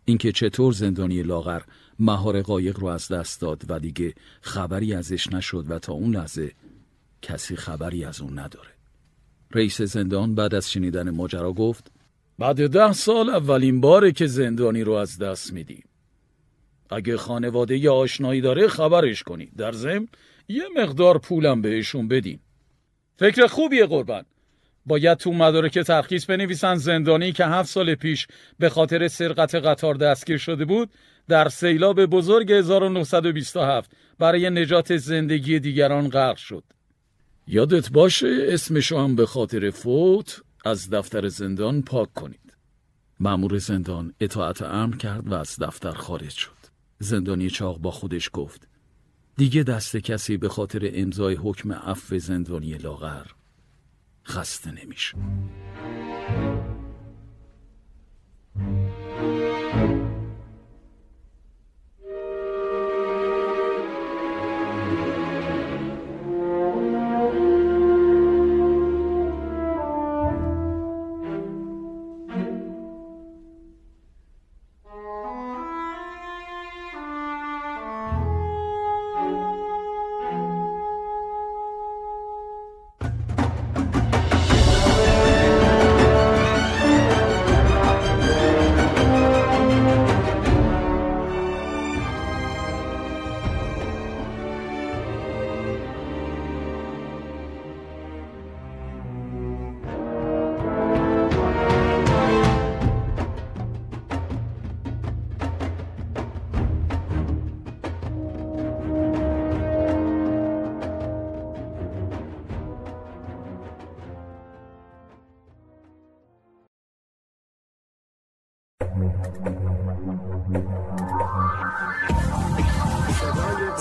اینکه 0.05 0.31
چطور 0.31 0.73
زندانی 0.73 1.23
لاغر 1.23 1.61
مهار 1.99 2.41
قایق 2.41 2.79
رو 2.79 2.87
از 2.87 3.07
دست 3.07 3.41
داد 3.41 3.63
و 3.69 3.79
دیگه 3.79 4.13
خبری 4.41 4.93
ازش 4.93 5.27
نشد 5.33 5.71
و 5.71 5.79
تا 5.79 5.93
اون 5.93 6.15
لحظه 6.15 6.51
کسی 7.21 7.55
خبری 7.55 8.05
از 8.05 8.21
اون 8.21 8.39
نداره. 8.39 8.69
رئیس 9.51 9.81
زندان 9.81 10.35
بعد 10.35 10.55
از 10.55 10.71
شنیدن 10.71 11.09
ماجرا 11.09 11.53
گفت 11.53 11.91
بعد 12.39 12.67
ده 12.67 12.93
سال 12.93 13.29
اولین 13.29 13.81
باره 13.81 14.11
که 14.11 14.27
زندانی 14.27 14.83
رو 14.83 14.93
از 14.93 15.17
دست 15.17 15.53
میدیم 15.53 15.83
اگه 16.89 17.17
خانواده 17.17 17.77
یا 17.77 17.93
آشنایی 17.93 18.41
داره 18.41 18.67
خبرش 18.67 19.23
کنید 19.23 19.55
در 19.57 19.71
ضمن 19.71 20.07
یه 20.47 20.63
مقدار 20.75 21.17
پولم 21.17 21.61
بهشون 21.61 22.07
بدین 22.07 22.39
فکر 23.17 23.47
خوبیه 23.47 23.85
قربان. 23.85 24.25
باید 24.85 25.17
تو 25.17 25.31
مدارک 25.31 25.79
ترخیص 25.79 26.25
بنویسن 26.25 26.75
زندانی 26.75 27.31
که 27.31 27.45
هفت 27.45 27.69
سال 27.69 27.95
پیش 27.95 28.27
به 28.59 28.69
خاطر 28.69 29.07
سرقت 29.07 29.55
قطار 29.55 29.95
دستگیر 29.95 30.37
شده 30.37 30.65
بود 30.65 30.89
در 31.27 31.49
سیلاب 31.49 32.05
بزرگ 32.05 32.51
1927 32.51 33.91
برای 34.19 34.49
نجات 34.49 34.97
زندگی 34.97 35.59
دیگران 35.59 36.09
غرق 36.09 36.37
شد. 36.37 36.63
یادت 37.47 37.91
باشه 37.91 38.37
اسمشو 38.47 38.97
هم 38.97 39.15
به 39.15 39.25
خاطر 39.25 39.69
فوت 39.69 40.41
از 40.65 40.89
دفتر 40.89 41.27
زندان 41.27 41.81
پاک 41.81 42.13
کنید. 42.13 42.53
مأمور 43.19 43.57
زندان 43.57 44.13
اطاعت 44.19 44.61
امر 44.61 44.95
کرد 44.95 45.27
و 45.27 45.33
از 45.33 45.55
دفتر 45.59 45.91
خارج 45.91 46.29
شد. 46.29 46.59
زندانی 46.99 47.49
چاق 47.49 47.77
با 47.77 47.91
خودش 47.91 48.29
گفت 48.33 48.67
دیگه 49.37 49.63
دست 49.63 49.97
کسی 49.97 50.37
به 50.37 50.49
خاطر 50.49 50.91
امضای 50.93 51.35
حکم 51.35 51.71
عفو 51.71 52.19
زندانی 52.19 52.73
لاغر 52.73 53.25
خسته 54.27 54.71
نمیشه. 54.71 55.15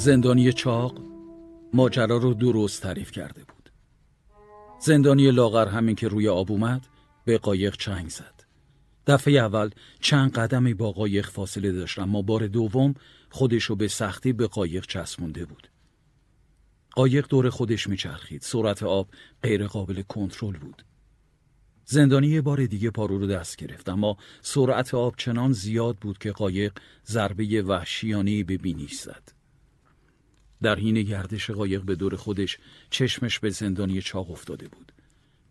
زندانی 0.00 0.52
چاق 0.52 0.98
ماجرا 1.74 2.16
رو 2.16 2.34
درست 2.34 2.82
تعریف 2.82 3.10
کرده 3.10 3.44
بود. 3.44 3.70
زندانی 4.80 5.30
لاغر 5.30 5.68
همین 5.68 5.94
که 5.94 6.08
روی 6.08 6.28
آب 6.28 6.52
اومد 6.52 6.86
به 7.24 7.38
قایق 7.38 7.76
چنگ 7.76 8.08
زد. 8.08 8.44
دفعه 9.06 9.34
اول 9.34 9.70
چند 10.00 10.32
قدمی 10.32 10.74
با 10.74 10.92
قایق 10.92 11.26
فاصله 11.26 11.72
داشت 11.72 11.98
اما 11.98 12.22
بار 12.22 12.46
دوم 12.46 12.94
خودشو 13.30 13.76
به 13.76 13.88
سختی 13.88 14.32
به 14.32 14.46
قایق 14.46 14.86
چسبونده 14.86 15.44
بود. 15.44 15.68
قایق 16.90 17.26
دور 17.28 17.50
خودش 17.50 17.88
میچرخید. 17.88 18.42
سرعت 18.42 18.82
آب 18.82 19.08
غیر 19.42 19.66
قابل 19.66 20.02
کنترل 20.02 20.58
بود. 20.58 20.82
زندانی 21.84 22.26
یه 22.26 22.40
بار 22.40 22.66
دیگه 22.66 22.90
پارو 22.90 23.18
رو 23.18 23.26
دست 23.26 23.56
گرفت 23.56 23.88
اما 23.88 24.16
سرعت 24.40 24.94
آب 24.94 25.14
چنان 25.16 25.52
زیاد 25.52 25.96
بود 25.96 26.18
که 26.18 26.32
قایق 26.32 26.72
ضربه 27.06 27.62
وحشیانه 27.62 28.44
به 28.44 28.56
بینیش 28.56 28.94
زد. 28.94 29.39
در 30.62 30.78
حین 30.78 31.02
گردش 31.02 31.50
قایق 31.50 31.82
به 31.82 31.94
دور 31.94 32.16
خودش 32.16 32.58
چشمش 32.90 33.38
به 33.38 33.50
زندانی 33.50 34.02
چاق 34.02 34.30
افتاده 34.30 34.68
بود. 34.68 34.92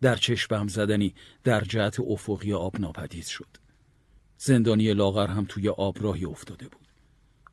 در 0.00 0.16
چشم 0.16 0.54
هم 0.54 0.68
زدنی 0.68 1.14
در 1.44 1.60
جهت 1.60 2.00
افقی 2.00 2.52
آب 2.52 2.80
ناپدید 2.80 3.26
شد. 3.26 3.48
زندانی 4.38 4.94
لاغر 4.94 5.26
هم 5.26 5.44
توی 5.48 5.68
آب 5.68 6.02
راهی 6.02 6.24
افتاده 6.24 6.68
بود. 6.68 6.86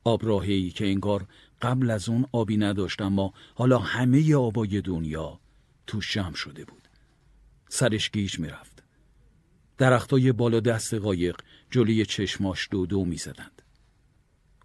آب 0.04 0.26
راهی 0.26 0.70
که 0.70 0.86
انگار 0.86 1.26
قبل 1.62 1.90
از 1.90 2.08
اون 2.08 2.26
آبی 2.32 2.56
نداشت 2.56 3.02
اما 3.02 3.32
حالا 3.54 3.78
همه 3.78 4.34
آبای 4.34 4.80
دنیا 4.80 5.40
توش 5.86 6.12
جمع 6.12 6.34
شده 6.34 6.64
بود. 6.64 6.82
سرش 7.68 8.10
گیج 8.10 8.38
می‌رفت. 8.38 8.82
درختای 9.78 10.32
بالا 10.32 10.60
دست 10.60 10.94
قایق 10.94 11.36
جلوی 11.70 12.06
چشماش 12.06 12.68
دو 12.70 12.86
دو 12.86 13.04
می‌زدند. 13.04 13.62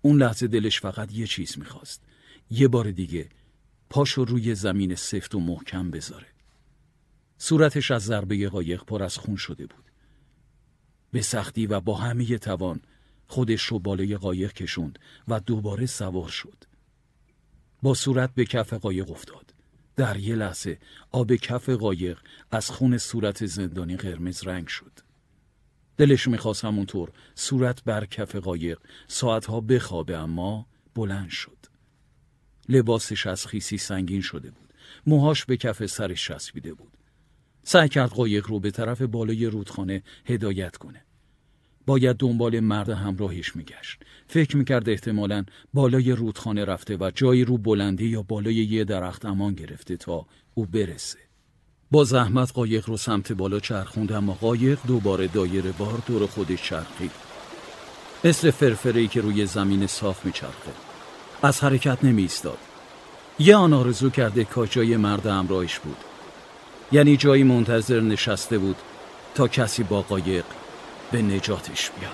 اون 0.01 0.17
لحظه 0.17 0.47
دلش 0.47 0.79
فقط 0.79 1.13
یه 1.13 1.27
چیز 1.27 1.57
می‌خواست. 1.57 2.03
یه 2.49 2.67
بار 2.67 2.91
دیگه 2.91 3.29
پاشو 3.89 4.25
روی 4.25 4.55
زمین 4.55 4.95
سفت 4.95 5.35
و 5.35 5.39
محکم 5.39 5.91
بذاره. 5.91 6.27
صورتش 7.37 7.91
از 7.91 8.03
ضربه 8.03 8.49
قایق 8.49 8.83
پر 8.83 9.03
از 9.03 9.17
خون 9.17 9.35
شده 9.35 9.65
بود. 9.65 9.83
به 11.11 11.21
سختی 11.21 11.67
و 11.67 11.79
با 11.79 11.95
همه 11.95 12.37
توان 12.37 12.81
خودش 13.27 13.63
رو 13.63 13.79
بالای 13.79 14.17
قایق 14.17 14.53
کشوند 14.53 14.99
و 15.27 15.39
دوباره 15.39 15.85
سوار 15.85 16.29
شد. 16.29 16.63
با 17.81 17.93
صورت 17.93 18.35
به 18.35 18.45
کف 18.45 18.73
قایق 18.73 19.11
افتاد. 19.11 19.53
در 19.95 20.17
یه 20.17 20.35
لحظه 20.35 20.79
آب 21.11 21.35
کف 21.35 21.69
قایق 21.69 22.19
از 22.51 22.69
خون 22.69 22.97
صورت 22.97 23.45
زندانی 23.45 23.97
قرمز 23.97 24.47
رنگ 24.47 24.67
شد. 24.67 24.99
دلش 25.97 26.27
می‌خواست 26.27 26.65
همونطور 26.65 27.11
صورت 27.35 27.83
بر 27.83 28.05
کف 28.05 28.35
قایق 28.35 28.79
ساعتها 29.07 29.61
بخوابه 29.61 30.17
اما 30.17 30.67
بلند 30.95 31.29
شد. 31.29 31.57
لباسش 32.69 33.27
از 33.27 33.47
خیسی 33.47 33.77
سنگین 33.77 34.21
شده 34.21 34.51
بود. 34.51 34.73
موهاش 35.07 35.45
به 35.45 35.57
کف 35.57 35.85
سرش 35.85 36.27
چسبیده 36.27 36.73
بود. 36.73 36.91
سعی 37.63 37.89
کرد 37.89 38.09
قایق 38.09 38.47
رو 38.47 38.59
به 38.59 38.71
طرف 38.71 39.01
بالای 39.01 39.45
رودخانه 39.45 40.03
هدایت 40.25 40.77
کنه. 40.77 41.05
باید 41.85 42.17
دنبال 42.17 42.59
مرد 42.59 42.89
همراهش 42.89 43.55
میگشت. 43.55 43.99
فکر 44.27 44.57
می‌کرد 44.57 44.89
احتمالا 44.89 45.45
بالای 45.73 46.11
رودخانه 46.11 46.65
رفته 46.65 46.97
و 46.97 47.11
جایی 47.15 47.45
رو 47.45 47.57
بلندی 47.57 48.05
یا 48.05 48.21
بالای 48.21 48.55
یه 48.55 48.83
درخت 48.83 49.25
امان 49.25 49.53
گرفته 49.53 49.97
تا 49.97 50.25
او 50.53 50.65
برسه. 50.65 51.19
با 51.91 52.03
زحمت 52.03 52.51
قایق 52.51 52.89
رو 52.89 52.97
سمت 52.97 53.31
بالا 53.31 53.59
چرخوند 53.59 54.11
اما 54.11 54.33
قایق 54.33 54.79
دوباره 54.87 55.27
دایره 55.27 55.71
بار 55.71 56.03
دور 56.07 56.27
خودش 56.27 56.63
چرخید. 56.63 57.11
مثل 58.23 58.51
فرفره 58.51 59.07
که 59.07 59.21
روی 59.21 59.45
زمین 59.45 59.87
صاف 59.87 60.25
میچرخه. 60.25 60.92
از 61.43 61.63
حرکت 61.63 62.03
نمی 62.03 62.21
ایستاد. 62.21 62.57
یه 63.39 63.55
آن 63.55 63.73
آرزو 63.73 64.09
کرده 64.09 64.43
کاجای 64.43 64.97
مرد 64.97 65.25
همراهش 65.25 65.79
بود. 65.79 65.97
یعنی 66.91 67.17
جایی 67.17 67.43
منتظر 67.43 67.99
نشسته 67.99 68.57
بود 68.57 68.75
تا 69.35 69.47
کسی 69.47 69.83
با 69.83 70.01
قایق 70.01 70.45
به 71.11 71.21
نجاتش 71.21 71.91
بیاد 71.99 72.11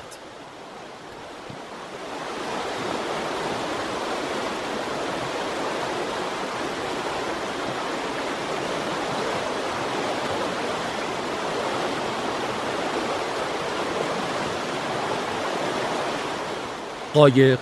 قایق 17.14 17.60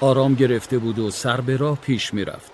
آرام 0.00 0.34
گرفته 0.34 0.78
بود 0.78 0.98
و 0.98 1.10
سر 1.10 1.40
به 1.40 1.56
راه 1.56 1.80
پیش 1.80 2.14
می‌رفت. 2.14 2.52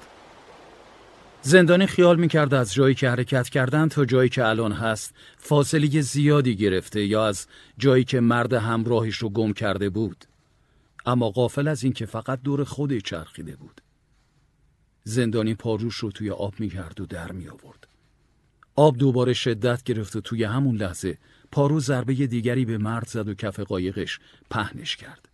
زندانی 1.43 1.87
خیال 1.87 2.19
می‌کرد 2.21 2.55
از 2.55 2.75
جایی 2.75 2.95
که 2.95 3.11
حرکت 3.11 3.49
کردن 3.49 3.89
تا 3.89 4.05
جایی 4.05 4.29
که 4.29 4.45
الان 4.45 4.73
هست 4.73 5.15
فاصله 5.37 6.01
زیادی 6.01 6.57
گرفته 6.57 7.05
یا 7.05 7.27
از 7.27 7.47
جایی 7.79 8.05
که 8.05 8.21
مرد 8.21 8.53
همراهش 8.53 9.17
رو 9.17 9.29
گم 9.29 9.53
کرده 9.53 9.91
بود. 9.91 10.25
اما 11.07 11.31
قافل 11.31 11.69
از 11.69 11.85
اینکه 11.85 12.07
فقط 12.07 12.43
دور 12.43 12.65
خودی 12.65 13.01
چرخیده 13.01 13.57
بود. 13.57 13.81
زندانی 15.05 15.55
پاروش 15.55 15.95
رو 15.95 16.11
توی 16.11 16.31
آب 16.31 16.55
می‌کرد 16.59 17.01
و 17.01 17.07
در 17.07 17.33
می 17.33 17.49
آورد 17.49 17.89
آب 18.77 18.97
دوباره 18.97 19.33
شدت 19.33 19.83
گرفت 19.83 20.17
و 20.17 20.21
توی 20.21 20.45
همون 20.45 20.77
لحظه 20.77 21.19
پارو 21.53 21.81
ضربه 21.81 22.15
دیگری 22.15 22.65
به 22.65 22.79
مرد 22.79 23.09
زد 23.09 23.29
و 23.29 23.35
کف 23.35 23.61
قایقش 23.61 24.21
پهنش 24.51 24.97
کرد. 24.97 25.29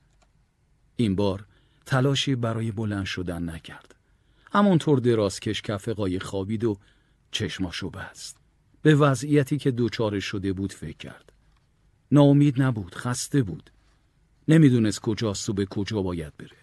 این 0.97 1.17
بار 1.17 1.45
تلاشی 1.87 2.35
برای 2.35 2.73
بلند 2.73 3.05
شدن 3.05 3.51
نکرد 3.51 3.95
همونطور 4.53 4.99
درازکش 4.99 5.63
کف 5.63 5.89
قایق 5.89 6.23
خوابید 6.23 6.65
و 6.65 6.79
چشماشو 7.31 7.91
بست. 7.91 8.37
به 8.83 8.95
وضعیتی 8.95 9.59
که 9.59 9.71
دوچاره 9.71 10.21
شده 10.21 10.53
بود 10.53 10.73
فکر 10.73 10.97
کرد. 10.97 11.33
ناامید 12.13 12.63
نبود، 12.63 12.95
خسته 12.95 13.43
بود. 13.43 13.71
نمی‌دونست 14.49 15.01
کجاست 15.01 15.49
و 15.49 15.53
به 15.53 15.67
کجا 15.67 16.03
باید 16.03 16.37
بره. 16.37 16.57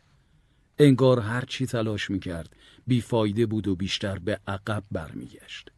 انگار 0.79 1.19
هر 1.19 1.45
چی 1.45 1.65
تلاش 1.65 2.10
می‌کرد 2.10 2.55
بیفایده 2.88 3.45
بود 3.45 3.67
و 3.67 3.75
بیشتر 3.75 4.19
به 4.19 4.39
عقب 4.47 4.84
برمیگشت. 4.91 5.71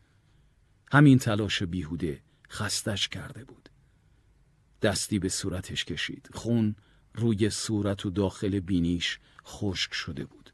همین 0.91 1.17
تلاش 1.17 1.63
بیهوده 1.63 2.21
خستش 2.49 3.07
کرده 3.07 3.43
بود. 3.43 3.69
دستی 4.81 5.19
به 5.19 5.29
صورتش 5.29 5.85
کشید. 5.85 6.29
خون 6.33 6.75
روی 7.15 7.49
صورت 7.49 8.05
و 8.05 8.09
داخل 8.09 8.59
بینیش 8.59 9.19
خشک 9.45 9.93
شده 9.93 10.25
بود. 10.25 10.53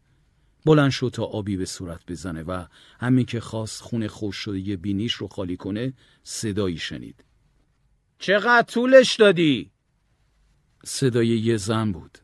بلند 0.65 0.91
شد 0.91 1.09
تا 1.13 1.23
آبی 1.23 1.57
به 1.57 1.65
صورت 1.65 2.05
بزنه 2.07 2.43
و 2.43 2.65
همین 2.99 3.25
که 3.25 3.39
خواست 3.39 3.81
خون 3.81 4.07
خوش 4.07 4.35
شده 4.35 4.77
بینیش 4.77 5.13
رو 5.13 5.27
خالی 5.27 5.57
کنه 5.57 5.93
صدایی 6.23 6.77
شنید. 6.77 7.23
چقدر 8.19 8.67
طولش 8.67 9.15
دادی؟ 9.15 9.71
صدای 10.85 11.27
یه 11.27 11.57
زن 11.57 11.91
بود. 11.91 12.17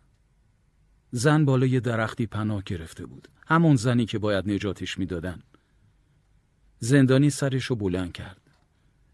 زن 1.11 1.45
بالای 1.45 1.79
درختی 1.79 2.25
پناه 2.25 2.63
گرفته 2.65 3.05
بود. 3.05 3.27
همون 3.47 3.75
زنی 3.75 4.05
که 4.05 4.19
باید 4.19 4.49
نجاتش 4.49 4.99
می‌دادن. 4.99 5.43
زندانی 6.79 7.29
سرش 7.29 7.65
رو 7.65 7.75
بلند 7.75 8.13
کرد. 8.13 8.41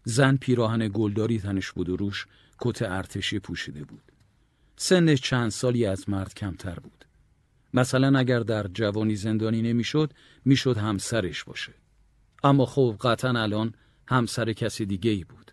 زن 0.04 0.36
پیراهن 0.36 0.88
گلداری 0.88 1.38
تنش 1.38 1.72
بود 1.72 1.88
و 1.88 1.96
روش 1.96 2.26
کت 2.58 2.82
ارتشی 2.82 3.38
پوشیده 3.38 3.84
بود. 3.84 4.12
سنش 4.76 5.20
چند 5.20 5.50
سالی 5.50 5.86
از 5.86 6.08
مرد 6.08 6.34
کمتر 6.34 6.74
بود. 6.74 7.04
مثلا 7.74 8.18
اگر 8.18 8.40
در 8.40 8.66
جوانی 8.74 9.16
زندانی 9.16 9.62
نمی‌شد 9.62 10.12
می‌شد 10.44 10.76
همسرش 10.76 11.44
باشه. 11.44 11.74
اما 12.44 12.66
خب 12.66 12.96
قطعا 13.00 13.42
الان 13.42 13.74
همسر 14.08 14.52
کسی 14.52 14.86
دیگه 14.86 15.10
ای 15.10 15.24
بود. 15.24 15.52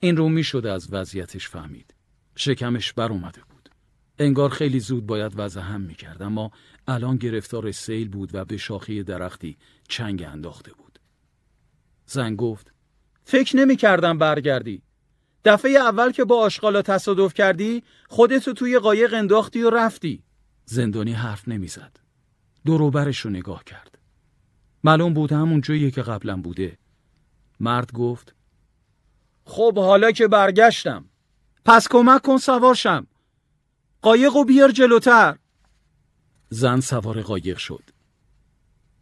این 0.00 0.16
رو 0.16 0.28
می‌شد 0.28 0.66
از 0.66 0.92
وضعیتش 0.92 1.48
فهمید. 1.48 1.94
شکمش 2.36 2.92
بر 2.92 3.12
اومده 3.12 3.40
بود. 3.48 3.68
انگار 4.18 4.50
خیلی 4.50 4.80
زود 4.80 5.06
باید 5.06 5.32
وضع 5.36 5.60
هم 5.60 5.80
می‌کرد 5.80 6.22
اما 6.22 6.50
الان 6.86 7.16
گرفتار 7.16 7.72
سیل 7.72 8.08
بود 8.08 8.34
و 8.34 8.44
به 8.44 8.56
شاخی 8.56 9.02
درختی 9.02 9.56
چنگ 9.88 10.22
انداخته 10.22 10.72
بود. 10.72 10.98
زن 12.06 12.36
گفت 12.36 12.72
فکر 13.24 13.56
نمی 13.56 13.76
کردم 13.76 14.18
برگردی. 14.18 14.82
دفعه 15.44 15.70
اول 15.70 16.12
که 16.12 16.24
با 16.24 16.40
آشغالا 16.40 16.82
تصادف 16.82 17.34
کردی 17.34 17.82
خودتو 18.08 18.52
توی 18.52 18.78
قایق 18.78 19.14
انداختی 19.14 19.62
و 19.62 19.70
رفتی. 19.70 20.22
زندانی 20.70 21.12
حرف 21.12 21.48
نمی‌زد. 21.48 21.96
دوروبرش 22.64 23.20
رو 23.20 23.30
نگاه 23.30 23.64
کرد. 23.64 23.98
معلوم 24.84 25.14
بود 25.14 25.32
همون 25.32 25.60
جایی 25.60 25.90
که 25.90 26.02
قبلا 26.02 26.36
بوده. 26.36 26.78
مرد 27.60 27.92
گفت 27.92 28.34
خب 29.44 29.78
حالا 29.78 30.10
که 30.10 30.28
برگشتم 30.28 31.04
پس 31.64 31.88
کمک 31.88 32.22
کن 32.22 32.36
سوارشم 32.36 33.06
قایق 34.02 34.36
و 34.36 34.44
بیار 34.44 34.70
جلوتر 34.70 35.38
زن 36.48 36.80
سوار 36.80 37.22
قایق 37.22 37.56
شد 37.56 37.84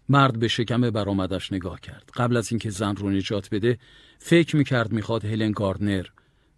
مرد 0.09 0.39
به 0.39 0.49
شکم 0.49 0.91
برآمدش 0.91 1.53
نگاه 1.53 1.81
کرد 1.81 2.11
قبل 2.15 2.37
از 2.37 2.53
اینکه 2.53 2.71
زن 2.71 2.97
رو 2.97 3.11
نجات 3.11 3.49
بده 3.51 3.79
فکر 4.19 4.57
می‌کرد 4.57 4.93
می‌خواد 4.93 5.25
هلن 5.25 5.53
گاردنر 5.53 6.07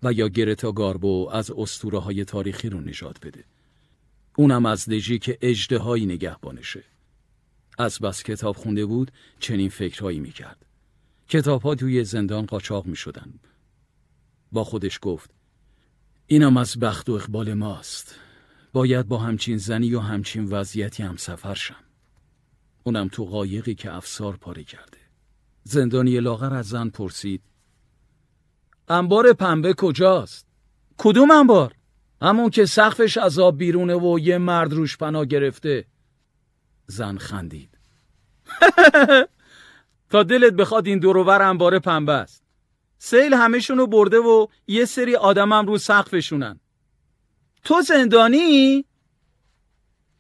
و 0.03 0.13
یا 0.13 0.29
گرتا 0.29 0.73
گاربو 0.73 1.31
از 1.33 1.51
اسطوره 1.51 1.99
های 1.99 2.25
تاریخی 2.25 2.69
رو 2.69 2.81
نجات 2.81 3.27
بده 3.27 3.45
اونم 4.39 4.67
از 4.67 4.89
دژی 4.89 5.19
که 5.19 5.39
اجدهایی 5.41 6.07
نگهبانشه. 6.07 6.85
از 7.79 7.99
بس 7.99 8.23
کتاب 8.23 8.57
خونده 8.57 8.87
بود 8.87 9.13
چنین 9.41 9.69
فکرهایی 9.69 10.21
می‌کرد. 10.21 10.67
کتاب 11.29 11.63
ها 11.63 11.75
توی 11.75 12.05
زندان 12.05 12.47
قاچاق 12.47 12.87
می‌شدن. 12.87 13.35
با 14.53 14.65
خودش 14.65 14.99
گفت 15.03 15.31
اینم 16.27 16.57
از 16.57 16.79
بخت 16.79 17.09
و 17.09 17.13
اقبال 17.13 17.55
ماست. 17.55 18.15
باید 18.73 19.09
با 19.09 19.19
همچین 19.19 19.57
زنی 19.57 19.95
و 19.95 20.01
همچین 20.01 20.45
وضعیتی 20.45 21.03
هم 21.03 21.17
سفر 21.17 21.55
شم. 21.55 21.85
اونم 22.85 23.09
تو 23.09 23.25
قایقی 23.25 23.75
که 23.75 23.95
افسار 23.95 24.37
پاره 24.37 24.65
کرده. 24.65 24.99
زندانی 25.65 26.21
لاغر 26.21 26.55
از 26.55 26.69
زن 26.69 26.89
پرسید 26.89 27.43
انبار 28.89 29.33
پنبه 29.33 29.75
کجاست؟ 29.75 30.47
کدوم 30.99 31.31
انبار؟ 31.31 31.78
همون 32.23 32.51
که 32.51 32.67
سقفش 32.67 33.17
از 33.17 33.39
آب 33.39 33.59
بیرونه 33.59 33.95
و 33.95 34.19
یه 34.19 34.39
مرد 34.39 34.73
روش 34.73 34.97
پناه 34.97 35.25
گرفته. 35.25 35.85
زن 36.87 37.17
خندید. 37.17 37.79
تا 40.11 40.23
دلت 40.23 40.53
بخواد 40.53 40.87
این 40.87 40.99
دوروبر 40.99 41.43
انبار 41.43 41.79
پنبه 41.79 42.13
است. 42.13 42.43
سیل 42.99 43.35
همهشونو 43.35 43.87
برده 43.87 44.19
و 44.19 44.47
یه 44.67 44.85
سری 44.85 45.17
آدمم 45.17 45.67
رو 45.67 45.79
سقفشونن. 45.79 46.61
تو 47.65 47.83
زندانی؟ 47.83 48.85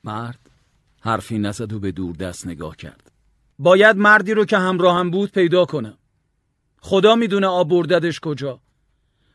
مرد 0.05 0.51
حرفی 1.01 1.38
نزد 1.38 1.72
و 1.72 1.78
به 1.78 1.92
دور 1.92 2.16
دست 2.16 2.46
نگاه 2.46 2.76
کرد. 2.76 3.12
باید 3.59 3.96
مردی 3.96 4.34
رو 4.34 4.44
که 4.44 4.59
همراهم 4.59 5.11
بود 5.11 5.32
پیدا 5.32 5.64
کنم. 5.64 5.99
خدا 6.80 7.14
می‌دونه 7.14 7.46
آب 7.46 7.68
برددش 7.68 8.20
کجا. 8.20 8.61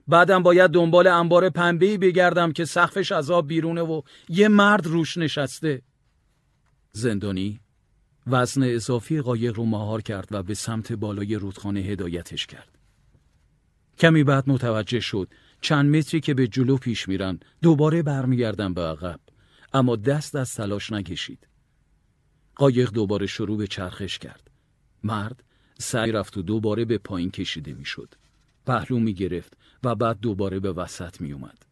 بعدم 0.07 0.43
باید 0.43 0.71
دنبال 0.71 1.07
انبار 1.07 1.49
پنبهی 1.49 1.97
بگردم 1.97 2.51
که 2.51 2.65
سقفش 2.65 3.11
از 3.11 3.31
آب 3.31 3.47
بیرونه 3.47 3.81
و 3.81 4.01
یه 4.29 4.47
مرد 4.47 4.87
روش 4.87 5.17
نشسته. 5.17 5.81
زندانی 6.91 7.59
وزن 8.27 8.63
اضافی 8.63 9.21
قایق 9.21 9.55
رو 9.55 9.65
مهار 9.65 10.01
کرد 10.01 10.27
و 10.31 10.43
به 10.43 10.53
سمت 10.53 10.93
بالای 10.93 11.35
رودخانه 11.35 11.79
هدایتش 11.79 12.47
کرد. 12.47 12.77
کمی 13.97 14.23
بعد 14.23 14.49
متوجه 14.49 14.99
شد 14.99 15.27
چند 15.61 15.95
متری 15.95 16.21
که 16.21 16.33
به 16.33 16.47
جلو 16.47 16.77
پیش 16.77 17.07
میرن 17.09 17.39
دوباره 17.61 18.01
برمیگردن 18.01 18.73
به 18.73 18.81
عقب. 18.81 19.19
اما 19.73 19.95
دست 19.95 20.35
از 20.35 20.53
تلاش 20.53 20.91
نکشید. 20.91 21.47
قایق 22.55 22.91
دوباره 22.91 23.27
شروع 23.27 23.57
به 23.57 23.67
چرخش 23.67 24.19
کرد. 24.19 24.51
مرد 25.03 25.43
سعی 25.79 26.11
رفت 26.11 26.37
و 26.37 26.41
دوباره 26.41 26.85
به 26.85 26.97
پایین 26.97 27.31
کشیده 27.31 27.73
می‌شد. 27.73 28.15
پهلو 28.65 28.99
می 28.99 29.13
گرفت 29.13 29.57
و 29.83 29.95
بعد 29.95 30.19
دوباره 30.19 30.59
به 30.59 30.71
وسط 30.71 31.21
می 31.21 31.31
اومد. 31.31 31.65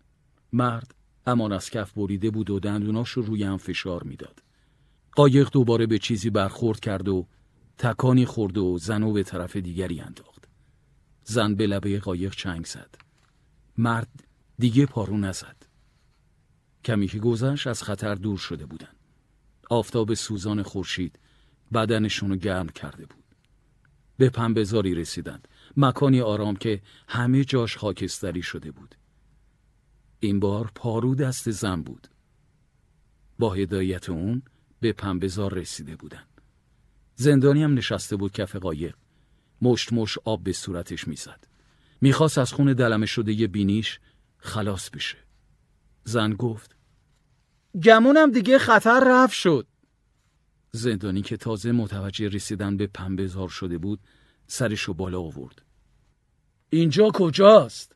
مرد 0.53 0.95
امان 1.25 1.51
از 1.51 1.69
کف 1.69 1.93
بریده 1.93 2.31
بود 2.31 2.49
و 2.49 2.59
دندوناش 2.59 3.09
رو 3.09 3.23
روی 3.23 3.43
هم 3.43 3.57
فشار 3.57 4.03
می‌داد. 4.03 4.43
قایق 5.11 5.49
دوباره 5.51 5.85
به 5.85 5.99
چیزی 5.99 6.29
برخورد 6.29 6.79
کرد 6.79 7.07
و 7.07 7.27
تکانی 7.77 8.25
خورد 8.25 8.57
و 8.57 8.77
زنو 8.77 9.13
به 9.13 9.23
طرف 9.23 9.55
دیگری 9.55 10.01
انداخت. 10.01 10.47
زن 11.23 11.55
به 11.55 11.67
لبه 11.67 11.99
قایق 11.99 12.35
چنگ 12.35 12.65
زد. 12.65 12.95
مرد 13.77 14.27
دیگه 14.59 14.85
پارو 14.85 15.17
نزد. 15.17 15.55
کمی 16.85 17.07
که 17.07 17.19
گذشت 17.19 17.67
از 17.67 17.83
خطر 17.83 18.15
دور 18.15 18.37
شده 18.37 18.65
بودن. 18.65 18.93
آفتاب 19.69 20.13
سوزان 20.13 20.63
خورشید 20.63 21.19
بدنشون 21.73 22.29
رو 22.29 22.35
گرم 22.35 22.69
کرده 22.69 23.05
بود. 23.05 23.23
به 24.17 24.29
پنبهزاری 24.29 24.95
رسیدند. 24.95 25.47
مکانی 25.77 26.21
آرام 26.21 26.55
که 26.55 26.81
همه 27.07 27.43
جاش 27.43 27.77
خاکستری 27.77 28.41
شده 28.41 28.71
بود. 28.71 28.95
این 30.19 30.39
بار 30.39 30.71
پارو 30.75 31.15
دست 31.15 31.51
زن 31.51 31.81
بود. 31.81 32.07
با 33.39 33.53
هدایت 33.53 34.09
اون 34.09 34.41
به 34.79 34.93
پنبهزار 34.93 35.53
رسیده 35.53 35.95
بودن. 35.95 36.23
زندانی 37.15 37.63
هم 37.63 37.73
نشسته 37.73 38.15
بود 38.15 38.31
کف 38.31 38.55
قایق. 38.55 38.95
مشت 39.61 39.93
مش 39.93 40.17
آب 40.25 40.43
به 40.43 40.53
صورتش 40.53 41.07
می‌زد. 41.07 41.47
می‌خواست 42.01 42.37
از 42.37 42.53
خون 42.53 42.73
دلمه 42.73 43.05
شده 43.05 43.33
یه 43.33 43.47
بینیش 43.47 43.99
خلاص 44.37 44.89
بشه. 44.89 45.17
زن 46.03 46.33
گفت 46.33 46.75
گمونم 47.83 48.31
دیگه 48.31 48.57
خطر 48.57 49.03
رفت 49.07 49.33
شد. 49.33 49.67
زندانی 50.71 51.21
که 51.21 51.37
تازه 51.37 51.71
متوجه 51.71 52.27
رسیدن 52.27 52.77
به 52.77 52.87
پنبهزار 52.87 53.49
شده 53.49 53.77
بود 53.77 53.99
سرشو 54.51 54.93
بالا 54.93 55.19
آورد. 55.19 55.61
اینجا 56.69 57.11
کجاست؟ 57.13 57.95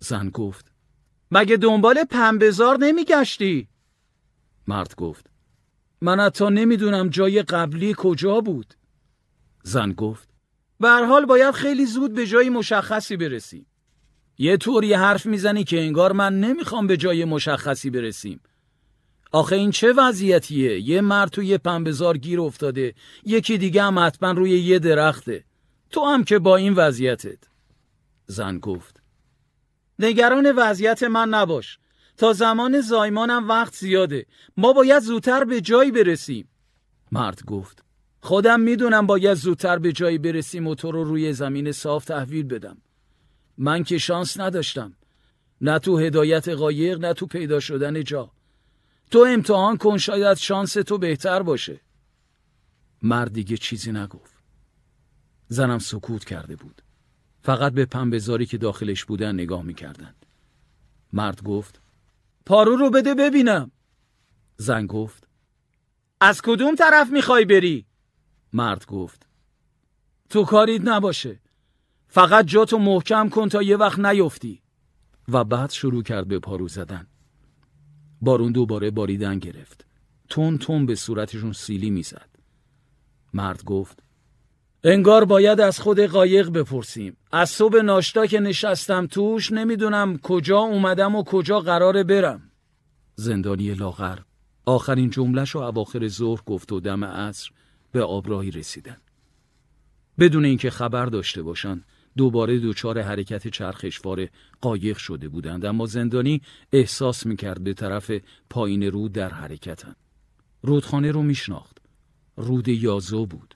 زن 0.00 0.30
گفت 0.30 0.72
مگه 1.30 1.56
دنبال 1.56 2.04
پنبهزار 2.04 2.76
نمیگشتی؟ 2.76 3.68
مرد 4.66 4.94
گفت 4.94 5.26
من 6.00 6.20
حتی 6.20 6.44
نمی‌دونم 6.50 7.08
جای 7.08 7.42
قبلی 7.42 7.94
کجا 7.98 8.40
بود. 8.40 8.74
زن 9.62 9.92
گفت 9.92 10.28
به 10.80 10.88
حال 10.88 11.26
باید 11.26 11.54
خیلی 11.54 11.86
زود 11.86 12.14
به 12.14 12.26
جای 12.26 12.48
مشخصی 12.48 13.16
برسیم. 13.16 13.66
یه 14.38 14.56
طوری 14.56 14.92
حرف 14.92 15.26
می‌زنی 15.26 15.64
که 15.64 15.80
انگار 15.80 16.12
من 16.12 16.40
نمی‌خوام 16.40 16.86
به 16.86 16.96
جای 16.96 17.24
مشخصی 17.24 17.90
برسیم. 17.90 18.40
آخه 19.32 19.56
این 19.56 19.70
چه 19.70 19.92
وضعیتیه؟ 19.92 20.80
یه 20.80 21.00
مرد 21.00 21.30
توی 21.30 21.58
پنبهزار 21.58 22.18
گیر 22.18 22.40
افتاده، 22.40 22.94
یکی 23.24 23.58
دیگه 23.58 23.82
هم 23.82 23.98
حتما 23.98 24.30
روی 24.30 24.50
یه 24.50 24.78
درخته. 24.78 25.44
تو 25.90 26.04
هم 26.04 26.24
که 26.24 26.38
با 26.38 26.56
این 26.56 26.74
وضعیتت. 26.74 27.38
زن 28.26 28.58
گفت 28.58 29.02
نگران 29.98 30.52
وضعیت 30.56 31.02
من 31.02 31.28
نباش. 31.28 31.78
تا 32.16 32.32
زمان 32.32 32.80
زایمانم 32.80 33.48
وقت 33.48 33.74
زیاده. 33.74 34.26
ما 34.56 34.72
باید 34.72 35.02
زودتر 35.02 35.44
به 35.44 35.60
جایی 35.60 35.90
برسیم. 35.90 36.48
مرد 37.12 37.44
گفت 37.44 37.84
خودم 38.20 38.60
می‌دونم 38.60 39.06
باید 39.06 39.34
زودتر 39.34 39.78
به 39.78 39.92
جایی 39.92 40.18
برسیم 40.18 40.66
و 40.66 40.74
تو 40.74 40.90
رو 40.90 41.04
روی 41.04 41.32
زمین 41.32 41.72
صاف 41.72 42.04
تحویل 42.04 42.46
بدم. 42.46 42.78
من 43.58 43.84
که 43.84 43.98
شانس 43.98 44.40
نداشتم. 44.40 44.96
نه 45.60 45.78
تو 45.78 45.98
هدایت 45.98 46.48
قایق 46.48 46.98
نه 46.98 47.12
تو 47.14 47.26
پیدا 47.26 47.60
شدن 47.60 48.04
جا. 48.04 48.30
تو 49.10 49.18
امتحان 49.28 49.76
کن 49.76 49.98
شاید 49.98 50.36
شانس 50.36 50.72
تو 50.72 50.98
بهتر 50.98 51.42
باشه. 51.42 51.80
مرد 53.02 53.32
دیگه 53.32 53.56
چیزی 53.56 53.92
نگفت. 53.92 54.35
زنم 55.48 55.78
سکوت 55.78 56.24
کرده 56.24 56.56
بود. 56.56 56.82
فقط 57.42 57.72
به 57.72 57.84
پنبهزاری 57.84 58.46
که 58.46 58.58
داخلش 58.58 59.04
بودن 59.04 59.34
نگاه 59.34 59.62
می‌کردند. 59.62 60.26
مرد 61.12 61.42
گفت 61.42 61.80
پارو 62.46 62.76
رو 62.76 62.90
بده 62.90 63.14
ببینم. 63.14 63.70
زن 64.56 64.86
گفت 64.86 65.28
از 66.20 66.42
کدوم 66.42 66.74
طرف 66.74 67.10
می‌خوای 67.10 67.44
بری؟ 67.44 67.86
مرد 68.52 68.86
گفت 68.86 69.26
تو 70.28 70.44
کارید 70.44 70.88
نباشه. 70.88 71.40
فقط 72.08 72.46
جاتو 72.46 72.78
محکم 72.78 73.28
کن 73.28 73.48
تا 73.48 73.62
یه 73.62 73.76
وقت 73.76 73.98
نیفتی. 73.98 74.62
و 75.28 75.44
بعد 75.44 75.70
شروع 75.70 76.02
کرد 76.02 76.28
به 76.28 76.38
پارو 76.38 76.68
زدن. 76.68 77.06
بارون 78.20 78.52
دوباره 78.52 78.90
باریدن 78.90 79.38
گرفت. 79.38 79.86
تون 80.28 80.58
تون 80.58 80.86
به 80.86 80.94
صورتشون 80.94 81.52
سیلی 81.52 81.90
می‌زد. 81.90 82.28
مرد 83.34 83.64
گفت 83.64 84.02
انگار 84.88 85.24
باید 85.24 85.60
از 85.60 85.80
خود 85.80 86.00
قایق 86.00 86.50
بپرسیم. 86.50 87.16
از 87.32 87.50
صبح 87.50 87.82
ناشتا 87.82 88.26
که 88.26 88.40
نشستم 88.40 89.06
توش 89.06 89.52
نمی‌دونم 89.52 90.18
کجا 90.18 90.58
اومدم 90.58 91.14
و 91.14 91.22
کجا 91.22 91.60
قراره 91.60 92.04
برم. 92.04 92.50
زندانی 93.14 93.74
لاغر. 93.74 94.18
آخرین 94.66 95.10
جملش 95.10 95.56
و 95.56 95.58
اواخر 95.58 96.08
ظهر 96.08 96.40
گفت 96.46 96.72
و 96.72 96.80
دم 96.80 97.04
عصر 97.04 97.50
به 97.92 98.02
آبراهی 98.02 98.50
رسیدن. 98.50 98.96
بدون 100.18 100.44
اینکه 100.44 100.70
خبر 100.70 101.06
داشته 101.06 101.42
باشند 101.42 101.84
دوباره 102.16 102.58
دوچار 102.58 103.02
حرکت 103.02 103.48
چرخشوار 103.48 104.28
قایق 104.60 104.96
شده 104.96 105.28
بودند. 105.28 105.64
اما 105.64 105.86
زندانی 105.86 106.42
احساس 106.72 107.26
می‌کرد 107.26 107.64
به 107.64 107.74
طرف 107.74 108.10
پایین 108.50 108.82
رود 108.82 109.12
در 109.12 109.28
حرکتن. 109.28 109.94
رودخانه 110.62 111.10
رو 111.10 111.22
میشناخت. 111.22 111.78
رود 112.36 112.68
یازو 112.68 113.26
بود. 113.26 113.54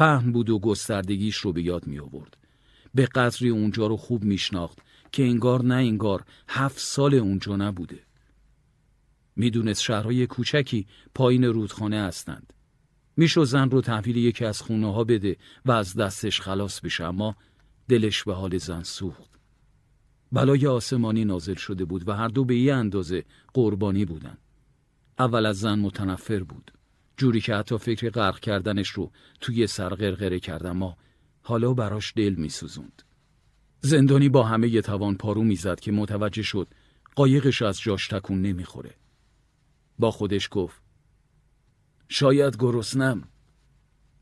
پهن 0.00 0.32
بود 0.32 0.50
و 0.50 0.58
گستردگیش 0.58 1.36
رو 1.36 1.52
به 1.52 1.62
یاد 1.62 1.86
می 1.86 1.98
آورد. 1.98 2.36
به 2.94 3.06
قدری 3.06 3.48
اونجا 3.48 3.86
رو 3.86 3.96
خوب 3.96 4.24
میشناخت 4.24 4.78
که 5.12 5.22
انگار 5.22 5.64
نه 5.64 5.74
انگار 5.74 6.24
هفت 6.48 6.78
سال 6.78 7.14
اونجا 7.14 7.56
نبوده. 7.56 7.98
می‌دونست 9.36 9.82
شهرهای 9.82 10.26
کوچکی 10.26 10.86
پایین 11.14 11.44
رودخانه 11.44 12.00
هستند. 12.02 12.52
میشو 13.16 13.44
زن 13.44 13.70
رو 13.70 13.80
تحویل 13.80 14.16
یکی 14.16 14.44
از 14.44 14.62
خونه 14.62 14.92
ها 14.92 15.04
بده 15.04 15.36
و 15.64 15.72
از 15.72 15.94
دستش 15.94 16.40
خلاص 16.40 16.80
بشه 16.80 17.04
اما 17.04 17.36
دلش 17.88 18.24
به 18.24 18.34
حال 18.34 18.58
زن 18.58 18.82
سوخت. 18.82 19.30
بلای 20.32 20.66
آسمانی 20.66 21.24
نازل 21.24 21.54
شده 21.54 21.84
بود 21.84 22.08
و 22.08 22.12
هر 22.12 22.28
دو 22.28 22.44
به 22.44 22.56
یه 22.56 22.74
اندازه 22.74 23.24
قربانی 23.54 24.04
بودن. 24.04 24.38
اول 25.18 25.46
از 25.46 25.60
زن 25.60 25.78
متنفر 25.78 26.42
بود. 26.42 26.72
جوری 27.20 27.40
که 27.40 27.54
حتی 27.54 27.78
فکر 27.78 28.10
غرق 28.10 28.40
کردنش 28.40 28.88
رو 28.88 29.10
توی 29.40 29.66
سر 29.66 29.88
غرغره 29.88 30.40
کرد 30.40 30.66
اما 30.66 30.96
حالا 31.42 31.74
براش 31.74 32.12
دل 32.16 32.34
میسوزوند. 32.34 33.02
زندانی 33.80 34.28
با 34.28 34.42
همه 34.42 34.68
ی 34.68 34.82
توان 34.82 35.14
پارو 35.14 35.42
می‌زد 35.44 35.80
که 35.80 35.92
متوجه 35.92 36.42
شد 36.42 36.68
قایقش 37.16 37.62
از 37.62 37.80
جاش 37.80 38.08
تکون 38.08 38.42
نمی‌خوره. 38.42 38.94
با 39.98 40.10
خودش 40.10 40.48
گفت 40.50 40.82
شاید 42.08 42.56
گرسنم. 42.58 43.28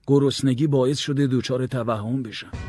گرسنگی 0.06 0.66
باعث 0.66 0.98
شده 0.98 1.26
دوچار 1.26 1.66
توهم 1.66 2.22
بشم. 2.22 2.67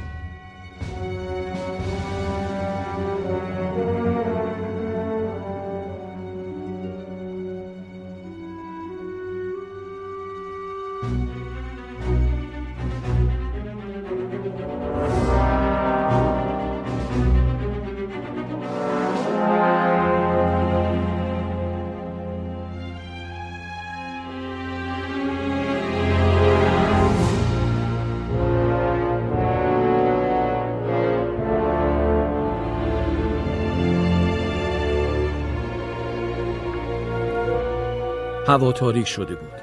هوا 38.50 38.72
تاریک 38.72 39.08
شده 39.08 39.36
بود. 39.36 39.62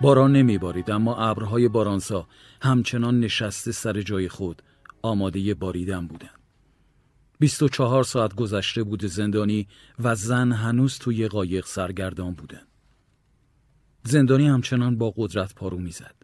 باران 0.00 0.32
نمی 0.32 0.58
بارید 0.58 0.90
اما 0.90 1.16
ابرهای 1.16 1.68
بارانسا 1.68 2.26
همچنان 2.62 3.20
نشسته 3.20 3.72
سر 3.72 4.02
جای 4.02 4.28
خود 4.28 4.62
آماده 5.02 5.54
باریدن 5.54 6.06
بودند. 6.06 6.38
24 7.38 8.04
ساعت 8.04 8.34
گذشته 8.34 8.82
بود 8.82 9.04
زندانی 9.04 9.68
و 9.98 10.14
زن 10.14 10.52
هنوز 10.52 10.98
توی 10.98 11.28
قایق 11.28 11.66
سرگردان 11.66 12.34
بودند. 12.34 12.66
زندانی 14.02 14.48
همچنان 14.48 14.98
با 14.98 15.14
قدرت 15.16 15.54
پارو 15.54 15.78
می‌زد. 15.78 16.14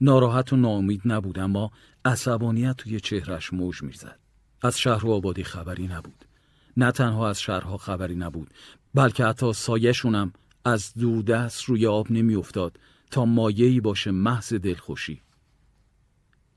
ناراحت 0.00 0.52
و 0.52 0.56
ناامید 0.56 1.02
نبود 1.04 1.38
اما 1.38 1.70
عصبانیت 2.04 2.76
توی 2.76 3.00
چهرش 3.00 3.52
موج 3.52 3.82
می‌زد. 3.82 4.18
از 4.62 4.78
شهر 4.78 5.06
و 5.06 5.10
آبادی 5.10 5.44
خبری 5.44 5.86
نبود. 5.86 6.24
نه 6.76 6.92
تنها 6.92 7.28
از 7.28 7.40
شهرها 7.40 7.76
خبری 7.76 8.14
نبود 8.14 8.50
بلکه 8.94 9.24
حتی 9.24 9.52
سایشونم 9.52 10.32
از 10.68 10.94
دوردست 10.94 11.64
روی 11.64 11.86
آب 11.86 12.12
نمیافتاد 12.12 12.80
تا 13.10 13.24
مایهی 13.24 13.80
باشه 13.80 14.10
محض 14.10 14.54
دلخوشی 14.54 15.22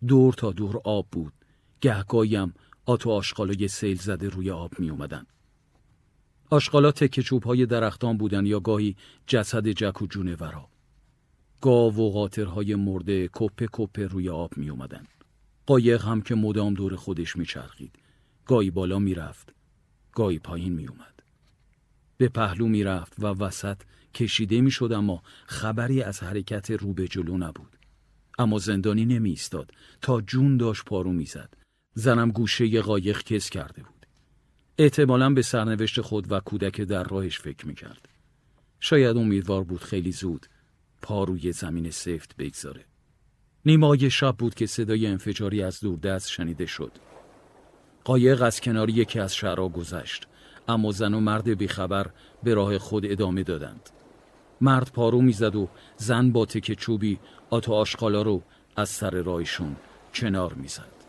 دور 0.07 0.33
تا 0.33 0.51
دور 0.51 0.81
آب 0.83 1.07
بود 1.11 1.33
گهگاهیم 1.81 2.53
آتو 2.85 3.11
آشغالای 3.11 3.67
سیل 3.67 3.97
زده 3.97 4.29
روی 4.29 4.51
آب 4.51 4.79
می 4.79 4.89
اومدن. 4.89 5.25
آشغالا 6.49 6.91
تکه 6.91 7.21
چوب 7.21 7.43
های 7.43 7.65
درختان 7.65 8.17
بودن 8.17 8.45
یا 8.45 8.59
گاهی 8.59 8.95
جسد 9.27 9.67
جک 9.67 10.01
و 10.01 10.07
جونورا. 10.07 10.67
گاو 11.61 11.95
و 11.95 12.11
قاطرهای 12.11 12.75
مرده 12.75 13.29
کپه 13.33 13.67
کپه 13.71 14.07
روی 14.07 14.29
آب 14.29 14.57
می 14.57 14.69
اومدن. 14.69 15.07
قایق 15.65 16.05
هم 16.05 16.21
که 16.21 16.35
مدام 16.35 16.73
دور 16.73 16.95
خودش 16.95 17.35
می 17.35 17.45
چرخید. 17.45 17.99
گاهی 18.45 18.71
بالا 18.71 18.99
می 18.99 19.13
رفت. 19.13 19.53
گاهی 20.13 20.39
پایین 20.39 20.73
می 20.73 20.87
اومد. 20.87 21.23
به 22.17 22.29
پهلو 22.29 22.67
می 22.67 22.83
رفت 22.83 23.13
و 23.19 23.25
وسط 23.25 23.81
کشیده 24.13 24.61
می 24.61 24.71
شد 24.71 24.91
اما 24.91 25.23
خبری 25.45 26.01
از 26.03 26.23
حرکت 26.23 26.71
رو 26.71 26.93
به 26.93 27.07
جلو 27.07 27.37
نبود. 27.37 27.77
اما 28.39 28.57
زندانی 28.57 29.05
نمی 29.05 29.29
ایستاد 29.29 29.71
تا 30.01 30.21
جون 30.21 30.57
داشت 30.57 30.85
پارو 30.85 31.13
می 31.13 31.25
زد. 31.25 31.53
زنم 31.93 32.31
گوشه 32.31 32.81
قایق 32.81 33.23
کس 33.23 33.49
کرده 33.49 33.83
بود. 33.83 34.05
احتمالا 34.77 35.29
به 35.29 35.41
سرنوشت 35.41 36.01
خود 36.01 36.31
و 36.31 36.39
کودک 36.39 36.81
در 36.81 37.03
راهش 37.03 37.39
فکر 37.39 37.67
می 37.67 37.75
کرد. 37.75 38.09
شاید 38.79 39.17
امیدوار 39.17 39.63
بود 39.63 39.81
خیلی 39.81 40.11
زود 40.11 40.45
پا 41.01 41.23
روی 41.23 41.51
زمین 41.51 41.91
سفت 41.91 42.35
بگذاره. 42.35 42.85
نیمای 43.65 44.09
شب 44.09 44.35
بود 44.37 44.55
که 44.55 44.65
صدای 44.65 45.07
انفجاری 45.07 45.63
از 45.63 45.79
دوردست 45.79 46.29
شنیده 46.29 46.65
شد. 46.65 46.91
قایق 48.03 48.41
از 48.41 48.61
کنار 48.61 48.89
یکی 48.89 49.19
از 49.19 49.35
شهرها 49.35 49.69
گذشت 49.69 50.27
اما 50.67 50.91
زن 50.91 51.13
و 51.13 51.19
مرد 51.19 51.57
بیخبر 51.57 52.11
به 52.43 52.53
راه 52.53 52.77
خود 52.77 53.05
ادامه 53.05 53.43
دادند. 53.43 53.89
مرد 54.61 54.91
پارو 54.93 55.21
می‌زد 55.21 55.55
و 55.55 55.67
زن 55.97 56.31
با 56.31 56.45
تک 56.45 56.73
چوبی 56.73 57.19
آتو 57.49 57.73
آشقالا 57.73 58.21
رو 58.21 58.41
از 58.75 58.89
سر 58.89 59.09
راهشون 59.09 59.75
کنار 60.13 60.53
می‌زد. 60.53 61.00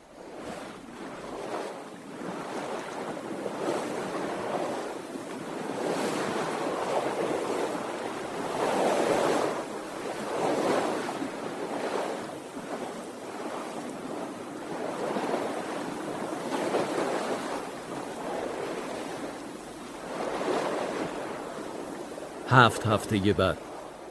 هفت 22.52 22.86
هفته 22.86 23.32
بعد. 23.32 23.58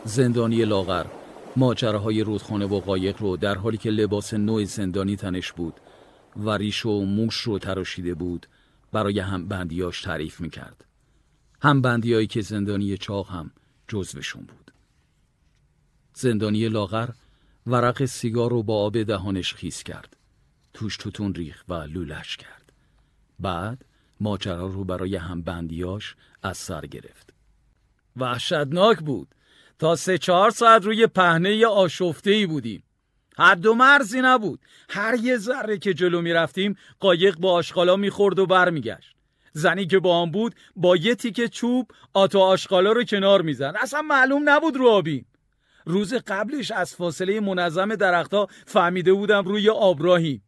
زندانی 0.06 0.66
لاغر. 0.66 1.06
ماجراهای 1.56 2.22
رودخانه 2.22 2.66
و 2.66 2.80
قایق 2.80 3.22
رو 3.22 3.38
در 3.38 3.56
حالی 3.56 3.78
که 3.78 3.90
لباس 3.90 4.34
نوع 4.34 4.64
زندانی 4.64 5.16
تنش 5.16 5.52
بود 5.52 5.74
و 6.38 6.50
ریش 6.50 6.86
و 6.86 7.06
موش 7.06 7.36
رو 7.36 7.60
تراشیده 7.60 8.14
بود 8.14 8.48
برای 8.92 9.20
هم 9.20 9.48
بندیاش 9.48 10.02
تعریف 10.02 10.42
می‌کرد. 10.42 10.86
هم 11.62 11.82
بندیایی 11.82 12.28
که 12.28 12.42
زندانی 12.42 12.98
چاق 12.98 13.30
هم 13.30 13.52
جزوشون 13.88 14.44
بود. 14.44 14.72
زندانی 16.14 16.70
لاغر 16.70 17.10
ورق 17.68 18.06
سیگار 18.06 18.50
رو 18.50 18.64
با 18.64 18.86
آب 18.86 19.04
دهانش 19.04 19.54
خیس 19.54 19.84
کرد. 19.84 20.18
توش 20.74 20.98
توتون 20.98 21.34
ریخ 21.34 21.64
و 21.70 21.74
لولش 21.74 22.38
کرد. 22.38 22.72
بعد 23.40 23.86
ماجرا 24.20 24.68
رو 24.68 24.84
برای 24.84 25.16
هم 25.16 25.42
بندیاش 25.42 26.16
از 26.44 26.58
سر 26.58 26.86
گرفت. 26.86 27.31
وحشتناک 28.18 29.00
بود. 29.00 29.28
تا 29.80 29.96
سه 29.96 30.18
چهار 30.18 30.52
ساعت 30.52 30.86
روی 30.86 31.08
پهنه 31.08 31.66
آشفته 31.66 32.32
ای 32.32 32.46
بودیم. 32.46 32.84
هر 33.38 33.56
دو 33.56 33.74
مرزی 33.74 34.22
نبود. 34.22 34.60
هر 34.90 35.16
یه 35.16 35.38
ذره 35.38 35.78
که 35.78 35.94
جلو 35.94 36.22
می 36.22 36.34
رفتیم 36.34 36.76
قایق 37.00 37.38
با 37.38 37.52
آشغالا 37.54 37.96
می‌خورد 37.96 38.40
و 38.40 38.46
برمیگشت. 38.46 39.16
زنی 39.54 39.88
که 39.88 40.00
با 40.00 40.18
آن 40.18 40.32
بود 40.32 40.56
با 40.76 40.96
یه 40.96 41.16
تیکه 41.16 41.48
چوب 41.48 41.92
آتو 42.14 42.40
آشغالا 42.40 42.92
رو 42.92 43.04
کنار 43.04 43.42
میزن 43.42 43.74
اصلا 43.80 44.02
معلوم 44.02 44.50
نبود 44.50 44.78
رو 44.78 44.88
آبیم. 44.88 45.26
روز 45.86 46.14
قبلش 46.14 46.72
از 46.72 46.96
فاصله 46.96 47.40
منظم 47.40 47.96
درختها 47.96 48.48
فهمیده 48.66 49.14
بودم 49.14 49.44
روی 49.44 49.70
آبراهیم 49.70 50.44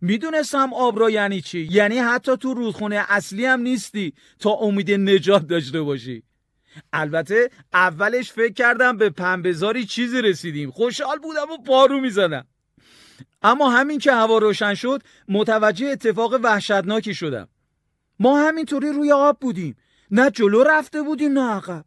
می‌دونستم 0.00 0.74
آبرا 0.74 1.10
یعنی 1.10 1.40
چی؟ 1.40 1.68
یعنی 1.70 1.98
حتی 1.98 2.36
تو 2.36 2.54
رودخونه 2.54 3.04
اصلی 3.08 3.46
هم 3.46 3.60
نیستی 3.60 4.12
تا 4.38 4.50
امید 4.50 4.90
نجات 4.90 5.46
داشته 5.46 5.82
باشی. 5.82 6.22
البته 6.92 7.50
اولش 7.72 8.32
فکر 8.32 8.52
کردم 8.52 8.96
به 8.96 9.10
پنبهزاری 9.10 9.84
چیزی 9.84 10.22
رسیدیم. 10.22 10.70
خوشحال 10.70 11.18
بودم 11.18 11.50
و 11.50 11.62
پارو 11.66 12.00
می‌زنم. 12.00 12.46
اما 13.42 13.70
همین 13.70 13.98
که 13.98 14.12
هوا 14.12 14.38
روشن 14.38 14.74
شد 14.74 15.02
متوجه 15.28 15.86
اتفاق 15.86 16.40
وحشتناکی 16.42 17.14
شدم. 17.14 17.48
ما 18.20 18.38
همینطوری 18.38 18.92
روی 18.92 19.12
آب 19.12 19.38
بودیم. 19.40 19.76
نه 20.10 20.30
جلو 20.30 20.62
رفته 20.62 21.02
بودیم 21.02 21.32
نه 21.32 21.50
عقب. 21.50 21.84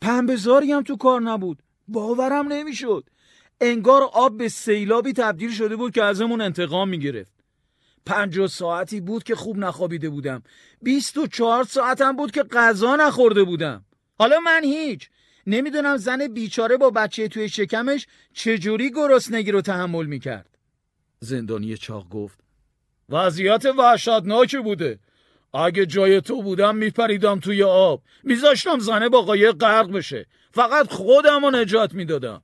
پنبهزاری 0.00 0.72
هم 0.72 0.82
تو 0.82 0.96
کار 0.96 1.20
نبود. 1.20 1.62
باورم 1.88 2.52
نمی‌شد. 2.52 3.04
انگار 3.60 4.02
آب 4.02 4.36
به 4.36 4.48
سیلابی 4.48 5.12
تبدیل 5.12 5.50
شده 5.50 5.76
بود 5.76 5.94
که 5.94 6.04
ازمون 6.04 6.40
انتقام 6.40 6.88
می‌گرفت. 6.88 7.32
پنج 8.06 8.46
ساعتی 8.46 9.00
بود 9.00 9.22
که 9.22 9.34
خوب 9.34 9.58
نخوابیده 9.58 10.10
بودم. 10.10 10.42
بیست 10.82 11.18
و 11.18 11.26
چهار 11.26 11.64
ساعتم 11.64 12.16
بود 12.16 12.30
که 12.30 12.42
غذا 12.42 12.96
نخورده 12.96 13.44
بودم. 13.44 13.84
حالا 14.18 14.40
من 14.40 14.64
هیچ. 14.64 15.10
نمی‌دونم 15.46 15.96
زن 15.96 16.28
بیچاره 16.28 16.76
با 16.76 16.90
بچه 16.90 17.28
توی 17.28 17.48
شکمش 17.48 18.06
چجوری 18.32 18.90
گرسنگی 18.90 19.50
رو 19.50 19.60
تحمل 19.60 20.06
می‌کرد. 20.06 20.58
زندانی 21.20 21.76
چاق 21.76 22.08
گفت 22.08 22.38
وضعیت 23.08 23.64
وحشتناکی 23.66 24.58
بوده. 24.58 24.98
اگه 25.54 25.86
جای 25.86 26.20
تو 26.20 26.42
بودم 26.42 26.76
میپریدم 26.76 27.40
توی 27.40 27.62
آب. 27.62 28.02
میذاشتم 28.24 28.78
زنه 28.78 29.08
با 29.08 29.22
قایق 29.22 29.52
غرق 29.52 29.92
بشه. 29.92 30.26
فقط 30.50 30.92
خودم 30.92 31.44
رو 31.44 31.50
نجات 31.50 31.94
می‌دادم. 31.94 32.42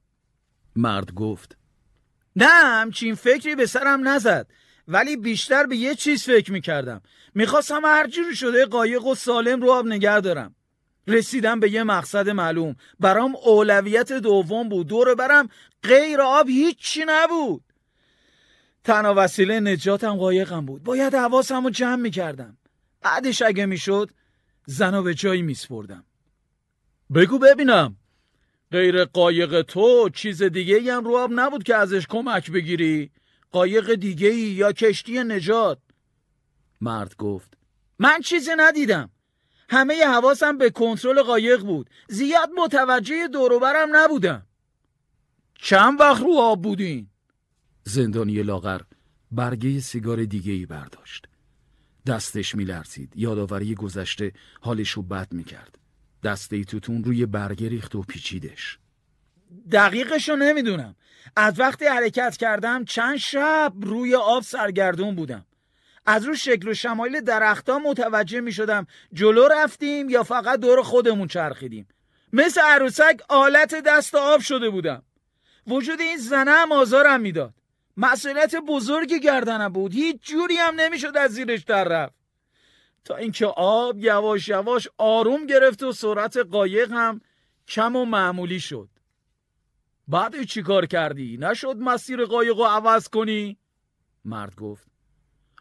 مرد 0.76 1.14
گفت 1.14 1.56
نه 2.36 2.46
همچین 2.46 3.14
فکری 3.14 3.54
به 3.54 3.66
سرم 3.66 4.08
نزد. 4.08 4.46
ولی 4.88 5.16
بیشتر 5.16 5.66
به 5.66 5.76
یه 5.76 5.94
چیز 5.94 6.24
فکر 6.24 6.52
می‌کردم. 6.52 7.02
می‌خواستم 7.34 7.84
هر 7.84 8.08
جوری 8.08 8.36
شده 8.36 8.66
قایق 8.66 9.04
و 9.04 9.14
سالم 9.14 9.62
رو 9.62 9.70
آب 9.70 9.86
نگه 9.86 10.20
دارم. 10.20 10.54
رسیدم 11.06 11.60
به 11.60 11.70
یه 11.70 11.82
مقصد 11.82 12.28
معلوم. 12.28 12.76
برام 13.00 13.36
اولویت 13.44 14.12
دوم 14.12 14.68
بود. 14.68 14.86
دور 14.86 15.14
برم 15.14 15.48
غیر 15.82 16.20
آب 16.20 16.48
هیچی 16.48 17.04
نبود. 17.06 17.64
تنها 18.84 19.14
وسیله 19.16 19.60
نجاتم 19.60 20.16
قایقم 20.16 20.66
بود. 20.66 20.82
باید 20.82 21.14
حواسم 21.14 21.64
رو 21.64 21.70
جمع 21.70 21.96
می‌کردم. 21.96 22.58
بعدش 23.02 23.42
اگه 23.42 23.66
می‌شد 23.66 24.10
زنو 24.66 25.02
به 25.02 25.14
جایی 25.14 25.42
میسپردم. 25.42 26.04
بگو 27.14 27.38
ببینم. 27.38 27.96
غیر 28.72 29.04
قایق 29.04 29.62
تو 29.62 30.08
چیز 30.08 30.42
دیگه 30.42 30.94
هم 30.94 31.04
رو 31.04 31.16
آب 31.16 31.30
نبود 31.34 31.62
که 31.62 31.74
ازش 31.76 32.06
کمک 32.06 32.50
بگیری؟ 32.50 33.10
قایق 33.52 33.94
دیگه 33.94 34.34
یا 34.34 34.72
کشتی 34.72 35.18
نجات؟ 35.18 35.78
مرد 36.80 37.16
گفت 37.16 37.54
من 37.98 38.20
چیزی 38.20 38.50
ندیدم. 38.56 39.10
همه 39.68 40.04
حواسم 40.06 40.58
به 40.58 40.70
کنترل 40.70 41.22
قایق 41.22 41.60
بود. 41.60 41.90
زیاد 42.08 42.50
متوجه 42.58 43.28
دوروبرم 43.28 43.88
نبودم. 43.92 44.46
چند 45.54 46.00
وقت 46.00 46.22
رو 46.22 46.34
آب 46.38 46.62
بودین؟ 46.62 47.06
زندانی 47.84 48.42
لاغر 48.42 48.80
برگه 49.32 49.80
سیگار 49.80 50.24
دیگه 50.24 50.52
ای 50.52 50.66
برداشت. 50.66 51.26
دستش 52.06 52.54
میلرزید. 52.54 53.12
یادآوری 53.16 53.74
گذشته 53.74 54.32
حالشو 54.60 55.02
بد 55.02 55.32
می‌کرد. 55.32 55.78
دسته 56.24 56.64
توتون 56.64 57.04
روی 57.04 57.26
برگه 57.26 57.68
ریخت 57.68 57.94
و 57.94 58.02
پیچیدش. 58.02 58.78
دقیقشو 59.72 60.36
نمی‌دونم. 60.36 60.96
از 61.36 61.60
وقتی 61.60 61.86
حرکت 61.86 62.36
کردم 62.36 62.84
چند 62.84 63.16
شب 63.16 63.72
روی 63.80 64.14
آب 64.14 64.42
سرگردون 64.42 65.14
بودم. 65.14 65.46
از 66.06 66.24
رو 66.24 66.34
شکل 66.34 66.68
و 66.68 66.74
شمایل 66.74 67.20
درختها 67.20 67.78
متوجه 67.78 68.40
می 68.40 68.52
شدم 68.52 68.86
جلو 69.12 69.48
رفتیم 69.48 70.08
یا 70.08 70.22
فقط 70.22 70.60
دور 70.60 70.82
خودمون 70.82 71.28
چرخیدیم. 71.28 71.88
مثل 72.32 72.60
عروسک 72.60 73.20
آلت 73.28 73.74
دست 73.74 74.14
آب 74.14 74.40
شده 74.40 74.70
بودم. 74.70 75.02
وجود 75.66 76.00
این 76.00 76.16
زنه 76.16 76.50
هم 76.50 76.72
آزارم 76.72 77.20
می‌داد. 77.20 77.54
مسئولیت 77.96 78.56
بزرگی 78.56 79.20
گردنم 79.20 79.68
بود. 79.68 79.92
هیچ 79.94 80.16
جوری 80.22 80.56
هم 80.56 80.74
نمی‌شد 80.80 81.16
از 81.16 81.30
زیرش 81.30 81.62
در 81.62 81.84
رفت. 81.84 82.14
تا 83.04 83.16
اینکه 83.16 83.46
آب 83.46 83.98
یواش 83.98 84.48
یواش 84.48 84.88
آروم 84.98 85.46
گرفت 85.46 85.82
و 85.82 85.92
سرعت 85.92 86.36
قایق 86.36 86.92
هم 86.92 87.20
کم 87.68 87.96
و 87.96 88.04
معمولی 88.04 88.60
شد. 88.60 88.88
بعد 90.08 90.42
چی 90.42 90.62
کار 90.62 90.86
کردی؟ 90.86 91.36
نشد 91.36 91.76
مسیر 91.76 92.24
قایق 92.24 92.58
رو 92.58 92.64
عوض 92.64 93.08
کنی؟ 93.08 93.58
مرد 94.24 94.56
گفت 94.56 94.83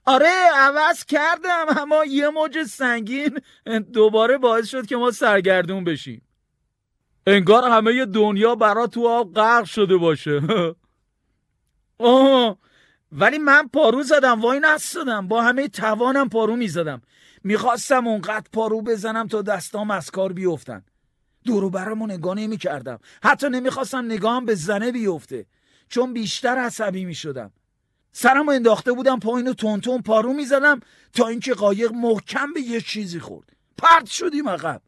آره 0.05 0.51
عوض 0.55 1.05
کردم 1.05 1.65
اما 1.81 2.05
یه 2.05 2.29
موج 2.29 2.63
سنگین 2.63 3.39
دوباره 3.93 4.37
باعث 4.37 4.67
شد 4.69 4.85
که 4.85 4.95
ما 4.95 5.11
سرگردون 5.11 5.83
بشیم. 5.83 6.21
انگار 7.27 7.69
همه 7.69 8.05
دنیا 8.05 8.55
برا 8.55 8.87
تو 8.87 9.07
آب 9.07 9.33
غرق 9.33 9.65
شده 9.65 9.97
باشه. 9.97 10.41
آه 11.97 12.57
ولی 13.11 13.37
من 13.37 13.67
پارو 13.67 14.03
زدم 14.03 14.41
وای 14.41 14.59
نستادم. 14.59 15.27
با 15.27 15.41
همه 15.41 15.67
توانم 15.67 16.29
پارو 16.29 16.55
می‌زدم. 16.55 17.01
می‌خواستم 17.43 18.07
اونقدر 18.07 18.47
پارو 18.53 18.81
بزنم 18.81 19.27
تا 19.27 19.41
دستام 19.41 19.91
از 19.91 20.11
کار 20.11 20.33
بیفتن. 20.33 20.83
دورو 21.45 21.69
برامو 21.69 22.07
نگاه 22.07 22.35
نمی 22.35 22.57
کردم 22.57 22.99
حتی 23.23 23.49
نمی‌خواستم 23.49 24.05
نگاهم 24.05 24.45
به 24.45 24.55
زنه 24.55 24.91
بیفته. 24.91 25.45
چون 25.89 26.13
بیشتر 26.13 26.57
عصبی 26.57 27.05
می‌شدم. 27.05 27.51
سرمو 28.13 28.51
انداخته 28.51 28.91
بودم 28.91 29.19
پایین 29.19 29.47
و 29.47 29.53
تون 29.53 30.01
پارو 30.01 30.33
می‌زدم 30.33 30.79
تا 31.13 31.27
اینکه 31.27 31.53
قایق 31.53 31.91
محکم 31.91 32.53
به 32.53 32.61
یه 32.61 32.81
چیزی 32.81 33.19
خورد. 33.19 33.53
پرت 33.77 34.05
شدیم 34.05 34.49
عقب. 34.49 34.81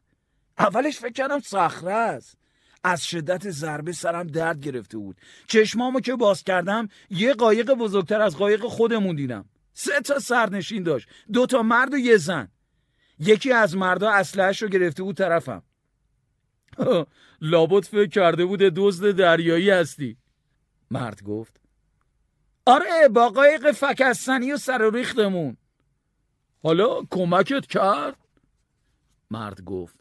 اولش 0.58 0.98
فکر 0.98 1.12
کردم 1.12 1.40
صخره 1.40 1.92
است. 1.92 2.38
از 2.84 3.06
شدت 3.06 3.50
ضربه 3.50 3.92
سرم 3.92 4.26
درد 4.26 4.60
گرفته 4.60 4.98
بود. 4.98 5.16
چشمامو 5.46 6.00
که 6.00 6.16
باز 6.16 6.44
کردم 6.44 6.88
یه 7.10 7.34
قایق 7.34 7.72
بزرگتر 7.74 8.20
از 8.20 8.36
قایق 8.36 8.66
خودمون 8.66 9.16
دیدم. 9.16 9.44
سه 9.72 10.00
تا 10.00 10.18
سرنشین 10.18 10.82
داشت. 10.82 11.08
دو 11.32 11.46
تا 11.46 11.62
مرد 11.62 11.94
و 11.94 11.98
یه 11.98 12.16
زن. 12.16 12.48
یکی 13.18 13.52
از 13.52 13.76
مردا 13.76 14.10
اسلحه‌اش 14.10 14.62
رو 14.62 14.68
گرفته 14.68 15.02
بود 15.02 15.16
طرفم. 15.16 15.62
لابد 17.40 17.84
فکر 17.84 18.08
کرده 18.08 18.44
بود 18.44 18.62
دزد 18.62 19.10
دریایی 19.10 19.70
هستی. 19.70 20.16
مرد 20.90 21.22
گفت 21.22 21.65
آره 22.66 23.08
با 23.08 23.28
قایق 23.28 23.72
فکستنی 23.72 24.52
و 24.52 24.56
سر 24.56 24.90
ریختمون. 24.90 25.56
حالا 26.62 27.02
کمکت 27.10 27.66
کرد؟ 27.66 28.16
مرد 29.30 29.64
گفت. 29.64 29.96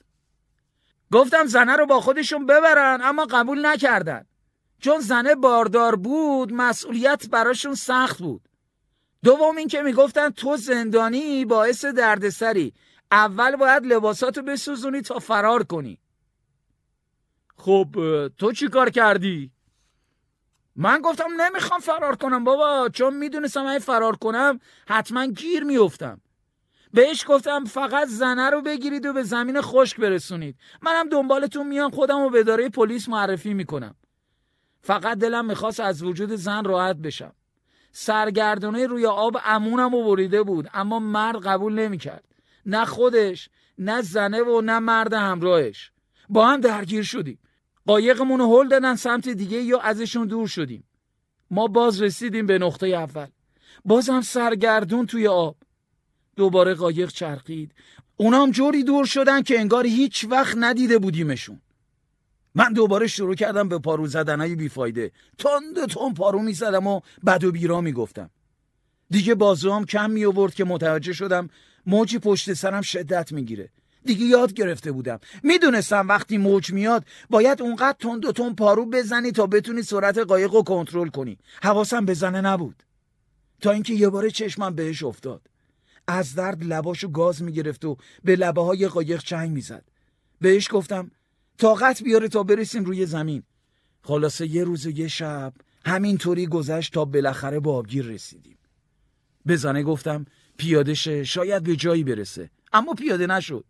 گفتم 1.11 1.45
زنه 1.45 1.75
رو 1.75 1.85
با 1.85 2.01
خودشون 2.01 2.45
ببرن 2.45 2.99
اما 3.03 3.25
قبول 3.25 3.65
نکردن. 3.65 4.25
چون 4.79 4.99
زنه 4.99 5.35
باردار 5.35 5.95
بود 5.95 6.53
مسئولیت 6.53 7.29
براشون 7.29 7.75
سخت 7.75 8.19
بود. 8.19 8.49
دوم 9.23 9.57
این 9.57 9.67
که 9.67 9.81
می‌گفتن 9.81 10.29
تو 10.29 10.57
زندانی 10.57 11.45
باعث 11.45 11.85
دردسری. 11.85 12.73
اول 13.11 13.55
باید 13.55 13.85
لباساتو 13.85 14.41
بسوزونی 14.41 15.01
تا 15.01 15.19
فرار 15.19 15.63
کنی. 15.63 15.99
خب 17.57 17.87
تو 18.37 18.51
چی 18.51 18.67
کار 18.67 18.89
کردی؟ 18.89 19.51
من 20.75 21.01
گفتم 21.01 21.41
نمی‌خوام 21.41 21.79
فرار 21.79 22.15
کنم 22.15 22.43
بابا 22.43 22.89
چون 22.93 23.13
می‌دونستم 23.17 23.65
اگه 23.65 23.79
فرار 23.79 24.15
کنم 24.15 24.59
حتما 24.87 25.25
گیر 25.25 25.63
میفتم 25.63 26.21
بهش 26.93 27.25
گفتم 27.27 27.65
فقط 27.65 28.07
زنه 28.07 28.49
رو 28.49 28.61
بگیرید 28.61 29.05
و 29.05 29.13
به 29.13 29.23
زمین 29.23 29.61
خشک 29.61 29.99
برسونید. 29.99 30.55
منم 30.81 31.09
دنبالتون 31.09 31.67
میام 31.67 31.91
خودم 31.91 32.23
رو 32.23 32.29
به 32.29 32.39
اداره 32.39 32.69
پلیس 32.69 33.09
معرفی 33.09 33.53
می‌کنم. 33.53 33.95
فقط 34.81 35.17
دلم 35.17 35.45
می‌خواست 35.45 35.79
از 35.79 36.03
وجود 36.03 36.35
زن 36.35 36.63
راحت 36.63 36.95
بشم. 36.95 37.33
سرگردونه 37.91 38.87
روی 38.87 39.05
آب 39.05 39.37
امونم 39.45 39.93
و 39.93 40.03
بریده 40.03 40.43
بود 40.43 40.69
اما 40.73 40.99
مرد 40.99 41.45
قبول 41.45 41.73
نمی‌کرد. 41.73 42.23
نه 42.65 42.85
خودش 42.85 43.49
نه 43.77 44.01
زنه 44.01 44.41
و 44.41 44.61
نه 44.61 44.79
مرد 44.79 45.13
همراهش. 45.13 45.91
با 46.29 46.47
هم 46.47 46.61
درگیر 46.61 47.03
شدیم. 47.03 47.39
قایقمون 47.85 48.39
رو 48.39 48.61
هل 48.61 48.67
دادن 48.67 48.95
سمت 48.95 49.29
دیگه 49.29 49.61
یا 49.61 49.79
ازشون 49.79 50.27
دور 50.27 50.47
شدیم. 50.47 50.83
ما 51.51 51.67
باز 51.67 52.01
رسیدیم 52.01 52.45
به 52.45 52.59
نقطه 52.59 52.87
اول. 52.87 53.27
بازم 53.85 54.21
سرگردون 54.21 55.05
توی 55.05 55.27
آب. 55.27 55.55
دوباره 56.35 56.73
قایق 56.73 57.09
چرخید. 57.09 57.71
اونام 58.17 58.51
جوری 58.51 58.83
دور 58.83 59.05
شدن 59.05 59.41
که 59.41 59.59
انگار 59.59 59.85
هیچ 59.85 60.25
وقت 60.29 60.55
ندیده 60.59 60.99
بودیمشون. 60.99 61.61
من 62.55 62.73
دوباره 62.73 63.07
شروع 63.07 63.35
کردم 63.35 63.69
به 63.69 63.79
پارو 63.79 64.07
زدنهای 64.07 64.55
بیفایده. 64.55 65.11
تند 65.37 65.85
تون 65.85 66.13
پارو 66.13 66.39
می‌زدم 66.39 66.87
و 66.87 67.01
بد 67.25 67.43
و 67.43 67.51
بیرا 67.51 67.81
می‌گفتم. 67.81 68.29
دیگه 69.09 69.35
بازوام 69.35 69.85
کم 69.85 70.11
می 70.11 70.25
آورد 70.25 70.53
که 70.53 70.63
متوجه 70.63 71.13
شدم 71.13 71.49
موجی 71.85 72.19
پشت 72.19 72.53
سرم 72.53 72.81
شدت 72.81 73.31
می‌گیره. 73.31 73.69
دیگه 74.05 74.25
یاد 74.25 74.53
گرفته 74.53 74.91
بودم. 74.91 75.19
می‌دونستم 75.43 76.07
وقتی 76.07 76.37
موج 76.37 76.73
میاد 76.73 77.05
باید 77.29 77.61
اونقدر 77.61 77.97
تند 77.99 78.25
و 78.25 78.31
تون 78.31 78.55
پارو 78.55 78.85
بزنی 78.85 79.31
تا 79.31 79.47
بتونی 79.47 79.81
سرعت 79.81 80.17
قایق 80.17 80.53
رو 80.53 80.63
کنترل 80.63 81.07
کنی. 81.07 81.37
حواسم 81.63 82.05
به 82.05 82.13
زنه 82.13 82.41
نبود. 82.41 82.83
تا 83.61 83.71
اینکه 83.71 83.93
یه 83.93 84.09
بار 84.09 84.29
چشمم 84.29 84.75
بهش 84.75 85.03
افتاد. 85.03 85.41
از 86.07 86.35
درد 86.35 86.63
لباشو 86.63 87.07
گاز 87.11 87.41
می‌گرفت 87.43 87.85
و 87.85 87.97
به 88.23 88.35
لبه 88.35 88.61
های 88.61 88.87
قایق 88.87 89.23
چنگ 89.23 89.51
می‌زد. 89.51 89.83
بهش 90.41 90.67
گفتم 90.71 91.11
طاقت 91.57 92.03
بیاره 92.03 92.27
تا 92.27 92.43
برسیم 92.43 92.85
روی 92.85 93.05
زمین. 93.05 93.43
خلاصه 94.01 94.47
یه 94.47 94.63
روز 94.63 94.85
و 94.85 94.89
یه 94.89 95.07
شب 95.07 95.53
همینطوری 95.85 96.47
گذشت 96.47 96.93
تا 96.93 97.05
بالاخره 97.05 97.59
به 97.59 97.71
آبگیر 97.71 98.05
رسیدیم. 98.05 98.57
به 99.45 99.55
زنه 99.55 99.83
گفتم 99.83 100.25
پیاده 100.57 100.93
شه 100.93 101.23
شاید 101.23 101.63
به 101.63 101.75
جایی 101.75 102.03
برسه. 102.03 102.49
اما 102.73 102.93
پیاده 102.93 103.27
نشد. 103.27 103.65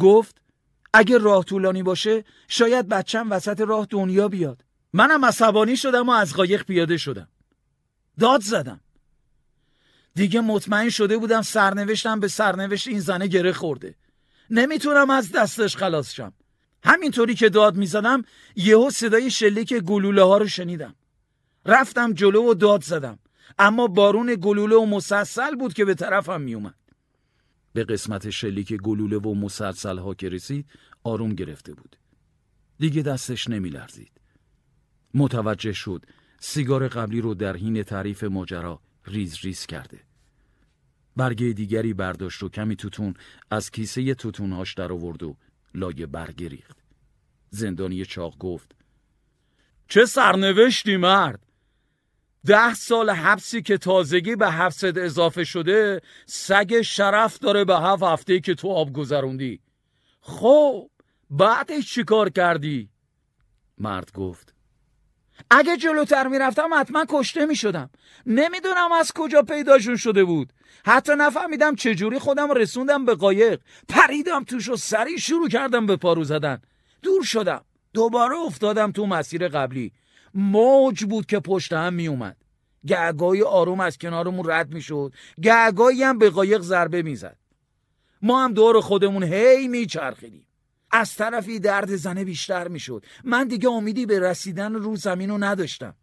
گفت 0.00 0.36
اگه 0.94 1.18
راه 1.18 1.44
طولانی 1.44 1.82
باشه 1.82 2.24
شاید 2.48 2.88
بچم 2.88 3.32
وسط 3.32 3.60
راه 3.60 3.86
دنیا 3.90 4.28
بیاد. 4.28 4.64
منم 4.92 5.24
عصبانی 5.24 5.76
شدم 5.76 6.08
و 6.08 6.10
از 6.10 6.34
قایق 6.34 6.62
پیاده 6.62 6.96
شدم. 6.96 7.28
داد 8.18 8.40
زدم. 8.40 8.80
دیگه 10.14 10.40
مطمئن 10.40 10.88
شده 10.88 11.18
بودم 11.18 11.42
سرنوشتم 11.42 12.20
به 12.20 12.28
سرنوشت 12.28 12.88
این 12.88 13.00
زنه 13.00 13.26
گره 13.26 13.52
خورده. 13.52 13.94
نمی‌تونم 14.50 15.10
از 15.10 15.32
دستش 15.32 15.76
خلاص 15.76 16.12
شم. 16.12 16.32
همینطوری 16.84 17.34
که 17.34 17.48
داد 17.48 17.76
می‌زدم 17.76 18.24
یهو 18.56 18.90
صدای 18.90 19.30
شلیک 19.30 19.74
گلوله 19.74 20.22
ها 20.22 20.38
رو 20.38 20.48
شنیدم. 20.48 20.94
رفتم 21.66 22.12
جلو 22.12 22.50
و 22.50 22.54
داد 22.54 22.82
زدم. 22.82 23.18
اما 23.58 23.86
بارون 23.86 24.34
گلوله 24.34 24.76
و 24.76 24.84
مسلسل 24.84 25.54
بود 25.54 25.74
که 25.74 25.84
به 25.84 25.94
طرفم 25.94 26.40
میومد 26.40 26.74
به 27.72 27.84
قسمت 27.84 28.30
شلیک 28.30 28.74
گلوله 28.74 29.16
و 29.16 29.34
مسلسل 29.34 29.98
ها 29.98 30.14
که 30.14 30.28
رسید 30.28 30.66
آروم 31.04 31.34
گرفته 31.34 31.74
بود. 31.74 31.96
دیگه 32.78 33.02
دستش 33.02 33.48
نمی 33.48 33.68
لرزید. 33.68 34.20
متوجه 35.14 35.72
شد 35.72 36.06
سیگار 36.40 36.88
قبلی 36.88 37.20
رو 37.20 37.34
در 37.34 37.56
حین 37.56 37.82
تعریف 37.82 38.24
ماجرا 38.24 38.80
ریز 39.06 39.38
ریز 39.42 39.66
کرده. 39.66 40.00
برگه 41.16 41.52
دیگری 41.52 41.94
برداشت 41.94 42.42
و 42.42 42.48
کمی 42.48 42.76
توتون 42.76 43.14
از 43.50 43.70
کیسه 43.70 44.14
توتونهاش 44.14 44.74
در 44.74 44.92
آورد 44.92 45.22
و 45.22 45.36
لای 45.74 46.06
برگه 46.06 46.48
ریخت 46.48 46.76
زندانی 47.50 48.04
چاق 48.04 48.38
گفت 48.38 48.74
چه 49.88 50.06
سرنوشتی 50.06 50.96
مرد! 50.96 51.49
ده 52.46 52.74
سال 52.74 53.10
حبسی 53.10 53.62
که 53.62 53.78
تازگی 53.78 54.36
به 54.36 54.50
حبست 54.50 54.84
اضافه 54.84 55.44
شده 55.44 56.00
سگ 56.26 56.80
شرف 56.80 57.38
داره 57.38 57.64
به 57.64 57.76
هفت 57.76 58.02
هفته 58.02 58.40
که 58.40 58.54
تو 58.54 58.68
آب 58.68 58.92
گذروندی. 58.92 59.60
خب 60.20 60.90
بعدش 61.30 61.94
چی 61.94 62.04
کار 62.04 62.30
کردی؟ 62.30 62.88
مرد 63.78 64.12
گفت 64.12 64.54
اگه 65.50 65.76
جلوتر 65.76 66.28
می‌رفتم 66.28 66.68
حتما 66.74 67.04
کشته 67.08 67.46
می‌شدم. 67.46 67.90
نمی‌دونم 68.26 68.92
از 68.92 69.12
کجا 69.12 69.42
پیداشون 69.42 69.96
شده 69.96 70.24
بود. 70.24 70.52
حتی 70.86 71.12
نفهمیدم 71.18 71.74
چجوری 71.74 72.18
خودم 72.18 72.52
رسوندم 72.52 73.04
به 73.04 73.14
قایق. 73.14 73.60
پریدم 73.88 74.44
توش 74.44 74.68
و 74.68 74.76
سریع 74.76 75.18
شروع 75.18 75.48
کردم 75.48 75.86
به 75.86 75.96
پارو 75.96 76.24
زدن. 76.24 76.60
دور 77.02 77.22
شدم. 77.24 77.64
دوباره 77.92 78.36
افتادم 78.36 78.92
تو 78.92 79.06
مسیر 79.06 79.48
قبلی. 79.48 79.92
موج 80.34 81.04
بود 81.04 81.26
که 81.26 81.40
پشت 81.40 81.72
هم 81.72 81.94
میومد 81.94 82.36
گهگاهی 82.86 83.42
آروم 83.42 83.80
از 83.80 83.98
کنارمون 83.98 84.50
رد 84.50 84.74
می‌شد. 84.74 85.14
گهگاهی 85.42 86.02
هم 86.02 86.18
به 86.18 86.30
قایق 86.30 86.60
ضربه 86.60 87.02
می‌زد. 87.02 87.36
ما 88.22 88.44
هم 88.44 88.52
دور 88.52 88.80
خودمون 88.80 89.22
هی 89.22 89.68
میچرخیدیم. 89.68 90.46
از 90.90 91.14
طرفی 91.14 91.58
درد 91.58 91.96
زنه 91.96 92.24
بیشتر 92.24 92.68
می‌شد. 92.68 93.06
من 93.24 93.48
دیگه 93.48 93.68
امیدی 93.68 94.06
به 94.06 94.20
رسیدن 94.20 94.74
رو 94.74 94.96
زمین 94.96 95.30
رو 95.30 95.44
نداشتم. 95.44 95.94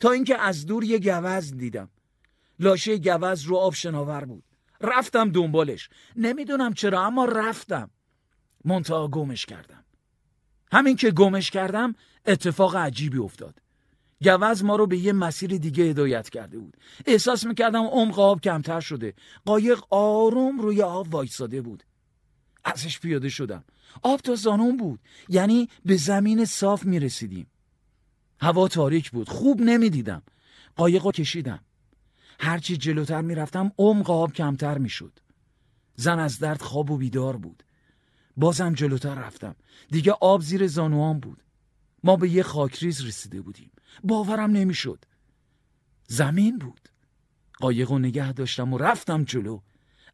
تا 0.00 0.10
اینکه 0.10 0.38
از 0.38 0.66
دور 0.66 0.84
یه 0.84 0.98
گوز 0.98 1.56
دیدم. 1.56 1.90
لاشه 2.58 2.98
گوز 2.98 3.42
رو 3.42 3.56
آب 3.56 3.74
شناور 3.74 4.24
بود. 4.24 4.44
رفتم 4.80 5.32
دنبالش. 5.32 5.88
نمی‌دونم 6.16 6.74
چرا 6.74 7.06
اما 7.06 7.24
رفتم. 7.24 7.90
منتها 8.64 9.08
گمش 9.08 9.46
کردم. 9.46 9.84
همین 10.72 10.96
که 10.96 11.10
گمش 11.10 11.50
کردم 11.50 11.94
اتفاق 12.26 12.76
عجیبی 12.76 13.18
افتاد. 13.18 13.61
گوز 14.24 14.64
ما 14.64 14.76
رو 14.76 14.86
به 14.86 14.98
یه 14.98 15.12
مسیر 15.12 15.56
دیگه 15.56 15.84
هدایت 15.84 16.28
کرده 16.28 16.58
بود. 16.58 16.76
احساس 17.06 17.46
می‌کردم 17.46 17.84
عمق 17.84 18.18
آب 18.18 18.40
کمتر 18.40 18.80
شده. 18.80 19.14
قایق 19.44 19.80
آروم 19.90 20.60
روی 20.60 20.82
آب 20.82 21.14
وایساده 21.14 21.62
بود. 21.62 21.82
ازش 22.64 23.00
پیاده 23.00 23.28
شدم. 23.28 23.64
آب 24.02 24.20
تا 24.20 24.34
زانون 24.34 24.76
بود. 24.76 25.00
یعنی 25.28 25.68
به 25.84 25.96
زمین 25.96 26.44
صاف 26.44 26.84
می‌رسیدیم. 26.84 27.46
هوا 28.40 28.68
تاریک 28.68 29.10
بود. 29.10 29.28
خوب 29.28 29.60
نمی‌دیدم. 29.60 30.22
قایق 30.76 31.04
رو 31.04 31.12
کشیدم. 31.12 31.60
هرچی 32.40 32.76
جلوتر 32.76 33.20
می‌رفتم 33.20 33.72
عمق 33.78 34.10
آب 34.10 34.32
کمتر 34.32 34.78
می‌شد. 34.78 35.18
زن 35.96 36.18
از 36.18 36.38
درد 36.38 36.62
خواب 36.62 36.90
و 36.90 36.96
بیدار 36.96 37.36
بود. 37.36 37.62
بازم 38.36 38.74
جلوتر 38.74 39.14
رفتم. 39.14 39.56
دیگه 39.90 40.12
آب 40.12 40.42
زیر 40.42 40.66
زانوان 40.66 41.20
بود. 41.20 41.42
ما 42.04 42.16
به 42.16 42.28
یه 42.28 42.42
خاکریز 42.42 43.04
رسیده 43.04 43.40
بودیم. 43.40 43.70
باورم 44.04 44.50
نمی‌شد. 44.50 45.04
زمین 46.06 46.58
بود. 46.58 46.88
قایق 47.60 47.90
و 47.90 47.98
نگه 47.98 48.32
داشتم 48.32 48.72
و 48.72 48.78
رفتم 48.78 49.24
جلو. 49.24 49.60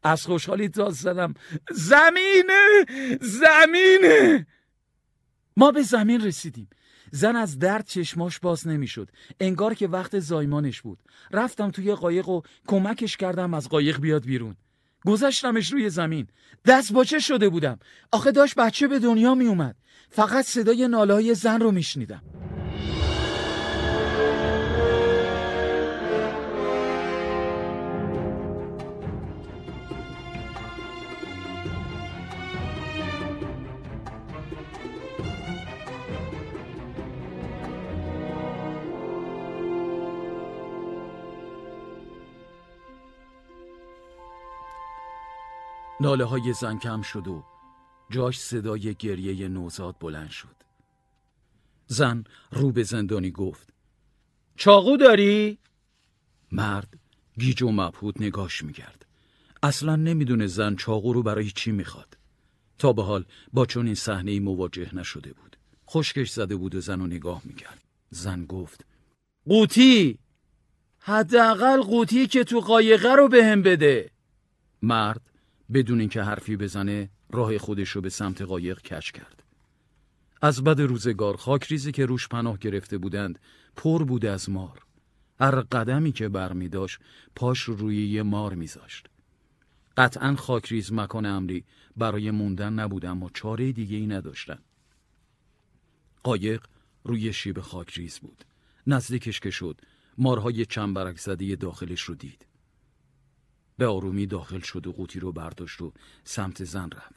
از 0.03 0.25
خوشحالی 0.25 0.69
تا 0.69 0.89
زدم. 0.89 1.33
زمینه! 1.71 2.85
زمینه! 3.21 4.47
ما 5.57 5.71
به 5.71 5.81
زمین 5.81 6.21
رسیدیم. 6.21 6.69
زن 7.11 7.35
از 7.35 7.59
درد 7.59 7.85
چشماش 7.85 8.39
باز 8.39 8.67
نمی‌شد. 8.67 9.09
انگار 9.39 9.73
که 9.73 9.87
وقت 9.87 10.19
زایمانش 10.19 10.81
بود. 10.81 10.99
رفتم 11.31 11.71
توی 11.71 11.93
قایق 11.93 12.29
و 12.29 12.41
کمکش 12.67 13.17
کردم 13.17 13.53
از 13.53 13.69
قایق 13.69 13.99
بیاد 13.99 14.25
بیرون. 14.25 14.55
گذاشتمش 15.05 15.73
روی 15.73 15.89
زمین. 15.89 16.27
دست 16.65 16.93
باچه 16.93 17.19
شده 17.19 17.49
بودم. 17.49 17.79
آخه 18.11 18.31
داشت 18.31 18.55
بچه 18.55 18.87
به 18.87 18.99
دنیا 18.99 19.35
می 19.35 19.45
اومد 19.45 19.75
فقط 20.09 20.45
صدای 20.45 20.87
نالای 20.87 21.33
زن 21.33 21.59
رو 21.59 21.71
میشنیدم. 21.71 22.21
ناله 46.01 46.23
های 46.23 46.53
زن 46.53 46.77
کم 46.77 47.01
شد 47.01 47.27
و 47.27 47.43
جاش 48.09 48.39
صدای 48.39 48.95
گریه 48.95 49.47
نوزاد 49.47 49.95
بلند 49.99 50.29
شد. 50.29 50.55
زن 51.87 52.23
رو 52.51 52.71
به 52.71 52.83
زندانی 52.83 53.31
گفت 53.31 53.73
چاقو 54.55 54.97
داری؟ 54.97 55.57
مرد 56.51 56.99
گیج 57.39 57.63
و 57.63 57.71
مبهود 57.71 58.23
نگاش 58.23 58.63
می‌کرد. 58.63 59.05
اصلا 59.63 59.95
نمی‌دونه 59.95 60.47
زن 60.47 60.75
چاقو 60.75 61.13
رو 61.13 61.23
برای 61.23 61.51
چی 61.51 61.71
می‌خواد. 61.71 62.17
تا 62.77 62.93
به 62.93 63.03
حال 63.03 63.25
با 63.53 63.65
چون 63.65 63.85
این 63.85 63.95
صحنه 63.95 64.39
مواجه 64.39 64.95
نشده 64.95 65.33
بود. 65.33 65.57
خشکش 65.89 66.29
زده 66.29 66.55
بود 66.55 66.75
و 66.75 66.81
زن 66.81 66.99
رو 66.99 67.07
نگاه 67.07 67.41
می‌کرد. 67.45 67.83
زن 68.09 68.45
گفت 68.45 68.85
قوطی! 69.45 70.19
حداقل 70.99 71.81
قوطی 71.81 72.27
که 72.27 72.43
تو 72.43 72.59
قایقه 72.59 73.15
رو 73.15 73.27
بهم 73.27 73.61
بده! 73.61 74.11
مرد 74.81 75.28
بدون 75.73 75.99
اینکه 75.99 76.23
حرفی 76.23 76.57
بزنه 76.57 77.09
راه 77.29 77.57
خودش 77.57 77.89
رو 77.89 78.01
به 78.01 78.09
سمت 78.09 78.41
قایق 78.41 78.81
کش 78.81 79.11
کرد. 79.11 79.43
از 80.41 80.63
بد 80.63 80.81
روزگار 80.81 81.37
خاکریزی 81.37 81.91
که 81.91 82.05
روش 82.05 82.27
پناه 82.27 82.57
گرفته 82.57 82.97
بودند 82.97 83.39
پر 83.75 84.03
بود 84.03 84.25
از 84.25 84.49
مار. 84.49 84.85
هر 85.39 85.61
قدمی 85.61 86.11
که 86.11 86.29
برمی 86.29 86.69
داشت 86.69 86.99
پاش 87.35 87.61
روی 87.61 88.07
یه 88.07 88.23
مار 88.23 88.53
میذاشت. 88.53 89.07
قطعا 89.97 90.35
خاکریز 90.35 90.93
مکان 90.93 91.25
امری 91.25 91.65
برای 91.97 92.31
موندن 92.31 92.73
نبود 92.73 93.05
اما 93.05 93.29
چاره 93.33 93.71
دیگه 93.71 93.97
ای 93.97 94.07
نداشتن. 94.07 94.59
قایق 96.23 96.65
روی 97.03 97.33
شیب 97.33 97.59
خاکریز 97.59 98.19
بود. 98.19 98.45
نزدیکش 98.87 99.39
که 99.39 99.49
شد 99.49 99.81
مارهای 100.17 100.65
چنبرک 100.65 101.19
زده 101.19 101.55
داخلش 101.55 102.01
رو 102.01 102.15
دید. 102.15 102.45
به 103.79 103.87
آرومی 103.87 104.25
داخل 104.25 104.59
شد 104.59 104.87
و 104.87 104.91
قوطی 104.91 105.19
رو 105.19 105.31
برداشت 105.31 105.81
و 105.81 105.93
سمت 106.23 106.63
زن 106.63 106.89
رفت. 106.91 107.15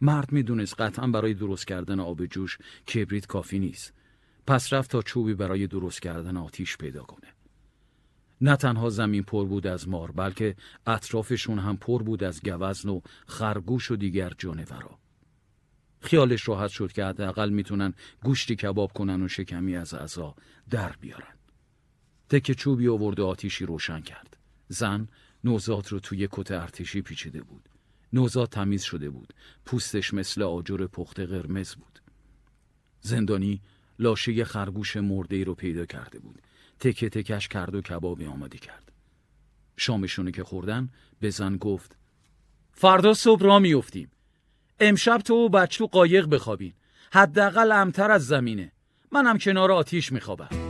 مرد 0.00 0.32
می‌دونست 0.32 0.80
قطعا 0.80 1.06
برای 1.06 1.34
درست 1.34 1.66
کردن 1.66 2.00
آب 2.00 2.26
جوش 2.26 2.58
کبریت 2.94 3.26
کافی 3.26 3.58
نیست. 3.58 3.92
پس 4.46 4.72
رفت 4.72 4.90
تا 4.90 5.02
چوبی 5.02 5.34
برای 5.34 5.66
درست 5.66 6.02
کردن 6.02 6.36
آتیش 6.36 6.76
پیدا 6.76 7.02
کنه. 7.02 7.32
نه 8.40 8.56
تنها 8.56 8.90
زمین 8.90 9.22
پر 9.22 9.44
بود 9.44 9.66
از 9.66 9.88
مار 9.88 10.10
بلکه 10.10 10.56
اطرافشون 10.86 11.58
هم 11.58 11.76
پر 11.76 12.02
بود 12.02 12.24
از 12.24 12.42
گوزن 12.42 12.88
و 12.88 13.00
خرگوش 13.26 13.90
و 13.90 13.96
دیگر 13.96 14.32
جانورا. 14.38 14.98
خیالش 16.00 16.48
راحت 16.48 16.70
شد 16.70 16.92
که 16.92 17.04
حداقل 17.04 17.50
می‌تونن 17.50 17.94
گوشتی 18.22 18.56
کباب 18.56 18.92
کنن 18.92 19.22
و 19.22 19.28
شکمی 19.28 19.76
از 19.76 19.94
اعضا 19.94 20.34
در 20.70 20.96
بیارن. 21.00 21.34
تک 22.28 22.52
چوبی 22.52 22.88
آورد 22.88 23.20
و 23.20 23.26
آتیشی 23.26 23.66
روشن 23.66 24.00
کرد. 24.00 24.36
زن 24.68 25.08
نوزاد 25.44 25.88
رو 25.88 26.00
توی 26.00 26.28
کت 26.30 26.50
ارتشی 26.50 27.02
پیچیده 27.02 27.42
بود. 27.42 27.68
نوزاد 28.12 28.48
تمیز 28.48 28.82
شده 28.82 29.10
بود. 29.10 29.34
پوستش 29.64 30.14
مثل 30.14 30.42
آجر 30.42 30.86
پخته 30.86 31.26
قرمز 31.26 31.74
بود. 31.74 32.02
زندانی 33.00 33.60
لاشه 33.98 34.44
خرگوش 34.44 34.96
مرده 34.96 35.44
رو 35.44 35.54
پیدا 35.54 35.86
کرده 35.86 36.18
بود. 36.18 36.42
تکه 36.80 37.08
تکش 37.08 37.48
کرد 37.48 37.74
و 37.74 37.80
کبابی 37.82 38.26
آماده 38.26 38.58
کرد. 38.58 38.92
شامشونو 39.76 40.30
که 40.30 40.44
خوردن 40.44 40.88
به 41.20 41.30
زن 41.30 41.56
گفت 41.56 41.96
فردا 42.72 43.14
صبح 43.14 43.42
را 43.42 43.58
میفتیم. 43.58 44.10
امشب 44.80 45.18
تو 45.18 45.34
و 45.34 45.48
بچه 45.48 45.86
قایق 45.86 46.26
بخوابین. 46.26 46.72
حداقل 47.12 47.72
امتر 47.72 48.10
از 48.10 48.26
زمینه. 48.26 48.72
منم 49.12 49.38
کنار 49.38 49.72
آتیش 49.72 50.12
میخوابم. 50.12 50.69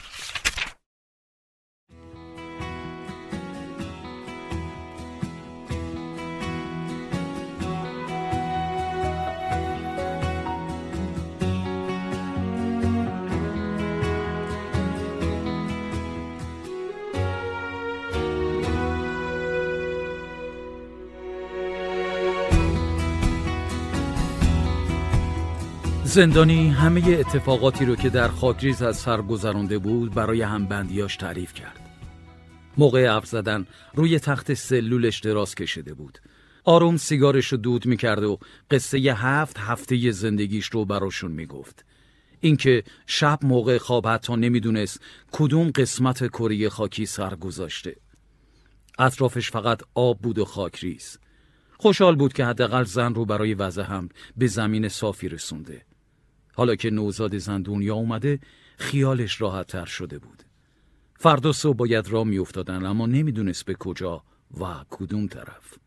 زندانی 26.11 26.69
همه 26.69 27.17
اتفاقاتی 27.19 27.85
رو 27.85 27.95
که 27.95 28.09
در 28.09 28.27
خاکریز 28.27 28.81
از 28.81 28.97
سر 28.97 29.21
گذرانده 29.21 29.77
بود 29.77 30.13
برای 30.13 30.41
همبندیاش 30.41 31.17
تعریف 31.17 31.53
کرد. 31.53 31.79
موقع 32.77 33.07
حرف 33.07 33.25
زدن 33.25 33.67
روی 33.93 34.19
تخت 34.19 34.53
سلولش 34.53 35.19
دراز 35.19 35.55
کشیده 35.55 35.93
بود. 35.93 36.19
آروم 36.63 36.97
سیگارش 36.97 37.47
رو 37.47 37.57
دود 37.57 37.85
می‌کرد 37.85 38.23
و 38.23 38.39
قصه 38.71 38.99
ی 38.99 39.09
هفت 39.09 39.57
هفته 39.59 40.11
زندگیش 40.11 40.65
رو 40.65 40.85
براشون 40.85 41.31
می‌گفت. 41.31 41.85
اینکه 42.39 42.83
شب 43.07 43.39
موقع 43.41 43.77
خواب 43.77 44.07
حتی 44.07 44.35
نمی‌دونست 44.35 44.99
کدوم 45.31 45.71
قسمت 45.75 46.27
کره 46.27 46.69
خاکی 46.69 47.05
سر 47.05 47.35
گذاشته. 47.35 47.95
اطرافش 48.99 49.51
فقط 49.51 49.81
آب 49.95 50.19
بود 50.19 50.39
و 50.39 50.45
خاکریز. 50.45 51.17
خوشحال 51.77 52.15
بود 52.15 52.33
که 52.33 52.45
حداقل 52.45 52.83
زن 52.83 53.13
رو 53.13 53.25
برای 53.25 53.53
وضع 53.53 53.83
هم 53.83 54.09
به 54.37 54.47
زمین 54.47 54.87
صافی 54.87 55.29
رسونده. 55.29 55.90
حالا 56.61 56.75
که 56.75 56.89
نوزاد 56.89 57.37
زن 57.37 57.61
دنیا 57.61 57.95
اومده 57.95 58.39
خیالش 58.77 59.41
راحت 59.41 59.67
تر 59.67 59.85
شده 59.85 60.19
بود. 60.19 60.43
فردا 61.19 61.51
صبح 61.51 61.77
باید 61.77 62.07
را 62.07 62.23
میافتادن 62.23 62.85
اما 62.85 63.05
نمی‌دونست 63.05 63.65
به 63.65 63.73
کجا 63.73 64.23
و 64.59 64.85
کدوم 64.89 65.27
طرف. 65.27 65.77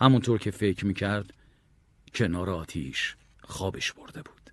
همونطور 0.00 0.38
که 0.38 0.50
فکر 0.50 0.86
می‌کرد 0.86 1.34
کنار 2.14 2.50
آتیش 2.50 3.16
خوابش 3.40 3.92
برده 3.92 4.22
بود. 4.22 4.50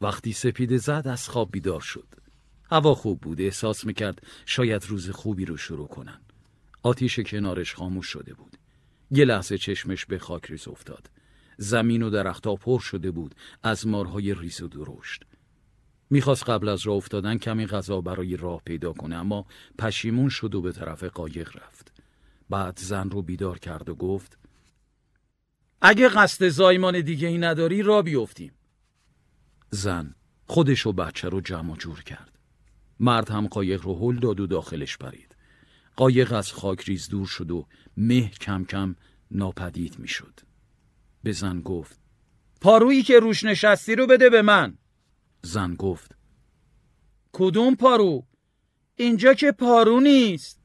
وقتی 0.00 0.32
سپیده 0.32 0.76
زد 0.76 1.02
از 1.10 1.28
خواب 1.28 1.50
بیدار 1.50 1.80
شد. 1.80 2.08
هوا 2.70 2.94
خوب 2.94 3.20
بود 3.20 3.40
احساس 3.40 3.84
می‌کرد 3.84 4.26
شاید 4.46 4.86
روز 4.86 5.10
خوبی 5.10 5.44
رو 5.44 5.56
شروع 5.56 5.88
کنن. 5.88 6.20
آتیش 6.82 7.20
کنارش 7.20 7.74
خاموش 7.74 8.06
شده 8.06 8.34
بود. 8.34 8.56
یه 9.10 9.24
لحظه 9.24 9.58
چشمش 9.58 10.06
به 10.06 10.18
خاک 10.18 10.46
ریز 10.46 10.68
افتاد. 10.68 11.10
زمین 11.62 12.02
و 12.02 12.10
درختها 12.10 12.56
پر 12.56 12.80
شده 12.80 13.10
بود 13.10 13.34
از 13.62 13.86
مارهای 13.86 14.34
ریز 14.34 14.62
و 14.62 14.68
درشت. 14.68 15.24
می‌خواست 16.10 16.48
قبل 16.48 16.68
از 16.68 16.86
راه 16.86 16.96
افتادن 16.96 17.38
کمی 17.38 17.66
غذا 17.66 18.00
برای 18.00 18.36
راه 18.36 18.62
پیدا 18.64 18.92
کنه 18.92 19.16
اما 19.16 19.46
پشیمون 19.78 20.28
شد 20.28 20.54
و 20.54 20.60
به 20.60 20.72
طرف 20.72 21.04
قایق 21.04 21.56
رفت. 21.56 21.92
بعد 22.50 22.78
زن 22.78 23.10
رو 23.10 23.22
بیدار 23.22 23.58
کرد 23.58 23.88
و 23.88 23.94
گفت 23.94 24.38
اگه 25.82 26.08
قصد 26.08 26.48
زایمان 26.48 27.00
دیگه 27.00 27.28
ای 27.28 27.38
نداری 27.38 27.82
را 27.82 28.02
بیفتیم. 28.02 28.52
زن 29.70 30.14
خودش 30.46 30.86
و 30.86 30.92
بچه 30.92 31.28
رو 31.28 31.40
جمع 31.40 31.76
جور 31.76 32.02
کرد. 32.02 32.38
مرد 33.00 33.30
هم 33.30 33.46
قایق 33.46 33.82
رو 33.82 33.98
هل 33.98 34.18
داد 34.18 34.40
و 34.40 34.46
داخلش 34.46 34.96
برید 34.96 35.36
قایق 35.96 36.32
از 36.32 36.52
خاک 36.52 36.80
ریز 36.84 37.08
دور 37.08 37.26
شد 37.26 37.50
و 37.50 37.66
مه 37.96 38.30
کم 38.30 38.64
کم 38.64 38.96
ناپدید 39.30 39.98
می‌شد. 39.98 40.40
به 41.22 41.32
زن 41.32 41.60
گفت. 41.60 42.00
پارویی 42.60 43.02
که 43.02 43.20
روش 43.20 43.44
نشستی 43.44 43.96
رو 43.96 44.06
بده 44.06 44.30
به 44.30 44.42
من. 44.42 44.78
زن 45.42 45.74
گفت. 45.74 46.16
کدوم 47.32 47.74
پارو؟ 47.74 48.26
اینجا 48.96 49.34
که 49.34 49.52
پارو 49.52 50.00
نیست. 50.00 50.60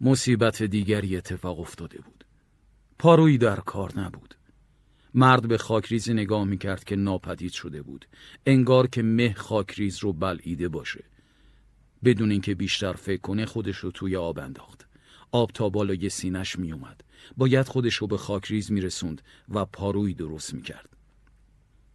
مصیبت 0.00 0.62
دیگری 0.62 1.16
اتفاق 1.16 1.60
افتاده 1.60 1.98
بود. 1.98 2.24
پارویی 2.98 3.38
در 3.38 3.56
کار 3.56 4.00
نبود. 4.00 4.34
مرد 5.14 5.48
به 5.48 5.58
خاکریزی 5.58 6.14
نگاه 6.14 6.44
می‌کرد 6.44 6.84
که 6.84 6.96
ناپدید 6.96 7.52
شده 7.52 7.82
بود. 7.82 8.08
انگار 8.46 8.86
که 8.86 9.02
مه 9.02 9.34
خاکریز 9.34 9.98
رو 9.98 10.12
بلعیده 10.12 10.68
باشه. 10.68 11.04
بدون 12.04 12.30
اینکه 12.30 12.54
بیشتر 12.54 12.92
فکر 12.92 13.20
کنه 13.20 13.46
خودش 13.46 13.76
رو 13.76 13.90
توی 13.90 14.16
آب 14.16 14.38
انداخت. 14.38 14.86
آب 15.32 15.50
تا 15.54 15.68
بالای 15.68 16.08
سینش 16.08 16.58
میومد 16.58 17.04
باید 17.36 17.68
خودش 17.68 17.94
رو 17.94 18.06
به 18.06 18.16
خاکریز 18.16 18.72
میرسوند 18.72 19.22
و 19.48 19.64
پارویی 19.64 20.14
درست 20.14 20.54
می‌کرد 20.54 20.88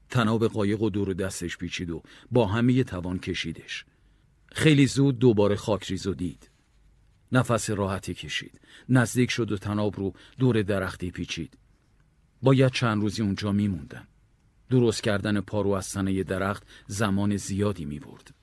تناب 0.10 0.48
قایق 0.48 0.82
و 0.82 0.90
دور 0.90 1.14
دستش 1.14 1.58
پیچید 1.58 1.92
و 1.92 2.04
با 2.32 2.48
همه 2.48 2.84
توان 2.84 3.20
کشیدش 3.20 3.86
خیلی 4.52 4.88
زود 4.88 5.20
دوباره 5.20 5.56
خاکریز 5.56 6.08
رو 6.08 6.14
دید 6.14 6.50
نفس 7.32 7.70
راحتی 7.70 8.14
کشید 8.14 8.62
نزدیک 8.90 9.32
شد 9.32 9.52
و 9.52 9.58
تناب 9.58 10.00
رو 10.00 10.14
دور 10.40 10.62
درختی 10.62 11.12
پیچید 11.12 11.58
باید 12.42 12.72
چند 12.72 13.02
روزی 13.02 13.22
اونجا 13.22 13.52
میموندن 13.52 14.08
درست 14.70 15.04
کردن 15.04 15.42
پارو 15.42 15.70
از 15.70 15.86
سنه 15.86 16.24
درخت 16.24 16.64
زمان 16.88 17.38
زیادی 17.38 17.86
می 17.86 18.00
برد. 18.00 18.34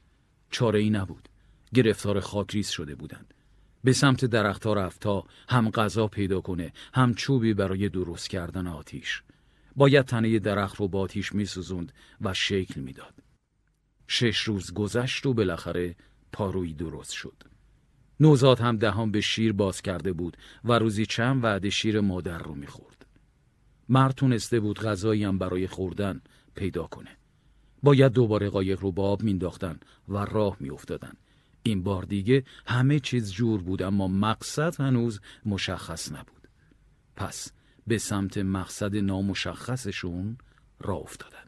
چاره 0.51 0.79
ای 0.81 0.91
نبود. 0.91 1.29
گرفتار 1.75 2.21
خاکریز 2.21 2.69
شده 2.69 2.95
بودند. 2.95 3.35
به 3.85 3.93
سمت 3.93 4.25
درختها 4.25 4.73
رفت 4.73 5.01
تا 5.01 5.25
هم 5.49 5.71
غذا 5.71 6.07
پیدا 6.07 6.41
کنه 6.41 6.73
هم 6.95 7.15
چوبی 7.15 7.55
برای 7.55 7.89
درست 7.89 8.31
کردن 8.31 8.67
آتیش. 8.67 9.23
باید 9.77 10.05
تنه 10.05 10.39
درخت 10.39 10.77
رو 10.77 10.89
با 10.89 11.01
آتیش 11.01 11.33
میسوزوند 11.33 11.93
و 12.21 12.35
شکل 12.35 12.81
می‌داد. 12.81 13.15
شش 14.09 14.39
روز 14.39 14.75
گذشت 14.75 15.27
و 15.27 15.35
بالاخره 15.35 15.97
پارویی 16.33 16.75
درست 16.75 17.13
شد. 17.13 17.43
نوزاد 18.21 18.61
هم 18.61 18.77
دهان 18.77 19.11
به 19.11 19.21
شیر 19.21 19.53
باز 19.53 19.83
کرده 19.83 20.13
بود 20.13 20.37
و 20.65 20.73
روزی 20.73 21.07
چند 21.07 21.45
وعده 21.45 21.71
شیر 21.71 22.01
مادر 22.01 22.39
رو 22.39 22.55
می‌خورد. 22.55 23.07
مرد 23.89 24.15
تونسته 24.15 24.61
بود 24.61 24.81
غذایی 24.81 25.25
هم 25.25 25.39
برای 25.39 25.67
خوردن 25.67 26.21
پیدا 26.55 26.83
کنه. 26.83 27.11
باید 27.83 28.13
دوباره 28.13 28.51
قایق 28.51 28.81
رو 28.81 28.93
با 28.93 29.11
آب 29.11 29.23
مینداختن 29.23 29.81
و 30.09 30.17
راه 30.19 30.57
میافتادن. 30.61 31.13
این 31.63 31.83
بار 31.83 32.03
دیگه 32.03 32.45
همه 32.67 33.01
چیز 33.01 33.33
جور 33.33 33.63
بود 33.63 33.83
اما 33.83 34.09
مقصد 34.09 34.81
هنوز 34.81 35.21
مشخص 35.47 36.13
نبود. 36.13 36.49
پس 37.17 37.53
به 37.87 37.99
سمت 37.99 38.39
مقصد 38.39 38.97
نامشخصشون 38.97 40.39
راه 40.81 41.01
افتادن. 41.01 41.43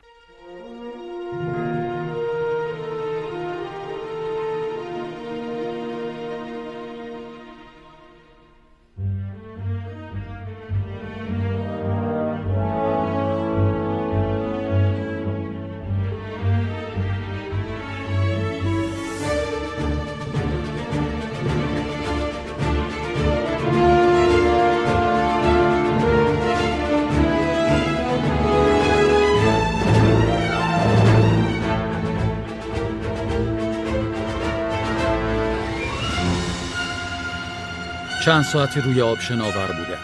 چند 38.24 38.42
ساعتی 38.42 38.80
روی 38.80 39.00
آب 39.00 39.20
شناور 39.20 39.66
بوده. 39.66 39.98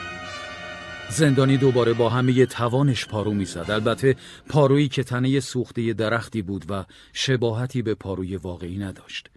زندانی 1.10 1.56
دوباره 1.56 1.92
با 1.92 2.08
همه 2.08 2.46
توانش 2.46 3.06
پارو 3.06 3.34
می‌زد. 3.34 3.70
البته 3.70 4.16
پارویی 4.48 4.88
که 4.88 5.02
تنه 5.04 5.40
سوخته 5.40 5.92
درختی 5.92 6.42
بود 6.42 6.64
و 6.68 6.84
شباهتی 7.12 7.82
به 7.82 7.94
پاروی 7.94 8.36
واقعی 8.36 8.78
نداشت. 8.78 9.30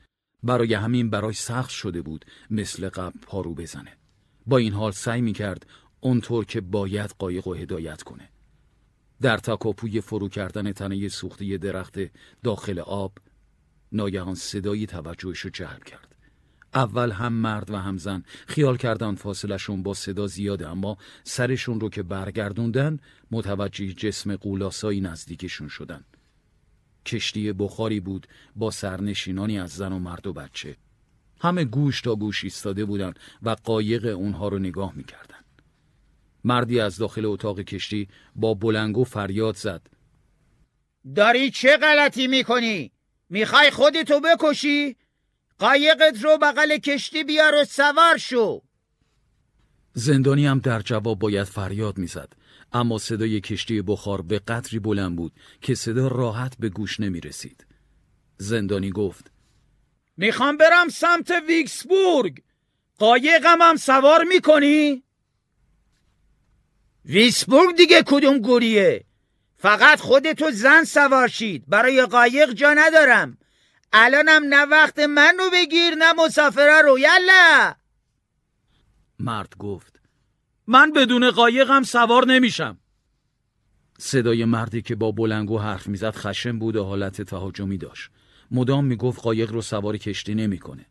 برای 0.44 0.74
همین 0.74 1.10
برای 1.10 1.34
سخت 1.34 1.70
شده 1.70 2.02
بود 2.02 2.26
مثل 2.50 2.90
قبل 2.90 3.20
پارو 3.22 3.54
بزنه. 3.54 3.98
با 4.46 4.58
این 4.58 4.74
حال 4.74 4.92
سعی 4.92 5.22
می‌کرد 5.22 5.66
اونطور 6.00 6.46
که 6.46 6.62
باید 6.62 7.16
قایق 7.20 7.48
و 7.48 7.54
هدایت 7.54 8.04
کنه. 8.04 8.30
در 9.22 9.38
تکاپوی 9.38 10.02
فرو 10.02 10.30
کردن 10.30 10.72
تنه 10.72 11.08
سوخته 11.08 11.58
درخت 11.58 12.00
داخل 12.44 12.80
آب 12.80 13.18
ناگهان 13.92 14.36
صدایی 14.36 14.86
توجهش 14.86 15.40
رو 15.40 15.50
جلب 15.50 15.84
کرد. 15.84 16.13
اول 16.76 17.12
هم 17.12 17.34
مرد 17.34 17.72
و 17.72 17.78
هم 17.78 17.98
زن. 17.98 18.24
خیال 18.48 18.78
کردن 18.78 19.16
فاصلشون 19.16 19.84
با 19.84 19.94
صدا 19.94 20.28
زیاده 20.28 20.70
اما 20.70 20.98
سرشون 21.24 21.80
رو 21.80 21.90
که 21.90 22.04
برگردوندن 22.04 23.00
متوجه 23.32 23.94
جسم 23.94 24.36
قولاسایی 24.36 25.02
نزدیکشون 25.02 25.68
شدن. 25.68 26.04
کشتی 27.06 27.54
بخاری 27.54 28.00
بود 28.00 28.28
با 28.56 28.72
سرنشینانی 28.72 29.60
از 29.60 29.70
زن 29.70 29.92
و 29.92 30.00
مرد 30.00 30.28
و 30.28 30.34
بچه. 30.34 30.78
همه 31.42 31.66
گوش 31.66 32.02
تا 32.02 32.16
گوش 32.16 32.44
ایستاده 32.44 32.86
بودن 32.86 33.14
و 33.42 33.56
قایق 33.64 34.06
اونها 34.06 34.48
رو 34.48 34.60
نگاه 34.60 34.94
می‌کردن. 34.96 35.44
مردی 36.44 36.80
از 36.80 36.98
داخل 36.98 37.26
اتاق 37.26 37.60
کشتی 37.60 38.08
با 38.36 38.54
بلنگو 38.54 39.04
فریاد 39.04 39.56
زد. 39.56 39.88
داری 41.16 41.52
چه 41.52 41.78
غلطی 41.78 42.28
می‌کنی؟ 42.28 42.92
می‌خوای 43.30 43.72
خودتو 43.72 44.20
بکشی؟ 44.20 44.96
قایقت 45.60 46.24
رو 46.24 46.38
بغل 46.42 46.78
کشتی 46.78 47.24
بیار 47.24 47.56
و 47.56 47.64
سوار 47.64 48.18
شو. 48.18 48.62
زندانی 49.94 50.48
هم 50.48 50.60
در 50.60 50.80
جواب 50.80 51.20
باید 51.20 51.44
فریاد 51.44 51.98
می‌زد. 51.98 52.34
اما 52.74 52.98
صدای 52.98 53.42
کشتی 53.42 53.82
بخار 53.82 54.22
به 54.22 54.40
قدری 54.40 54.80
بلند 54.80 55.16
بود 55.16 55.34
که 55.62 55.76
صدا 55.76 56.08
راحت 56.08 56.56
به 56.60 56.70
گوش 56.70 57.00
نمی 57.00 57.22
رسید. 57.22 57.66
زندانی 58.38 58.92
گفت 58.92 59.32
می‌خوام 60.18 60.58
برم 60.58 60.90
سمت 60.90 61.32
ویکسبورگ. 61.48 62.42
قایقم 63.00 63.62
هم 63.62 63.76
سوار 63.76 64.24
می‌کنی؟ 64.24 65.04
ویکسبورگ 67.06 67.78
دیگه 67.78 68.04
کدوم 68.06 68.38
گوریه؟ 68.38 69.06
فقط 69.58 70.00
خودتو 70.00 70.52
زن 70.52 70.84
سوار 70.84 71.28
شید. 71.28 71.64
برای 71.68 72.06
قایق 72.06 72.54
جا 72.54 72.74
ندارم. 72.74 73.38
الانم 73.94 74.54
نه 74.54 74.66
وقت 74.66 75.00
منو 75.00 75.50
بگیر 75.54 75.96
نه 75.96 76.14
مسافره 76.14 76.82
رو. 76.82 77.00
یلا! 77.00 77.74
مرد 79.20 79.58
گفت 79.60 80.00
من 80.68 80.92
بدون 80.92 81.32
قایقم 81.32 81.84
سوار 81.84 82.26
نمیشم. 82.28 82.78
صدای 83.98 84.46
مردی 84.46 84.82
که 84.82 84.96
با 84.96 85.12
بلنگو 85.12 85.60
حرف 85.60 85.88
می‌زد 85.88 86.16
خشم 86.16 86.60
بود 86.60 86.76
و 86.76 86.84
حالت 86.84 87.22
تهاجمی 87.22 87.78
داشت. 87.78 88.10
مدام 88.52 88.86
می‌گفت 88.86 89.22
قایق 89.22 89.52
رو 89.52 89.62
سوار 89.62 89.98
کشتی 89.98 90.36
نمی‌کنه. 90.36 90.86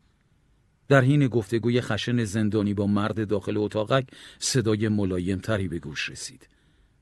در 0.87 1.01
حین 1.01 1.27
گفتگوی 1.27 1.81
خشن 1.81 2.23
زندانی 2.23 2.73
با 2.73 2.87
مرد 2.87 3.27
داخل 3.27 3.57
اتاقک 3.57 4.07
صدای 4.39 4.87
ملایم 4.87 5.39
تری 5.39 5.67
به 5.67 5.79
گوش 5.79 6.09
رسید. 6.09 6.47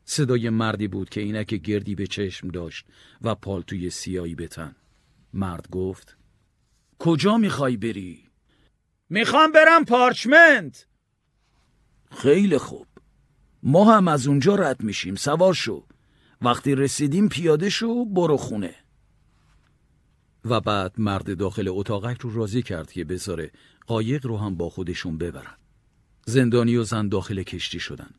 صدای 0.06 0.50
مردی 0.50 0.88
بود 0.88 1.10
که 1.10 1.22
اینک 1.22 1.54
گردی 1.54 1.96
به 1.96 2.08
چشم 2.08 2.48
داشت 2.48 2.86
و 3.22 3.36
پالتوی 3.36 3.90
سیایی 3.90 4.36
به 4.36 4.48
تن. 4.48 4.76
مرد 5.34 5.70
گفت 5.70 6.18
کجا 7.00 7.38
می‌خوای 7.38 7.78
بری؟ 7.78 8.30
می‌خوام 9.10 9.52
برم 9.52 9.86
پارچمنت. 9.86 10.88
خیلی 12.12 12.58
خوب. 12.58 12.88
ما 13.64 13.96
هم 13.96 14.08
از 14.08 14.28
اونجا 14.28 14.56
رد 14.56 14.84
میشیم 14.84 15.16
سوار 15.16 15.54
شو. 15.54 15.86
وقتی 16.42 16.76
رسیدیم 16.76 17.30
پیاده 17.30 17.70
شو 17.70 18.06
برو 18.06 18.38
خونه. 18.38 18.76
و 20.46 20.62
بعد 20.62 20.94
مرد 20.98 21.38
داخل 21.38 21.68
اتاقک 21.68 22.22
رو 22.22 22.34
راضی 22.34 22.62
کرد 22.62 22.92
که 22.92 23.04
بذاره 23.04 23.52
قایق 23.88 24.26
رو 24.26 24.38
هم 24.38 24.56
با 24.56 24.70
خودشون 24.70 25.18
ببرن. 25.18 25.58
زندانی 26.26 26.76
و 26.76 26.84
زن 26.84 27.08
داخل 27.08 27.44
کشتی 27.44 27.80
شدن. 27.80 28.12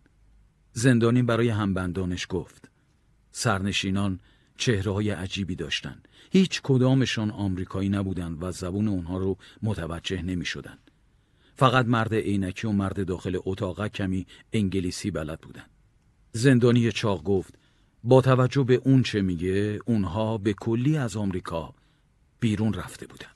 زندانی 0.72 1.22
برای 1.22 1.48
همبندانش 1.48 2.26
گفت. 2.30 2.70
سرنشینان 3.32 4.20
چهره 4.56 4.92
های 4.92 5.10
عجیبی 5.10 5.56
داشتن. 5.56 6.02
هیچ 6.34 6.60
کدامشان 6.62 7.30
آمریکایی 7.30 7.88
نبودند 7.88 8.42
و 8.42 8.52
زبون 8.52 8.88
اونها 8.88 9.18
رو 9.18 9.36
متوجه 9.62 10.22
نمی 10.22 10.44
شدن. 10.44 10.78
فقط 11.54 11.86
مرد 11.86 12.14
عینکی 12.14 12.66
و 12.66 12.72
مرد 12.72 13.06
داخل 13.06 13.38
اتاق 13.44 13.86
کمی 13.86 14.26
انگلیسی 14.52 15.10
بلد 15.10 15.40
بودن. 15.40 15.64
زندانی 16.32 16.92
چاق 16.92 17.22
گفت 17.22 17.54
با 18.04 18.20
توجه 18.20 18.64
به 18.64 18.74
اون 18.84 19.02
چه 19.02 19.22
میگه 19.22 19.78
اونها 19.86 20.38
به 20.38 20.52
کلی 20.52 20.96
از 20.96 21.16
آمریکا 21.16 21.74
بیرون 22.40 22.72
رفته 22.74 23.06
بودند. 23.06 23.31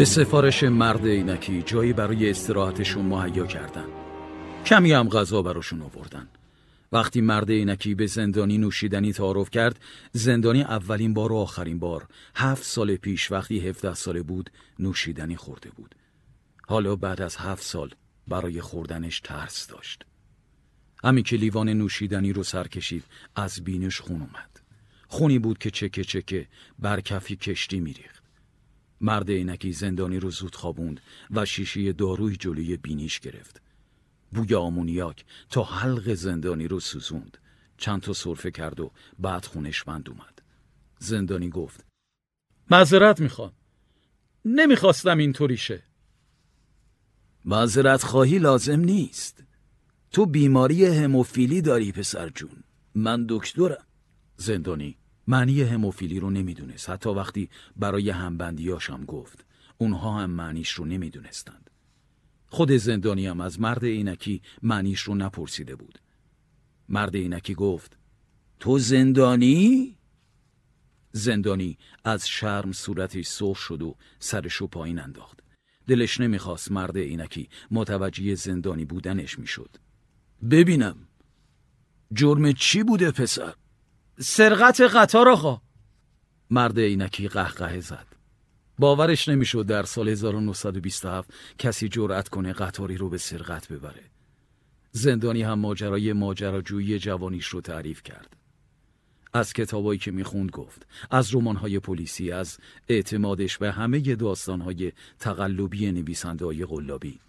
به 0.00 0.06
سفارش 0.06 0.62
مرد 0.62 1.06
اینکی 1.06 1.62
جایی 1.62 1.92
برای 1.92 2.30
استراحتشون 2.30 3.04
مهیا 3.04 3.46
کردن. 3.46 3.86
کمی 4.66 4.92
هم 4.92 5.08
غذا 5.08 5.42
براشون 5.42 5.82
آوردن. 5.82 6.28
وقتی 6.92 7.20
مرد 7.20 7.50
اینکی 7.50 7.94
به 7.94 8.06
زندانی 8.06 8.58
نوشیدنی 8.58 9.12
تعارف 9.12 9.50
کرد 9.50 9.80
زندانی 10.12 10.62
اولین 10.62 11.14
بار 11.14 11.32
و 11.32 11.36
آخرین 11.36 11.78
بار 11.78 12.06
هفت 12.34 12.64
سال 12.64 12.96
پیش 12.96 13.32
وقتی 13.32 13.68
هفته 13.68 13.94
ساله 13.94 14.22
بود 14.22 14.50
نوشیدنی 14.78 15.36
خورده 15.36 15.70
بود. 15.70 15.94
حالا 16.68 16.96
بعد 16.96 17.20
از 17.20 17.36
هفت 17.36 17.62
سال 17.62 17.90
برای 18.28 18.60
خوردنش 18.60 19.20
ترس 19.20 19.66
داشت. 19.66 20.04
همین 21.04 21.24
که 21.24 21.36
لیوان 21.36 21.68
نوشیدنی 21.68 22.32
رو 22.32 22.42
سر 22.42 22.66
کشید 22.66 23.04
از 23.36 23.64
بینش 23.64 24.00
خون 24.00 24.20
اومد. 24.20 24.60
خونی 25.08 25.38
بود 25.38 25.58
که 25.58 25.70
چکه 25.70 26.04
چکه 26.04 26.46
بر 26.78 27.00
کفی 27.00 27.36
کشتی 27.36 27.80
میریخت. 27.80 28.19
مرد 29.00 29.30
اینکی 29.30 29.72
زندانی 29.72 30.20
رو 30.20 30.30
زود 30.30 30.54
خوابوند 30.54 31.00
و 31.30 31.44
شیشه 31.44 31.92
داروی 31.92 32.36
جلوی 32.36 32.76
بینیش 32.76 33.20
گرفت. 33.20 33.62
بوی 34.32 34.54
آمونیاک 34.54 35.24
تا 35.50 35.62
حلق 35.62 36.14
زندانی 36.14 36.68
رو 36.68 36.80
سوزوند. 36.80 37.38
چند 37.78 38.00
تا 38.00 38.12
صرفه 38.12 38.50
کرد 38.50 38.80
و 38.80 38.90
بعد 39.18 39.44
خونش 39.44 39.84
بند 39.84 40.08
اومد. 40.08 40.42
زندانی 40.98 41.48
گفت 41.48 41.84
معذرت 42.70 43.20
می‌خوام. 43.20 43.52
نمی‌خواستم 44.44 45.18
اینطوری 45.18 45.56
شه. 45.56 45.82
معذرت 47.44 48.02
خواهی 48.02 48.38
لازم 48.38 48.80
نیست. 48.80 49.44
تو 50.12 50.26
بیماری 50.26 50.84
هموفیلی 50.84 51.62
داری 51.62 51.92
پسر 51.92 52.28
جون. 52.28 52.64
من 52.94 53.26
دکترم. 53.28 53.86
زندانی 54.36 54.96
معنی 55.30 55.62
هموفیلی 55.62 56.20
رو 56.20 56.30
نمی‌دونست. 56.30 56.90
حتی 56.90 57.10
وقتی 57.10 57.50
برای 57.76 58.10
همبندیاشم 58.10 59.04
گفت 59.04 59.46
اونها 59.78 60.18
هم 60.18 60.30
معنیش 60.30 60.70
رو 60.70 60.84
نمی‌دونستند. 60.84 61.70
خود 62.46 62.72
زندانی 62.72 63.26
هم 63.26 63.40
از 63.40 63.60
مرد 63.60 63.84
اینکی 63.84 64.42
معنیش 64.62 65.00
رو 65.00 65.14
نپرسیده 65.14 65.76
بود. 65.76 65.98
مرد 66.88 67.14
اینکی 67.14 67.54
گفت 67.54 67.98
تو 68.60 68.78
زندانی؟ 68.78 69.96
زندانی 71.12 71.78
از 72.04 72.28
شرم 72.28 72.72
صورتش 72.72 73.26
سرخ 73.26 73.56
شد 73.58 73.82
و 73.82 73.96
سرشو 74.18 74.66
پایین 74.66 74.98
انداخت. 74.98 75.40
دلش 75.86 76.20
نمی‌خواست 76.20 76.72
مرد 76.72 76.96
اینکی 76.96 77.48
متوجه 77.70 78.34
زندانی 78.34 78.84
بودنش 78.84 79.38
می‌شد. 79.38 79.76
ببینم 80.50 80.96
جرم 82.14 82.52
چی 82.52 82.82
بوده 82.82 83.10
پسر؟ 83.10 83.54
سرقت 84.22 84.80
قطار 84.80 85.28
آقا. 85.28 85.60
مرد 86.50 86.78
اینکی 86.78 87.28
قهقه 87.28 87.80
زد. 87.80 88.06
باورش 88.78 89.28
نمی‌شد 89.28 89.66
در 89.66 89.82
سال 89.82 90.08
1927 90.08 91.30
کسی 91.58 91.88
جرأت 91.88 92.28
کنه 92.28 92.52
قطاری 92.52 92.96
رو 92.96 93.08
به 93.08 93.18
سرقت 93.18 93.72
ببره. 93.72 94.02
زندانی 94.92 95.42
هم 95.42 95.58
ماجرای 95.58 96.12
ماجراجویی 96.12 96.98
جوانیش 96.98 97.46
رو 97.46 97.60
تعریف 97.60 98.02
کرد. 98.02 98.36
از 99.32 99.52
کتابایی 99.52 99.98
که 99.98 100.10
می‌خوند 100.10 100.50
گفت 100.50 100.86
از 101.10 101.34
رمان‌های 101.34 101.78
پلیسی 101.78 102.32
از 102.32 102.58
اعتمادش 102.88 103.58
به 103.58 103.72
همه 103.72 104.00
داستانهای 104.00 104.92
تقلبی 105.18 105.92
نویسنده 105.92 106.44
های 106.44 106.64
غلابی 106.64 107.20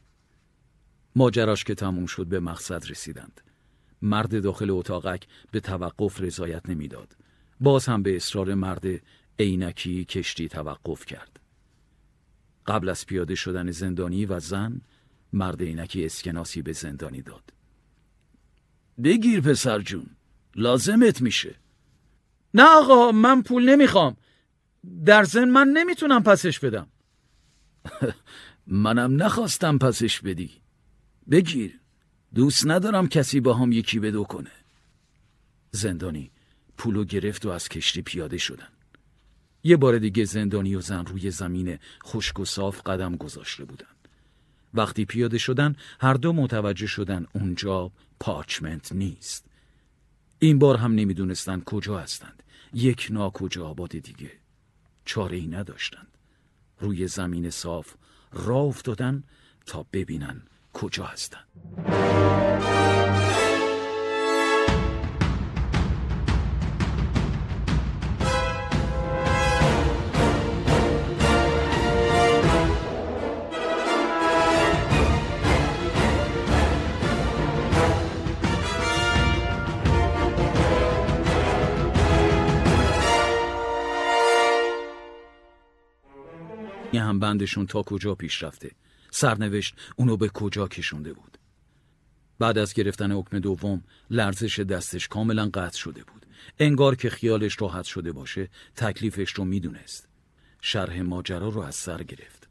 ماجراش 1.15 1.63
که 1.63 1.75
تموم 1.75 2.05
شد 2.05 2.25
به 2.25 2.39
مقصد 2.39 2.89
رسیدند. 2.89 3.41
مرد 4.01 4.41
داخل 4.41 4.69
اتاقک 4.69 5.27
به 5.51 5.59
توقف 5.59 6.21
رضایت 6.21 6.69
نمی‌داد. 6.69 7.17
باز 7.59 7.85
هم 7.85 8.03
به 8.03 8.15
اصرار 8.15 8.53
مرد 8.53 8.85
عینکی 9.39 10.05
کشتی 10.05 10.49
توقف 10.49 11.05
کرد. 11.05 11.39
قبل 12.67 12.89
از 12.89 13.05
پیاده 13.05 13.35
شدن 13.35 13.71
زندانی 13.71 14.25
و 14.25 14.39
زن 14.39 14.81
مرد 15.33 15.61
عینکی 15.61 16.05
اسکناسی 16.05 16.61
به 16.61 16.73
زندانی 16.73 17.21
داد. 17.21 17.53
بگیر 19.03 19.41
پسر 19.41 19.79
جون 19.79 20.05
لازمت 20.55 21.21
میشه 21.21 21.55
نه 22.53 22.63
آقا 22.63 23.11
من 23.11 23.41
پول 23.41 23.69
نمی‌خوام 23.69 24.17
در 25.05 25.23
زن 25.23 25.45
من 25.45 25.67
نمی‌تونم 25.67 26.23
پسش 26.23 26.59
بدم 26.59 26.87
منم 28.67 29.23
نخواستم 29.23 29.77
پسش 29.77 30.21
بدی 30.21 30.51
بگیر 31.31 31.80
دوست 32.35 32.67
ندارم 32.67 33.07
کسی 33.07 33.39
با 33.39 33.53
هم 33.53 33.71
یکی 33.71 33.99
بدو 33.99 34.23
کنه. 34.23 34.51
زندانی 35.71 36.31
پولو 36.77 37.03
گرفت 37.03 37.45
و 37.45 37.49
از 37.49 37.69
کشتی 37.69 38.01
پیاده 38.01 38.37
شدن. 38.37 38.67
یه 39.63 39.77
بار 39.77 39.97
دیگه 39.97 40.25
زندانی 40.25 40.75
و 40.75 40.81
زن 40.81 41.05
روی 41.05 41.31
زمین 41.31 41.79
خشک 42.05 42.39
و 42.39 42.45
صاف 42.45 42.81
قدم 42.81 43.15
گذاشته 43.15 43.65
بودن. 43.65 43.87
وقتی 44.73 45.05
پیاده 45.05 45.37
شدن 45.37 45.75
هر 45.99 46.13
دو 46.13 46.33
متوجه 46.33 46.87
شدن 46.87 47.25
اونجا 47.33 47.91
پارچمنت 48.19 48.91
نیست. 48.91 49.45
این 50.39 50.59
بار 50.59 50.77
هم 50.77 50.91
نمی‌دونستند 50.91 51.63
کجا 51.63 51.99
هستند. 51.99 52.43
یک 52.73 53.07
ناکجا 53.09 53.67
آباد 53.67 53.89
دیگه 53.89 54.31
چاره 55.05 55.37
ای 55.37 55.47
نداشتند. 55.47 56.17
روی 56.79 57.07
زمین 57.07 57.49
صاف 57.49 57.93
راه 58.33 58.63
افتادن 58.63 59.23
تا 59.65 59.85
ببینن 59.93 60.41
کجا 60.73 61.05
هستند 61.05 61.47
هم 87.11 87.19
بندشون 87.19 87.67
تا 87.67 87.83
کجا 87.83 88.15
پیش 88.15 88.43
رفته؟ 88.43 88.71
سرنوشت 89.11 89.75
اونو 89.95 90.17
به 90.17 90.29
کجا 90.29 90.67
کشونده 90.67 91.13
بود؟ 91.13 91.37
بعد 92.39 92.57
از 92.57 92.73
گرفتن 92.73 93.11
حکم 93.11 93.39
دوم 93.39 93.83
لرزش 94.09 94.59
دستش 94.59 95.07
کاملا 95.07 95.49
قطع 95.53 95.77
شده 95.77 96.03
بود. 96.03 96.25
انگار 96.59 96.95
که 96.95 97.09
خیالش 97.09 97.61
راحت 97.61 97.85
شده 97.85 98.11
باشه 98.11 98.49
تکلیفش 98.75 99.31
رو 99.31 99.45
می‌دونست. 99.45 100.07
شرح 100.61 101.01
ماجرا 101.01 101.49
رو 101.49 101.61
از 101.61 101.75
سر 101.75 102.03
گرفت. 102.03 102.49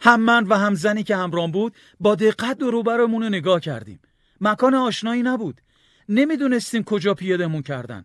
هم 0.00 0.20
من 0.20 0.46
و 0.46 0.54
هم 0.54 0.74
زنی 0.74 1.02
که 1.02 1.16
همرام 1.16 1.50
بود 1.50 1.74
با 2.00 2.14
دقت 2.14 2.58
دور 2.58 2.96
رو 2.96 3.18
نگاه 3.18 3.60
کردیم. 3.60 4.00
مکان 4.40 4.74
آشنایی 4.74 5.22
نبود. 5.22 5.60
نمی‌دونستیم 6.08 6.84
کجا 6.84 7.14
پیادمون 7.14 7.62
کردن. 7.62 8.04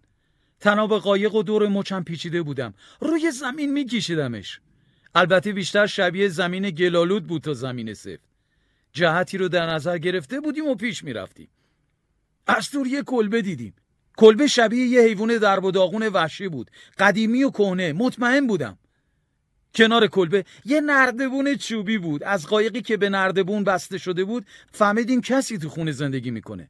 تناب 0.60 0.98
قایق 0.98 1.36
و 1.36 1.44
دور 1.44 1.68
مچم 1.68 2.04
پیچیده 2.04 2.42
بودم. 2.42 2.74
روی 3.02 3.32
زمین 3.32 3.74
میکشیدمش. 3.74 4.60
البته 5.16 5.54
بیشتر 5.54 5.88
شبیه 5.88 6.28
زمین 6.28 6.70
گلالود 6.70 7.28
بود 7.28 7.42
تا 7.42 7.54
زمین 7.54 7.94
سفت. 7.94 8.32
جهتی 8.94 9.38
رو 9.38 9.48
در 9.48 9.66
نظر 9.66 9.98
گرفته 9.98 10.40
بودیم 10.40 10.68
و 10.68 10.76
پیش 10.76 11.04
می‌رفتیم. 11.04 11.48
از 12.48 12.72
دور 12.72 12.88
یه 12.88 13.04
کلبه 13.04 13.42
دیدیم. 13.42 13.74
کلبه 14.18 14.48
شبیه 14.48 14.88
یه 14.88 15.02
حیوان 15.02 15.38
درب 15.38 15.64
و 15.64 15.72
داغون 15.72 16.08
وحشی 16.08 16.48
بود. 16.48 16.72
قدیمی 16.98 17.44
و 17.44 17.50
کهنه. 17.50 17.94
مطمئن 17.94 18.48
بودم. 18.48 18.78
کنار 19.76 20.08
کلبه 20.08 20.46
یه 20.66 20.82
نردبون 20.82 21.56
چوبی 21.56 21.98
بود. 21.98 22.24
از 22.24 22.48
قایقی 22.48 22.82
که 22.82 22.98
به 22.98 23.10
نردبون 23.10 23.64
بسته 23.64 23.98
شده 23.98 24.24
بود 24.24 24.46
فهمیدیم 24.72 25.22
کسی 25.22 25.58
تو 25.58 25.70
خونه 25.70 25.92
زندگی 25.92 26.32
می‌کنه. 26.32 26.70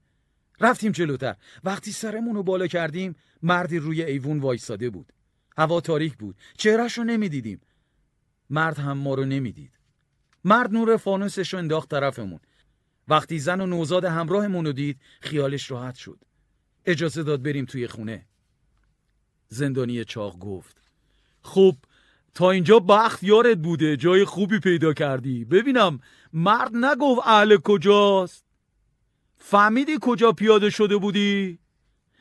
رفتیم 0.59 0.91
جلوتر. 0.91 1.35
وقتی 1.63 1.91
سرمون 1.91 2.35
رو 2.35 2.43
بالا 2.43 2.67
کردیم 2.67 3.15
مردی 3.43 3.79
روی 3.79 4.03
ایوون 4.03 4.39
وایساده 4.39 4.89
بود. 4.89 5.13
هوا 5.57 5.81
تاریک 5.81 6.17
بود. 6.17 6.35
چهرش 6.57 6.97
رو 6.97 7.03
نمی‌دیدیم. 7.03 7.61
مرد 8.51 8.79
هم 8.79 8.97
ما 8.97 9.13
رو 9.13 9.25
نمی‌دید. 9.25 9.71
مرد 10.43 10.73
نور 10.73 10.97
فانوسش 10.97 11.53
رو 11.53 11.59
انداخت 11.59 11.89
طرفمون. 11.89 12.39
وقتی 13.07 13.39
زن 13.39 13.61
و 13.61 13.65
نوزاد 13.65 14.05
همراهمون 14.05 14.65
رو 14.65 14.71
دید 14.71 14.99
خیالش 15.21 15.71
راحت 15.71 15.95
شد. 15.95 16.19
اجازه 16.85 17.23
داد 17.23 17.43
بریم 17.43 17.65
توی 17.65 17.87
خونه. 17.87 18.25
زندانی 19.47 20.05
چاق 20.05 20.39
گفت 20.39 20.81
خب 21.41 21.75
تا 22.33 22.51
اینجا 22.51 22.79
بخت 22.79 23.23
یارت 23.23 23.57
بوده 23.57 23.97
جای 23.97 24.25
خوبی 24.25 24.59
پیدا 24.59 24.93
کردی. 24.93 25.45
ببینم 25.45 25.99
مرد 26.33 26.75
نگفت 26.75 27.21
اهل 27.25 27.57
کجاست؟ 27.57 28.45
فهمیدی 29.37 29.97
کجا 30.01 30.31
پیاده 30.31 30.69
شده 30.69 30.97
بودی؟ 30.97 31.59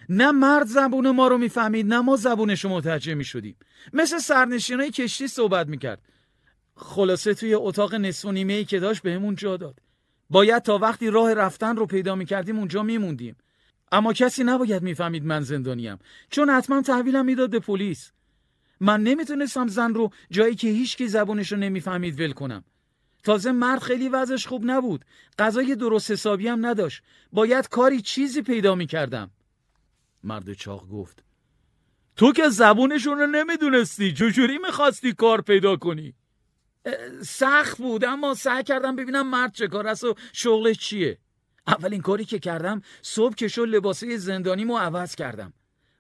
نه 0.09 0.31
مرد 0.31 0.67
زبون 0.67 1.11
ما 1.11 1.29
رو 1.29 1.39
می‌فهمید 1.39 1.87
نه 1.87 2.01
ما 2.01 2.17
زبونش 2.17 2.65
رو 2.65 2.71
متوجه 2.71 3.15
می‌شدیم. 3.15 3.57
مثل 3.93 4.19
سرنشینای 4.19 4.91
کشتی 4.91 5.29
صحبت 5.29 5.67
می‌کرد. 5.67 6.03
خلاصه 6.81 7.35
توی 7.35 7.55
اتاق 7.55 7.95
نصف 7.95 8.25
و 8.25 8.33
نیمه 8.33 8.53
ای 8.53 8.65
که 8.65 8.81
داشت 8.81 9.03
بهمون 9.03 9.35
جا 9.35 9.57
داد. 9.57 9.79
باید 10.31 10.63
تا 10.63 10.79
وقتی 10.79 11.11
راه 11.11 11.35
رفتن 11.35 11.77
رو 11.77 11.87
پیدا 11.87 12.15
می‌کردیم 12.15 12.59
اونجا 12.59 12.83
میموندیم. 12.83 13.37
اما 13.93 14.13
کسی 14.13 14.45
نباید 14.45 14.83
می‌فهمید 14.83 15.25
من 15.25 15.41
زندانیم. 15.41 15.99
چون 16.31 16.51
حتما 16.51 16.83
تحویلم 16.83 17.25
می‌داد 17.25 17.51
به 17.51 17.59
پلیس. 17.59 18.11
من 18.81 19.03
نمی‌تونستم 19.03 19.69
زن 19.69 19.95
رو 19.95 20.11
جایی 20.31 20.55
که 20.55 20.69
هیچکی 20.69 21.09
زبونش 21.09 21.53
رو 21.53 21.59
نمی‌فهمید 21.59 22.21
ول 22.21 22.33
کنم. 22.33 22.65
تازه 23.23 23.53
مرد 23.53 23.79
خیلی 23.79 24.09
وضعش 24.09 24.47
خوب 24.47 24.63
نبود. 24.65 25.05
غذای 25.39 25.75
درست 25.75 26.11
حسابی 26.11 26.49
هم 26.49 26.67
نداشت. 26.67 27.03
باید 27.33 27.69
کاری 27.69 28.01
چیزی 28.01 28.43
پیدا 28.43 28.75
می‌کردم. 28.75 29.31
مرد 30.25 30.53
چاق 30.53 30.89
گفت. 30.89 31.25
تو 32.17 32.33
که 32.33 32.49
زبونشون 32.49 33.19
رو 33.19 33.27
نمی‌دونستی. 33.27 34.13
چجوری 34.13 34.59
می‌خواستی 34.59 35.13
کار 35.13 35.41
پیدا 35.41 35.77
کنی؟ 35.77 36.15
سخت 37.23 37.79
بود 37.79 38.05
اما 38.05 38.35
سعی 38.35 38.63
کردم 38.63 38.97
ببینم 38.97 39.31
مرد 39.31 39.53
چه 39.55 39.69
کار 39.69 39.87
است 39.87 40.05
و 40.05 40.15
شغلش 40.33 40.79
چیه. 40.79 41.19
اولین 41.67 42.01
کاری 42.01 42.25
که 42.25 42.39
کردم 42.39 42.83
صبح 43.03 43.35
که 43.35 43.49
شد 43.49 43.69
لباسه 43.69 44.17
زندانیمو 44.17 44.79
عوض 44.79 45.15
کردم. 45.15 45.53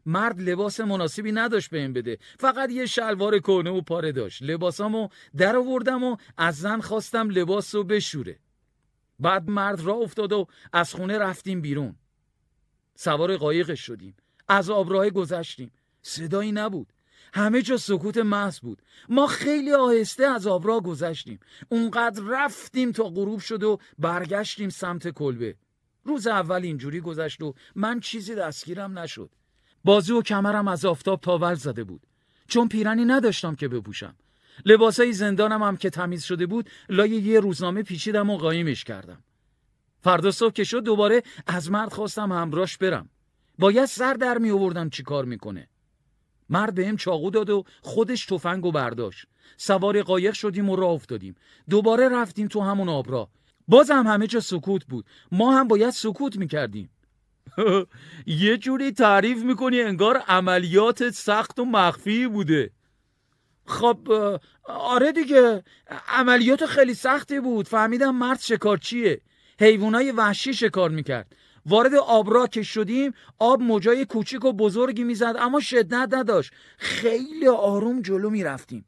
مرد 0.06 0.40
لباس 0.40 0.80
مناسبی 0.80 1.32
نداشت 1.32 1.70
بهم 1.70 1.92
بده 1.92 2.18
فقط 2.38 2.70
یه 2.70 2.86
شلوار 2.86 3.38
کنه 3.38 3.70
و 3.70 3.80
پاره 3.80 4.12
داشت. 4.12 4.42
لباسامو 4.42 5.08
در 5.36 5.56
آوردم 5.56 6.04
و 6.04 6.16
از 6.36 6.56
زن 6.56 6.80
خواستم 6.80 7.30
لباس 7.30 7.74
رو 7.74 7.84
بشوره. 7.84 8.38
بعد 9.18 9.50
مرد 9.50 9.80
را 9.80 9.94
افتاد 9.94 10.32
و 10.32 10.46
از 10.72 10.94
خونه 10.94 11.18
رفتیم 11.18 11.60
بیرون. 11.60 11.96
سوار 12.94 13.36
قایقش 13.36 13.80
شدیم. 13.80 14.16
از 14.48 14.70
آبراه 14.70 15.10
گذشتیم. 15.10 15.72
صدایی 16.02 16.52
نبود. 16.52 16.92
همه 17.34 17.62
جا 17.62 17.76
سکوت 17.76 18.18
محض 18.18 18.58
بود. 18.60 18.82
ما 19.08 19.26
خیلی 19.26 19.72
آهسته 19.72 20.24
از 20.24 20.46
آبراه 20.46 20.82
گذشتیم. 20.82 21.40
اونقدر 21.68 22.22
رفتیم 22.28 22.92
تا 22.92 23.04
غروب 23.04 23.40
شد 23.40 23.62
و 23.62 23.78
برگشتیم 23.98 24.68
سمت 24.68 25.08
کلبه. 25.08 25.54
روز 26.04 26.26
اول 26.26 26.62
اینجوری 26.62 27.00
گذشت 27.00 27.42
و 27.42 27.54
من 27.74 28.00
چیزی 28.00 28.34
دستگیرم 28.34 28.98
نشد. 28.98 29.30
بازو 29.84 30.18
و 30.18 30.22
کمرم 30.22 30.68
از 30.68 30.84
آفتاب 30.84 31.20
تاول 31.20 31.54
زده 31.54 31.84
بود. 31.84 32.06
چون 32.48 32.68
پیرنی 32.68 33.04
نداشتم 33.04 33.54
که 33.54 33.68
بپوشم. 33.68 34.14
لباسای 34.64 35.12
زندانم 35.12 35.62
هم 35.62 35.76
که 35.76 35.90
تمیز 35.90 36.22
شده 36.22 36.46
بود 36.46 36.70
لای 36.88 37.10
یه 37.10 37.40
روزنامه 37.40 37.82
پیچیدم 37.82 38.30
و 38.30 38.36
قایمش 38.36 38.84
کردم. 38.84 39.22
فردا 40.02 40.30
صبح 40.30 40.52
که 40.52 40.64
شد 40.64 40.80
دوباره 40.80 41.22
از 41.46 41.70
مرد 41.70 41.92
خواستم 41.92 42.32
همراش 42.32 42.78
برم. 42.78 43.08
باید 43.58 43.84
سر 43.84 44.14
در 44.14 44.38
می 44.38 44.50
آوردم 44.50 44.90
چی 44.90 45.02
کار 45.02 45.24
می‌کنه. 45.24 45.68
مرد 46.50 46.74
بهم 46.74 46.96
چاقو 46.96 47.30
داد 47.30 47.50
و 47.50 47.64
خودش 47.80 48.26
تفنگ 48.26 48.64
و 48.66 48.72
برداشت. 48.72 49.26
سوار 49.56 50.02
قایق 50.02 50.34
شدیم 50.34 50.70
و 50.70 50.76
راه 50.76 50.90
افتادیم. 50.90 51.34
دوباره 51.70 52.08
رفتیم 52.08 52.48
تو 52.48 52.60
همون 52.60 52.88
آبرا 52.88 53.28
بازم 53.68 54.06
همه 54.06 54.26
جا 54.26 54.40
سکوت 54.40 54.84
بود. 54.84 55.04
ما 55.32 55.58
هم 55.58 55.68
باید 55.68 55.90
سکوت 55.90 56.36
می‌کردیم. 56.36 56.90
یه 58.26 58.56
جوری 58.56 58.92
تعریف 58.92 59.42
می‌کنی 59.42 59.80
انگار 59.80 60.16
عملیات 60.16 61.10
سخت 61.10 61.58
و 61.58 61.64
مخفی 61.64 62.26
بوده. 62.26 62.70
خب 63.66 63.98
آره 64.64 65.12
دیگه. 65.12 65.64
عملیات 66.08 66.66
خیلی 66.66 66.94
سختی 66.94 67.40
بود. 67.40 67.68
فهمیدم 67.68 68.14
مرد 68.14 68.40
شکارچیه. 68.40 69.20
حیوانای 69.60 70.12
وحشی 70.12 70.54
شکار 70.54 70.90
می‌کرد. 70.90 71.36
وارد 71.66 71.94
آبرا 71.94 72.46
که 72.46 72.62
شدیم 72.62 73.12
آب 73.38 73.62
موجای 73.62 74.04
کوچیک 74.04 74.44
و 74.44 74.52
بزرگی 74.52 75.04
می‌زد 75.04 75.34
اما 75.38 75.60
شدت 75.60 76.14
نداشت. 76.14 76.52
خیلی 76.78 77.48
آروم 77.48 78.02
جلو 78.02 78.30
می‌رفتیم. 78.30 78.84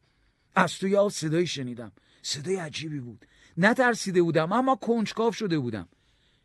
از 0.55 0.79
توی 0.79 0.97
آب 0.97 1.11
صدایی 1.11 1.47
شنیدم. 1.47 1.93
صدای 2.23 2.57
عجیبی 2.57 3.01
بود. 3.01 3.27
نترسیده 3.57 4.23
بودم 4.23 4.53
اما 4.53 4.75
کنجکاو 4.75 5.33
شده 5.33 5.59
بودم. 5.59 5.89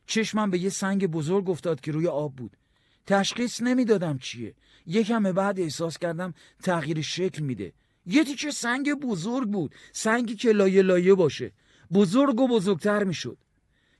چشمم 0.05 0.51
به 0.51 0.59
یه 0.59 0.69
سنگ 0.69 1.07
بزرگ 1.07 1.49
افتاد 1.49 1.81
که 1.81 1.91
روی 1.91 2.07
آب 2.07 2.35
بود. 2.35 2.57
تشخیص 3.05 3.61
نمی‌دادم 3.61 4.17
چیه. 4.17 4.55
یکم 4.85 5.23
بعد 5.23 5.59
احساس 5.59 5.97
کردم 5.97 6.33
تغییر 6.63 7.01
شکل 7.01 7.43
میده. 7.43 7.73
یه 8.05 8.23
تیکه 8.23 8.51
سنگ 8.51 8.93
بزرگ 8.93 9.47
بود. 9.47 9.75
سنگی 9.91 10.35
که 10.35 10.51
لایه 10.51 10.81
لایه 10.81 11.13
باشه. 11.13 11.51
بزرگ 11.93 12.39
و 12.39 12.47
بزرگتر 12.47 13.03
می‌شد. 13.03 13.37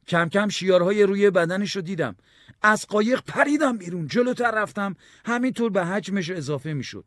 کم 0.08 0.30
کم 0.30 0.50
شیارهای 0.50 1.04
روی 1.04 1.30
بدنش 1.30 1.76
رو 1.76 1.82
دیدم. 1.82 2.16
از 2.62 2.88
قایق 2.88 3.22
پریدم 3.22 3.78
بیرون 3.78 4.08
جلوتر 4.08 4.52
رفتم. 4.52 4.96
همینطور 5.26 5.72
به 5.72 5.86
حجمش 5.86 6.30
اضافه 6.30 6.74
می‌شد. 6.74 7.06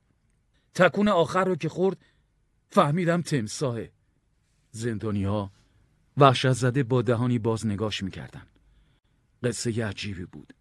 تکون 0.75 1.09
آخر 1.09 1.45
رو 1.45 1.57
که 1.57 1.69
خورد 1.69 1.99
فهمیدم 2.71 3.23
تمساهه 3.23 3.93
زندانی 4.71 5.25
ها 5.25 5.53
وحشت 6.17 6.53
زده 6.53 6.83
با 6.83 7.03
دهانی 7.03 7.39
باز 7.39 7.67
نگاش 7.67 8.03
می‌کردن. 8.03 8.47
قصه 9.43 9.87
عجیبی 9.87 10.25
بود. 10.25 10.55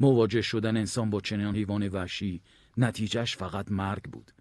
مواجه 0.00 0.42
شدن 0.42 0.76
انسان 0.76 1.10
با 1.10 1.20
چنان 1.20 1.56
حیوان 1.56 1.88
وحشی 1.88 2.42
نتیجهش 2.76 3.36
فقط 3.36 3.70
مرگ 3.70 4.02
بود. 4.02 4.32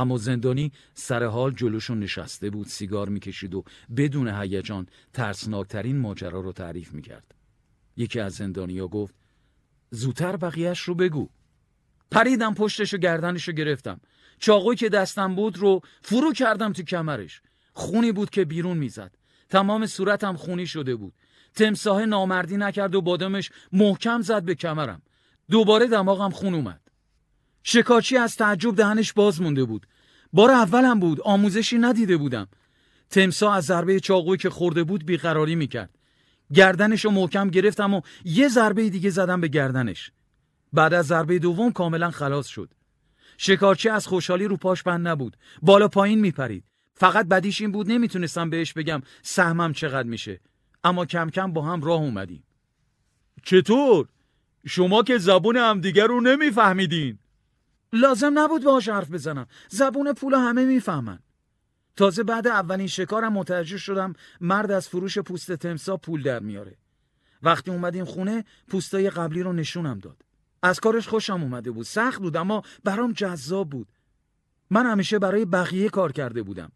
اما 0.00 0.16
زندانی 0.16 0.72
سر 0.94 1.24
حال 1.24 1.52
جلوشون 1.54 1.98
نشسته 2.00 2.50
بود 2.50 2.66
سیگار 2.66 3.08
می‌کشید 3.08 3.54
و 3.54 3.64
بدون 3.96 4.28
هیجان 4.28 4.86
ترسناکترین 5.12 5.98
ماجرا 5.98 6.40
رو 6.40 6.52
تعریف 6.52 6.92
می‌کرد. 6.92 7.34
یکی 7.96 8.20
از 8.20 8.32
زندانیا 8.34 8.88
گفت 8.88 9.14
زودتر 9.90 10.36
بقیهش 10.36 10.80
رو 10.80 10.94
بگو. 10.94 11.28
پریدم 12.10 12.54
پشتش 12.54 12.94
و 12.94 12.98
گردنش 12.98 13.48
رو 13.48 13.54
گرفتم. 13.54 14.00
چاقوی 14.38 14.76
که 14.76 14.88
دستم 14.88 15.34
بود 15.34 15.58
رو 15.58 15.80
فرو 16.02 16.32
کردم 16.32 16.72
تو 16.72 16.82
کمرش. 16.82 17.42
خونی 17.72 18.12
بود 18.12 18.30
که 18.30 18.44
بیرون 18.44 18.78
می‌زد. 18.78 19.14
تمام 19.48 19.86
صورتم 19.86 20.36
خونی 20.36 20.66
شده 20.66 20.96
بود. 20.96 21.14
تمساه 21.54 22.06
نامردی 22.06 22.56
نکرد 22.56 22.94
و 22.94 23.00
بادمش 23.00 23.50
محکم 23.72 24.20
زد 24.20 24.42
به 24.42 24.54
کمرم. 24.54 25.02
دوباره 25.50 25.86
دماغم 25.86 26.30
خون 26.30 26.54
اومد. 26.54 26.89
شکارچی 27.64 28.16
از 28.16 28.36
تعجب 28.36 28.76
دهنش 28.76 29.12
باز 29.12 29.40
مونده 29.40 29.64
بود. 29.64 29.86
بار 30.32 30.50
اولم 30.50 31.00
بود 31.00 31.20
آموزشی 31.20 31.78
ندیده 31.78 32.16
بودم. 32.16 32.48
تمسا 33.10 33.52
از 33.52 33.64
ضربه 33.64 34.00
چاقویی 34.00 34.38
که 34.38 34.50
خورده 34.50 34.84
بود 34.84 35.06
بیقراری 35.06 35.54
می‌کرد. 35.54 35.90
گردنش 36.54 37.04
رو 37.04 37.10
محکم 37.10 37.48
گرفتم 37.48 37.94
و 37.94 38.00
یه 38.24 38.48
ضربه 38.48 38.90
دیگه 38.90 39.10
زدم 39.10 39.40
به 39.40 39.48
گردنش. 39.48 40.10
بعد 40.72 40.94
از 40.94 41.06
ضربه 41.06 41.38
دوم 41.38 41.72
کاملا 41.72 42.10
خلاص 42.10 42.46
شد. 42.46 42.74
شکارچی 43.38 43.88
از 43.88 44.06
خوشحالی 44.06 44.44
رو 44.44 44.56
پاش 44.56 44.82
بند 44.82 45.08
نبود. 45.08 45.36
بالا 45.62 45.88
پایین 45.88 46.20
میپرید. 46.20 46.64
فقط 46.94 47.28
بدیش 47.28 47.60
این 47.60 47.72
بود 47.72 47.90
نمی‌تونستم 47.90 48.50
بهش 48.50 48.72
بگم 48.72 49.02
سهمم 49.22 49.72
چقدر 49.72 50.08
میشه. 50.08 50.40
اما 50.84 51.06
کم 51.06 51.30
کم 51.30 51.52
با 51.52 51.62
هم 51.62 51.82
راه 51.82 52.00
اومدیم. 52.00 52.44
چطور؟ 53.44 54.08
شما 54.66 55.02
که 55.02 55.18
زبون 55.18 55.56
همدیگر 55.56 56.06
رو 56.06 56.20
نمیفهمیدین. 56.20 57.18
لازم 57.92 58.38
نبود 58.38 58.64
باهاش 58.64 58.88
حرف 58.88 59.10
بزنم. 59.10 59.46
زبون 59.68 60.12
پول 60.12 60.34
همه 60.34 60.64
می‌فهمن. 60.64 61.18
تازه 61.96 62.22
بعد 62.22 62.46
اولین 62.46 62.86
شکارم 62.86 63.32
متوجه 63.32 63.78
شدم 63.78 64.12
مرد 64.40 64.70
از 64.70 64.88
فروش 64.88 65.18
پوست 65.18 65.52
تمسا 65.52 65.96
پول 65.96 66.22
در 66.22 66.40
میاره. 66.40 66.76
وقتی 67.42 67.70
اومدیم 67.70 68.04
خونه 68.04 68.44
پوستای 68.68 69.10
قبلی 69.10 69.42
رو 69.42 69.52
نشونم 69.52 69.98
داد. 69.98 70.22
از 70.62 70.80
کارش 70.80 71.08
خوشم 71.08 71.42
اومده 71.42 71.70
بود. 71.70 71.86
سخت 71.86 72.20
بود 72.20 72.36
اما 72.36 72.62
برام 72.84 73.12
جذاب 73.12 73.70
بود. 73.70 73.88
من 74.70 74.86
همیشه 74.86 75.18
برای 75.18 75.44
بقیه 75.44 75.88
کار 75.88 76.12
کرده 76.12 76.42
بودم. 76.42 76.72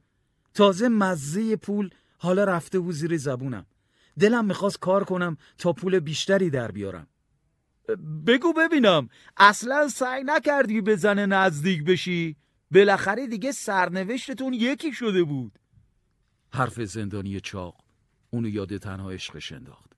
تازه 0.54 0.88
مزه 0.88 1.56
پول 1.56 1.90
حالا 2.18 2.44
رفته 2.44 2.78
بود 2.78 2.94
زیر 2.94 3.16
زبونم. 3.16 3.66
دلم 4.18 4.44
می‌خواست 4.44 4.78
کار 4.78 5.04
کنم 5.04 5.36
تا 5.58 5.72
پول 5.72 6.00
بیشتری 6.00 6.50
در 6.50 6.70
بیارم. 6.70 7.06
بگو 8.26 8.52
ببینم 8.52 9.08
اصلا 9.36 9.88
سعی 9.88 10.22
نکردی 10.24 10.80
به 10.80 10.96
زن 10.96 11.32
نزدیک 11.32 11.84
بشی 11.84 12.36
بالاخره 12.70 13.26
دیگه 13.26 13.52
سرنوشتتون 13.52 14.54
یکی 14.54 14.92
شده 14.92 15.24
بود 15.24 15.58
حرف 16.52 16.82
زندانی 16.82 17.40
چاق 17.40 17.76
اونو 18.30 18.48
یاد 18.48 18.76
تنها 18.76 19.10
عشقش 19.10 19.52
انداخت 19.52 19.94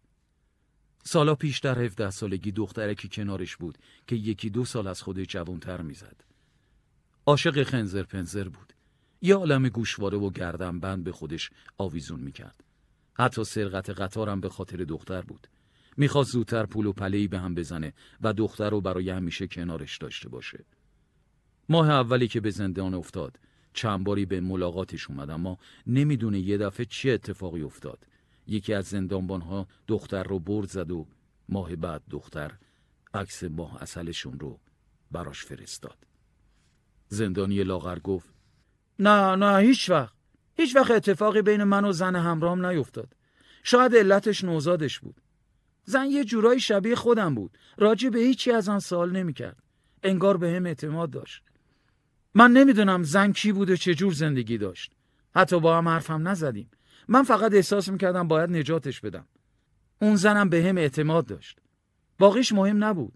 سالا 1.04 1.34
پیش 1.34 1.58
در 1.58 1.78
17 1.78 2.10
سالگی 2.10 2.52
دخترکی 2.52 3.08
کنارش 3.08 3.56
بود 3.56 3.78
که 4.06 4.16
یکی 4.16 4.50
دو 4.50 4.64
سال 4.64 4.86
از 4.86 5.02
خود 5.02 5.22
جوانتر 5.22 5.80
می‌زد. 5.80 6.16
عاشق 7.26 7.62
خنزر 7.62 8.02
پنزر 8.02 8.48
بود. 8.48 8.72
یه 9.22 9.34
عالم 9.34 9.68
گوشواره 9.68 10.18
و 10.18 10.30
گردن 10.30 10.80
بند 10.80 11.04
به 11.04 11.12
خودش 11.12 11.50
آویزون 11.78 12.20
می‌کرد. 12.20 12.64
حتی 13.14 13.44
سرقت 13.44 13.90
قطارم 13.90 14.40
به 14.40 14.48
خاطر 14.48 14.76
دختر 14.76 15.22
بود. 15.22 15.46
می‌خواست 15.96 16.30
زودتر 16.30 16.66
پول 16.66 16.86
و 16.86 16.92
پلهی 16.92 17.28
به 17.28 17.38
هم 17.38 17.54
بزنه 17.54 17.92
و 18.20 18.32
دختر 18.32 18.70
رو 18.70 18.80
برای 18.80 19.10
همیشه 19.10 19.46
کنارش 19.46 19.98
داشته 19.98 20.28
باشه. 20.28 20.64
ماه 21.68 21.90
اولی 21.90 22.28
که 22.28 22.40
به 22.40 22.50
زندان 22.50 22.94
افتاد 22.94 23.38
چند 23.72 24.04
باری 24.04 24.26
به 24.26 24.40
ملاقاتش 24.40 25.10
اومد 25.10 25.30
اما 25.30 25.58
نمی‌دونه 25.86 26.38
یه 26.38 26.58
دفعه 26.58 26.86
چه 26.86 27.10
اتفاقی 27.10 27.62
افتاد. 27.62 28.06
یکی 28.46 28.74
از 28.74 28.84
زندانبانها 28.84 29.66
دختر 29.86 30.22
رو 30.22 30.38
برد 30.38 30.68
زد 30.68 30.90
و 30.90 31.06
ماه 31.48 31.76
بعد 31.76 32.02
دختر 32.10 32.52
عکس 33.14 33.44
ماه 33.44 33.82
اصلشون 33.82 34.40
رو 34.40 34.60
براش 35.10 35.44
فرستاد. 35.44 35.96
زندانی 37.08 37.62
لاغر 37.62 37.98
گفت 37.98 38.34
نه 38.98 39.34
نه 39.34 39.58
هیچ 39.58 39.90
وقت. 39.90 40.14
هیچ 40.54 40.76
وقت 40.76 40.90
اتفاقی 40.90 41.42
بین 41.42 41.64
من 41.64 41.84
و 41.84 41.92
زن 41.92 42.16
همرام 42.16 42.66
نیفتاد. 42.66 43.16
شاید 43.62 43.96
علتش 43.96 44.44
نوزادش 44.44 45.00
بود. 45.00 45.20
زن 45.88 46.06
یه 46.06 46.24
جورایی 46.24 46.60
شبیه 46.60 46.94
خودم 46.94 47.34
بود. 47.34 47.58
راجع 47.78 48.08
به 48.08 48.18
هیچی 48.18 48.52
از 48.52 48.68
آن 48.68 48.80
سوال 48.80 49.10
نمی‌کرد. 49.10 49.62
انگار 50.02 50.36
به 50.36 50.50
هم 50.50 50.66
اعتماد 50.66 51.10
داشت. 51.10 51.42
من 52.34 52.52
نمی‌دونم 52.52 53.02
زن 53.02 53.32
کی 53.32 53.52
بود 53.52 53.70
و 53.70 53.76
چه 53.76 53.94
جور 53.94 54.12
زندگی 54.12 54.58
داشت. 54.58 54.92
حتی 55.34 55.60
با 55.60 55.78
هم 55.78 55.88
حرفم 55.88 56.28
نزدیم. 56.28 56.70
من 57.08 57.22
فقط 57.22 57.54
احساس 57.54 57.88
می‌کردم 57.88 58.28
باید 58.28 58.50
نجاتش 58.50 59.00
بدم. 59.00 59.26
اون 60.02 60.16
زنم 60.16 60.48
به 60.48 60.64
هم 60.64 60.78
اعتماد 60.78 61.26
داشت. 61.26 61.58
باقیش 62.18 62.52
مهم 62.52 62.84
نبود. 62.84 63.12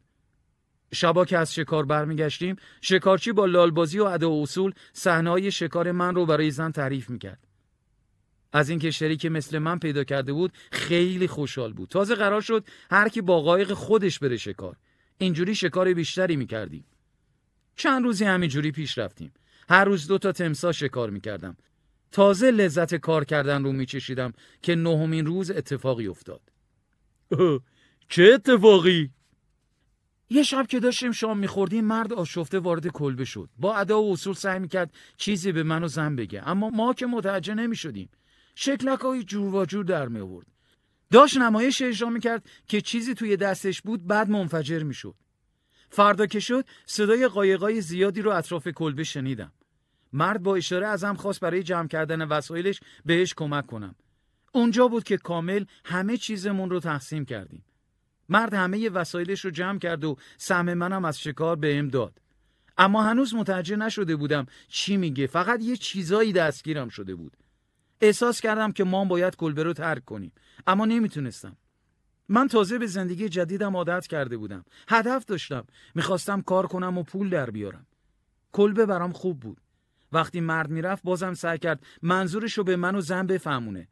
شبا 0.94 1.24
که 1.24 1.38
از 1.38 1.54
شکار 1.54 1.84
برمیگشتیم 1.84 2.56
شکارچی 2.80 3.32
با 3.32 3.46
لالبازی 3.46 3.98
و 3.98 4.04
ادا 4.04 4.30
و 4.30 4.42
اصول 4.42 4.72
صحنه‌های 4.92 5.50
شکار 5.50 5.92
من 5.92 6.14
رو 6.14 6.26
برای 6.26 6.50
زن 6.50 6.70
تعریف 6.70 7.10
می‌کرد. 7.10 7.49
از 8.52 8.70
اینکه 8.70 8.90
شریک 8.90 9.26
مثل 9.26 9.58
من 9.58 9.78
پیدا 9.78 10.04
کرده 10.04 10.32
بود 10.32 10.52
خیلی 10.72 11.26
خوشحال 11.26 11.72
بود. 11.72 11.88
تازه 11.88 12.14
قرار 12.14 12.40
شد 12.40 12.64
هر 12.90 13.08
کی 13.08 13.20
با 13.20 13.40
قایق 13.40 13.72
خودش 13.72 14.18
بره 14.18 14.36
شکار. 14.36 14.76
اینجوری 15.18 15.54
شکار 15.54 15.94
بیشتری 15.94 16.36
می‌کردیم. 16.36 16.84
چند 17.76 18.04
روزی 18.04 18.24
همینجوری 18.24 18.72
پیش 18.72 18.98
رفتیم. 18.98 19.32
هر 19.68 19.84
روز 19.84 20.06
دو 20.06 20.18
تا 20.18 20.32
تمسا 20.32 20.72
شکار 20.72 21.10
می‌کردم. 21.10 21.56
تازه 22.12 22.50
لذت 22.50 22.94
کار 22.94 23.24
کردن 23.24 23.64
رو 23.64 23.72
میچشیدم 23.72 24.32
که 24.62 24.74
نهمین 24.74 25.26
روز 25.26 25.50
اتفاقی 25.50 26.06
افتاد. 26.06 26.40
چه 28.08 28.30
اتفاقی؟ 28.34 29.10
یه 30.30 30.42
شب 30.42 30.66
که 30.66 30.80
داشتیم 30.80 31.12
شام 31.12 31.38
میخوردیم 31.38 31.84
مرد 31.84 32.12
آشفته 32.12 32.58
وارد 32.58 32.86
کلبه 32.86 33.24
شد. 33.24 33.48
با 33.58 33.76
ادا 33.76 34.02
و 34.02 34.12
اصول 34.12 34.34
سعی 34.34 34.58
می‌کرد 34.58 34.94
چیزی 35.16 35.52
به 35.52 35.62
من 35.62 35.84
و 35.84 35.88
زن 35.88 36.16
بگه. 36.16 36.48
اما 36.48 36.70
ما 36.70 36.94
که 36.94 37.06
متوجه 37.06 37.54
نمی‌شدیم. 37.54 38.08
شکلک 38.54 39.00
های 39.00 39.22
جور 39.22 39.54
و 39.54 39.64
جور 39.64 39.84
در 39.84 40.08
می 40.08 40.20
آورد 40.20 40.46
داشت 41.10 41.36
نمایش 41.36 41.82
اجرا 41.82 42.10
می‌کرد 42.10 42.50
که 42.66 42.80
چیزی 42.80 43.14
توی 43.14 43.36
دستش 43.36 43.82
بود 43.82 44.06
بعد 44.06 44.30
منفجر 44.30 44.82
می‌شد 44.82 45.14
فردا 45.90 46.26
که 46.26 46.40
شد 46.40 46.64
صدای 46.86 47.28
قایقای 47.28 47.80
زیادی 47.80 48.22
رو 48.22 48.30
اطراف 48.30 48.68
کلبه 48.68 49.04
شنیدم 49.04 49.52
مرد 50.12 50.42
با 50.42 50.56
اشاره 50.56 50.86
ازم 50.86 51.14
خواست 51.14 51.40
برای 51.40 51.62
جمع 51.62 51.88
کردن 51.88 52.22
وسایلش 52.28 52.80
بهش 53.04 53.34
کمک 53.34 53.66
کنم. 53.66 53.94
اونجا 54.52 54.88
بود 54.88 55.04
که 55.04 55.16
کامل 55.16 55.64
همه 55.84 56.16
چیزمون 56.16 56.70
رو 56.70 56.80
تقسیم 56.80 57.24
کردیم. 57.24 57.64
مرد 58.28 58.54
همه 58.54 58.88
وسایلش 58.88 59.44
رو 59.44 59.50
جمع 59.50 59.78
کرد 59.78 60.04
و 60.04 60.16
سهم 60.36 60.74
منم 60.74 61.04
از 61.04 61.20
شکار 61.20 61.56
بهم 61.56 61.88
داد. 61.88 62.20
اما 62.78 63.02
هنوز 63.02 63.34
متوجه 63.34 63.76
نشده 63.76 64.16
بودم 64.16 64.46
چی 64.68 64.96
میگه 64.96 65.26
فقط 65.26 65.62
یه 65.62 65.76
چیزایی 65.76 66.32
دستگیرم 66.32 66.88
شده 66.88 67.14
بود. 67.14 67.36
احساس 68.00 68.40
کردم 68.40 68.72
که 68.72 68.84
ما 68.84 69.04
باید 69.04 69.36
کلبه 69.36 69.62
رو 69.62 69.72
ترک 69.72 70.04
کنیم 70.04 70.32
اما 70.66 70.86
نمی‌تونستم. 70.86 71.56
من 72.28 72.48
تازه 72.48 72.78
به 72.78 72.86
زندگی 72.86 73.28
جدیدم 73.28 73.76
عادت 73.76 74.06
کرده 74.06 74.36
بودم. 74.36 74.64
هدف 74.88 75.24
داشتم. 75.24 75.66
می‌خواستم 75.94 76.42
کار 76.42 76.66
کنم 76.66 76.98
و 76.98 77.02
پول 77.02 77.30
در 77.30 77.50
بیارم. 77.50 77.86
کلبه 78.52 78.86
برام 78.86 79.12
خوب 79.12 79.40
بود. 79.40 79.60
وقتی 80.12 80.40
مرد 80.40 80.70
می‌رفت 80.70 81.02
بازم 81.02 81.34
سعی 81.34 81.58
کرد 81.58 81.86
منظورش 82.02 82.58
رو 82.58 82.64
به 82.64 82.76
من 82.76 82.96
و 82.96 83.00
زن 83.00 83.26
بفهمونه 83.26 83.88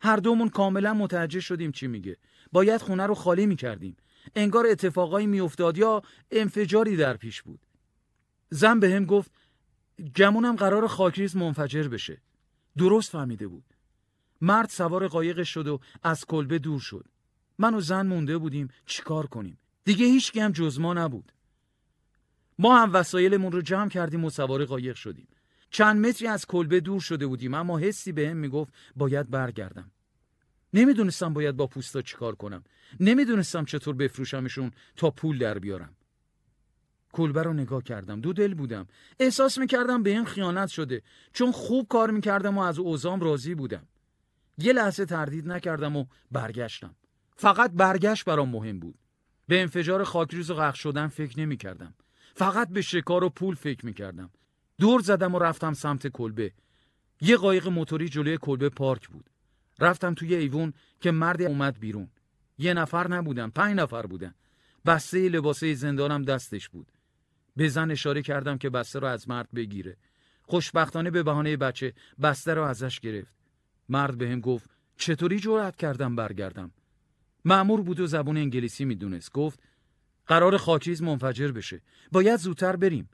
هر 0.00 0.16
دومون 0.16 0.48
کاملا 0.48 0.94
متوجه 0.94 1.40
شدیم 1.40 1.72
چی 1.72 1.86
میگه 1.86 2.16
باید 2.52 2.80
خونه 2.80 3.06
رو 3.06 3.14
خالی 3.14 3.46
می‌کردیم 3.46 3.96
انگار 4.36 4.66
اتفاقایی 4.66 5.26
میافتاد 5.26 5.78
یا 5.78 6.02
انفجاری 6.30 6.96
در 6.96 7.16
پیش 7.16 7.42
بود 7.42 7.66
زن 8.50 8.80
به 8.80 8.90
هم 8.90 9.04
گفت 9.04 9.32
گمونم 10.16 10.56
قرار 10.56 10.86
خاکریز 10.86 11.36
منفجر 11.36 11.88
بشه 11.88 12.22
درست 12.78 13.10
فهمیده 13.10 13.46
بود. 13.46 13.64
مرد 14.40 14.68
سوار 14.68 15.08
قایق 15.08 15.42
شد 15.42 15.68
و 15.68 15.80
از 16.02 16.24
کلبه 16.24 16.58
دور 16.58 16.80
شد. 16.80 17.06
من 17.58 17.74
و 17.74 17.80
زن 17.80 18.06
مونده 18.06 18.38
بودیم 18.38 18.68
چیکار 18.86 19.26
کنیم؟ 19.26 19.58
دیگه 19.84 20.06
هیچ 20.06 20.36
هم 20.36 20.52
جز 20.52 20.80
ما 20.80 20.94
نبود. 20.94 21.32
ما 22.58 22.78
هم 22.78 22.92
وسایلمون 22.92 23.52
رو 23.52 23.62
جمع 23.62 23.88
کردیم 23.88 24.24
و 24.24 24.30
سوار 24.30 24.64
قایق 24.64 24.96
شدیم. 24.96 25.28
چند 25.70 26.06
متری 26.06 26.28
از 26.28 26.46
کلبه 26.46 26.80
دور 26.80 27.00
شده 27.00 27.26
بودیم 27.26 27.54
اما 27.54 27.78
حسی 27.78 28.12
به 28.12 28.28
هم 28.28 28.36
می‌گفت 28.36 28.72
باید 28.96 29.30
برگردم. 29.30 29.90
نمی‌دونستم 30.74 31.32
باید 31.32 31.56
با 31.56 31.66
پوستا 31.66 32.02
چیکار 32.02 32.34
کنم. 32.34 32.64
نمی‌دونستم 33.00 33.64
چطور 33.64 33.94
بفروشمشون 33.94 34.70
تا 34.96 35.10
پول 35.10 35.38
در 35.38 35.58
بیارم. 35.58 35.96
کلبه 37.14 37.42
رو 37.42 37.52
نگاه 37.52 37.82
کردم. 37.82 38.20
دو 38.20 38.32
دل 38.32 38.54
بودم. 38.54 38.86
احساس 39.20 39.58
می‌کردم 39.58 40.02
به 40.02 40.16
هم 40.16 40.24
خیانت 40.24 40.68
شده. 40.68 41.02
چون 41.32 41.52
خوب 41.52 41.88
کار 41.88 42.10
می‌کردم 42.10 42.58
و 42.58 42.60
از 42.60 42.78
اوزام 42.78 43.20
راضی 43.20 43.54
بودم. 43.54 43.86
یه 44.58 44.72
لحظه 44.72 45.04
تردید 45.04 45.48
نکردم 45.48 45.96
و 45.96 46.04
برگشتم. 46.30 46.94
فقط 47.36 47.70
برگشت 47.72 48.24
برام 48.24 48.48
مهم 48.48 48.78
بود. 48.78 48.98
به 49.48 49.60
انفجار 49.60 50.04
خاکریز 50.04 50.50
و 50.50 50.54
غرق 50.54 50.74
شدن 50.74 51.08
فکر 51.08 51.40
نمی‌کردم. 51.40 51.94
فقط 52.34 52.68
به 52.68 52.82
شکار 52.82 53.24
و 53.24 53.28
پول 53.28 53.54
فکر 53.54 53.86
می‌کردم. 53.86 54.30
دور 54.78 55.00
زدم 55.00 55.34
و 55.34 55.38
رفتم 55.38 55.72
سمت 55.72 56.06
کلبه 56.06 56.52
یه 57.20 57.36
قایق 57.36 57.68
موتوری 57.68 58.08
جلوی 58.08 58.38
کلبه 58.40 58.68
پارک 58.68 59.08
بود. 59.08 59.30
رفتم 59.80 60.14
توی 60.14 60.34
ایوون 60.34 60.72
که 61.00 61.10
مرد 61.10 61.42
اومد 61.42 61.80
بیرون. 61.80 62.08
یه 62.58 62.74
نفر 62.74 63.08
نبودن 63.08 63.48
پنج 63.48 63.76
نفر 63.76 64.06
بودن. 64.06 64.34
بسته 64.86 65.28
لباسه 65.28 65.74
زندانم 65.74 66.22
دستش 66.22 66.68
بود. 66.68 66.92
به 67.56 67.68
زن 67.68 67.90
اشاره 67.90 68.22
کردم 68.22 68.58
که 68.58 68.70
بسته 68.70 68.98
رو 68.98 69.06
از 69.06 69.28
مرد 69.28 69.48
بگیره. 69.54 69.96
خوشبختانه 70.42 71.10
به 71.10 71.22
بهانه 71.22 71.56
بچه 71.56 71.92
بسته 72.22 72.54
رو 72.54 72.62
ازش 72.62 73.00
گرفت. 73.00 73.34
مرد 73.88 74.18
بهم 74.18 74.40
گفت 74.40 74.70
چطوری 74.96 75.40
جرأت 75.40 75.76
کردم 75.76 76.16
برگردم؟ 76.16 76.70
معمور 77.44 77.82
بود 77.82 78.00
و 78.00 78.06
زبون 78.06 78.36
انگلیسی 78.36 78.84
می‌دونست. 78.84 79.32
گفت 79.32 79.60
قرار 80.26 80.56
خاکریز 80.56 81.02
منفجر 81.02 81.52
بشه. 81.52 81.82
باید 82.12 82.40
زودتر 82.40 82.76
بریم. 82.76 83.08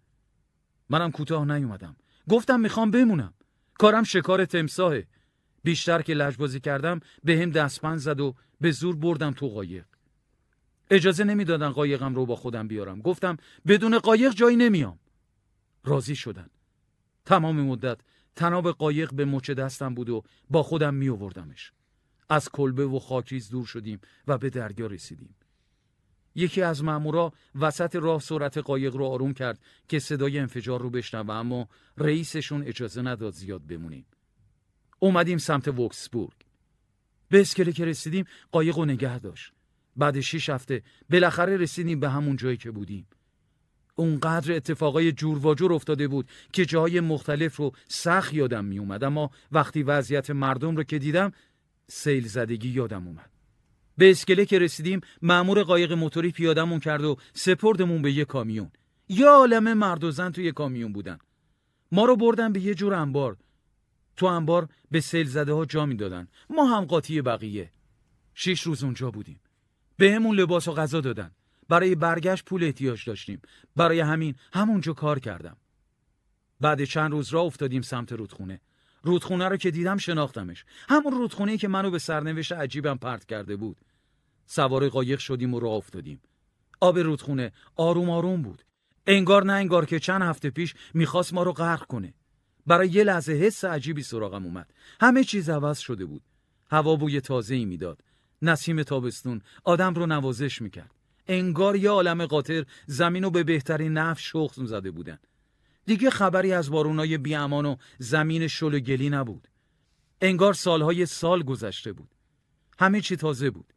منم 0.89 1.11
کوتاه 1.11 1.45
نیومدم. 1.45 1.97
گفتم 2.29 2.61
می‌خوام 2.61 2.91
بمونم. 2.91 3.35
کارم 3.79 4.05
شکار 4.05 4.45
تمساهه 4.45 5.07
بیشتر 5.65 6.03
که 6.03 6.15
لجبازی 6.15 6.61
کردم 6.61 7.01
به 7.25 7.39
هم 7.43 7.51
دستپن 7.51 7.97
زد 7.97 8.21
و 8.21 8.35
به 8.61 8.71
زور 8.71 8.97
بردم 8.97 9.31
تو 9.31 9.49
قایق. 9.49 9.85
اجازه 10.91 11.25
نمی‌دادن 11.25 11.69
قایقم 11.69 12.15
رو 12.15 12.27
با 12.27 12.37
خودم 12.37 12.69
بیارم 12.69 13.01
گفتم 13.01 13.37
بدون 13.67 13.99
قایق 13.99 14.33
جایی 14.33 14.57
نمیام 14.57 14.99
راضی 15.85 16.17
شدن 16.17 16.51
تمام 17.25 17.61
مدت 17.61 17.99
تناب 18.37 18.71
قایق 18.71 19.15
به 19.15 19.25
مچ 19.25 19.51
دستم 19.51 19.95
بود 19.95 20.11
و 20.11 20.23
با 20.51 20.63
خودم 20.63 20.95
می 20.95 21.19
از 22.31 22.49
کلبه 22.49 22.87
و 22.87 22.99
خاکریز 22.99 23.51
دور 23.51 23.67
شدیم 23.67 24.01
و 24.27 24.39
به 24.39 24.51
دریا 24.51 24.87
رسیدیم 24.87 25.35
یکی 26.35 26.63
از 26.63 26.85
مامورا 26.85 27.33
وسط 27.61 27.97
راه 27.97 28.21
سرعت 28.21 28.59
قایق 28.59 28.97
رو 28.97 29.05
آروم 29.05 29.35
کرد 29.35 29.59
که 29.89 29.99
صدای 29.99 30.39
انفجار 30.39 30.81
رو 30.81 30.91
بشنوه 30.91 31.35
اما 31.35 31.69
رئیسشون 31.99 32.63
اجازه 32.63 33.03
نداد 33.03 33.33
زیاد 33.33 33.67
بمونیم. 33.67 34.07
اومدیم 34.99 35.39
سمت 35.39 35.69
وکسبورگ. 35.69 36.33
به 37.29 37.41
اسکله 37.41 37.73
که 37.73 37.85
رسیدیم 37.85 38.25
قایق 38.53 38.79
رو 38.79 38.85
نگه 38.85 39.19
داشت. 39.19 39.53
بعد 39.97 40.21
شیش 40.21 40.49
هفته 40.49 40.83
بالاخره 41.11 41.57
رسیدیم 41.57 42.01
به 42.01 42.11
همون 42.11 42.37
جایی 42.37 42.57
که 42.57 42.71
بودیم. 42.71 43.07
اونقدر 43.95 44.57
اتفاقای 44.57 45.13
جور 45.13 45.47
و 45.47 45.55
جور 45.55 45.73
افتاده 45.73 46.09
بود 46.09 46.29
که 46.53 46.67
جاهای 46.67 47.01
مختلف 47.01 47.57
رو 47.57 47.73
سخت 47.89 48.35
یادم 48.35 48.65
می 48.65 48.79
اومد 48.79 49.05
اما 49.05 49.31
وقتی 49.53 49.83
وضعیت 49.83 50.31
مردم 50.31 50.77
رو 50.77 50.83
که 50.83 50.99
دیدم 50.99 51.33
سیل 51.89 52.27
زدگی 52.27 52.69
یادم 52.69 53.07
اومد. 53.07 53.31
به 53.99 54.11
اسکله 54.11 54.45
که 54.45 54.59
رسیدیم 54.59 55.01
مأمور 55.23 55.63
قایق 55.63 55.93
موتوری 55.93 56.31
پیادمون 56.31 56.81
کرد 56.81 57.05
و 57.05 57.17
سپردمون 57.33 58.03
به 58.03 58.13
یه 58.13 58.25
کامیون. 58.25 58.71
یه 59.09 59.27
عالم 59.27 59.73
مرد 59.73 60.05
و 60.05 60.11
زن 60.11 60.31
توی 60.31 60.53
کامیون 60.53 60.93
بودن. 60.93 61.19
ما 61.93 62.05
رو 62.05 62.17
بردن 62.17 62.53
به 62.53 62.61
یه 62.61 62.75
جور 62.75 62.95
انبار. 62.95 63.37
تو 64.17 64.27
انبار 64.27 64.69
به 64.91 65.01
سیل 65.01 65.27
زده 65.27 65.53
ها 65.53 65.65
جا 65.65 65.87
می‌دادن. 65.87 66.29
ما 66.51 66.77
هم 66.77 66.85
قاطی 66.85 67.23
بقیه. 67.23 67.71
شش 68.35 68.61
روز 68.61 68.85
اونجا 68.85 69.11
بودیم. 69.11 69.41
بهمون 70.01 70.37
لباس 70.37 70.69
و 70.69 70.73
غذا 70.73 71.01
دادن. 71.01 71.31
برای 71.69 71.95
برگشت 71.95 72.45
پول 72.45 72.65
احتیاج 72.65 73.05
داشتیم. 73.07 73.43
برای 73.77 74.01
همین 74.01 74.35
همونجا 74.53 74.93
کار 74.93 75.19
کردم. 75.19 75.57
بعد 76.61 76.85
چند 76.85 77.13
روز 77.13 77.29
راه 77.29 77.45
افتادیم 77.45 77.83
سمت 77.83 78.13
رودخونه. 78.13 78.61
رودخونه 79.03 79.49
رو 79.49 79.57
که 79.57 79.71
دیدم 79.71 79.97
شناختمش. 79.97 80.65
همون 80.89 81.13
رودخونه 81.13 81.57
که 81.57 81.69
منو 81.69 81.91
به 81.91 81.99
سرنوشت 81.99 82.53
عجیبم 82.53 82.97
پرت 82.97 83.25
کرده 83.25 83.57
بود. 83.57 83.77
سوار 84.47 84.89
قایق 84.89 85.19
شدیم 85.19 85.55
و 85.55 85.61
راه 85.61 85.73
افتادیم. 85.73 86.21
آب 86.81 86.99
رودخونه 86.99 87.53
آروم 87.77 88.11
آروم 88.11 88.43
بود. 88.43 88.63
انگار 89.07 89.45
نه 89.45 89.53
انگار 89.53 89.87
که 89.87 89.99
چند 89.99 90.23
هفته 90.23 90.51
پیش 90.51 90.75
می‌خواست 90.95 91.35
ما 91.35 91.43
رو 91.43 91.53
غرق 91.53 91.87
کنه. 91.87 92.15
برای 92.67 92.89
یه 92.89 93.05
لحظه 93.05 93.33
حس 93.33 93.65
عجیبی 93.65 94.03
سراغم 94.03 94.45
اومد. 94.45 94.75
همه 95.01 95.25
چیز 95.25 95.51
عوض 95.51 95.79
شده 95.79 96.05
بود. 96.05 96.23
هوا 96.71 96.97
بوی 96.97 97.21
تازه 97.21 97.55
ای 97.55 97.65
می‌داد. 97.65 98.03
نسیم 98.43 98.83
تابستون 98.83 99.43
آدم 99.65 99.95
رو 99.95 100.07
نوازش 100.07 100.63
می‌کرد. 100.63 100.95
انگار 101.27 101.77
یه 101.77 101.91
عالم 101.91 102.27
قاطر 102.27 102.65
زمین 102.87 103.25
رو 103.25 103.31
به 103.31 103.45
بهترین 103.45 103.93
نفش 103.93 104.33
شخص 104.33 104.61
زده 104.61 104.91
بودن. 104.91 105.19
دیگه 105.87 106.11
خبری 106.11 106.53
از 106.53 106.71
بارونای 106.71 107.19
بیامان 107.19 107.67
و 107.67 107.77
زمین 107.99 108.47
شل 108.49 108.75
و 108.75 108.79
گلی 108.79 109.11
نبود. 109.11 109.49
انگار 110.21 110.55
سالهای 110.55 111.07
سال 111.07 111.43
گذشته 111.43 111.93
بود. 111.93 112.15
همه 112.79 113.01
چی 113.01 113.17
تازه 113.17 113.51
بود. 113.51 113.75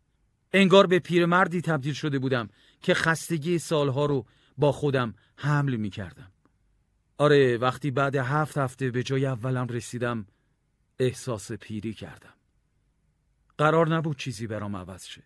انگار 0.53 0.87
به 0.87 0.99
پیرمردی 0.99 1.61
تبدیل 1.61 1.93
شده 1.93 2.19
بودم 2.19 2.49
که 2.81 2.93
خستگی 2.93 3.59
سالها 3.59 4.05
رو 4.05 4.25
با 4.57 4.71
خودم 4.71 5.13
حمل 5.35 5.75
می 5.75 5.89
کردم. 5.89 6.31
آره 7.17 7.57
وقتی 7.57 7.91
بعد 7.91 8.15
هفت 8.15 8.57
هفته 8.57 8.91
به 8.91 9.03
جای 9.03 9.25
اولم 9.25 9.67
رسیدم 9.67 10.27
احساس 10.99 11.51
پیری 11.51 11.93
کردم. 11.93 12.33
قرار 13.57 13.95
نبود 13.95 14.17
چیزی 14.17 14.47
برام 14.47 14.75
عوض 14.75 15.05
شه. 15.05 15.23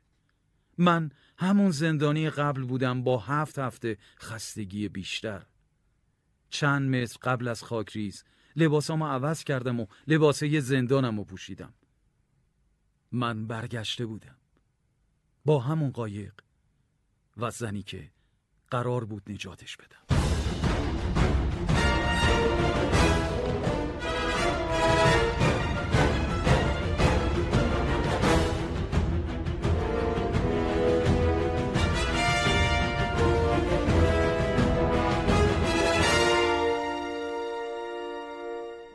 من 0.78 1.12
همون 1.38 1.72
زندانی 1.72 2.30
قبل 2.30 2.64
بودم 2.64 3.04
با 3.04 3.18
هفت 3.20 3.60
هفته 3.60 3.98
خستگی 4.20 4.90
بیشتر. 4.90 5.46
چند 6.50 6.96
متر 6.96 7.18
قبل 7.22 7.48
از 7.48 7.64
خاکریز 7.64 8.24
لباسامو 8.56 9.08
عوض 9.08 9.44
کردم 9.44 9.80
و 9.80 9.88
لباسه 10.08 10.60
زندانم 10.60 11.18
رو 11.18 11.24
پوشیدم. 11.24 11.74
من 13.12 13.48
برگشته 13.48 14.06
بودم. 14.06 14.36
با 15.46 15.60
همون 15.60 15.92
قایق 15.92 16.34
و 17.38 17.52
زنی 17.52 17.84
که 17.84 18.12
قرار 18.72 19.06
بود 19.06 19.32
نجاتش 19.32 19.78
بدم. 19.78 20.07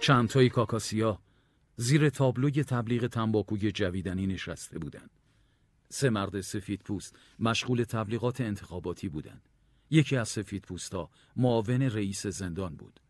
چندتایی 0.03 0.49
کاکاسیا 0.49 1.19
زیر 1.77 2.11
تابلوی 2.11 2.65
تبلیغ 2.65 3.07
تنباکوی 3.07 3.73
جویدنی 3.73 4.27
نشسته 4.27 4.79
بودند. 4.79 5.11
سه 5.89 6.11
مرد 6.11 6.41
سفید 6.41 6.81
پوست 6.81 7.17
مشغول 7.39 7.85
تبلیغات 7.85 8.41
انتخاباتی 8.41 9.09
بودند. 9.09 9.49
یکی 9.91 10.17
از 10.17 10.29
سفید 10.29 10.63
پوستا 10.63 11.11
معاون 11.37 11.83
رئیس 11.83 12.27
زندان 12.27 12.77
بود. 12.77 13.01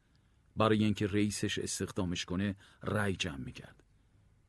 برای 0.56 0.84
اینکه 0.84 1.06
رئیسش 1.06 1.58
استخدامش 1.58 2.24
کنه 2.24 2.56
رأی 2.82 3.16
جمع 3.16 3.44
می‌کرد. 3.44 3.84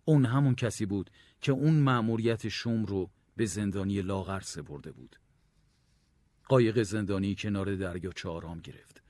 اون 0.06 0.26
همون 0.26 0.56
کسی 0.56 0.86
بود 0.86 1.10
که 1.42 1.52
اون 1.52 1.80
مأموریت 1.80 2.48
شوم 2.48 2.86
رو 2.86 3.10
به 3.36 3.46
زندانی 3.46 4.02
لاغر 4.02 4.40
سپرده 4.40 4.92
بود. 4.92 5.20
قایق 6.48 6.84
زندانی 6.84 7.36
کنار 7.36 7.76
دریا 7.76 8.12
چهارام 8.12 8.60
گرفت. 8.60 9.04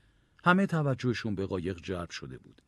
همه 0.44 0.66
توجهشون 0.66 1.34
به 1.34 1.46
قایق 1.46 1.80
جلب 1.80 2.10
شده 2.10 2.38
بود. 2.38 2.62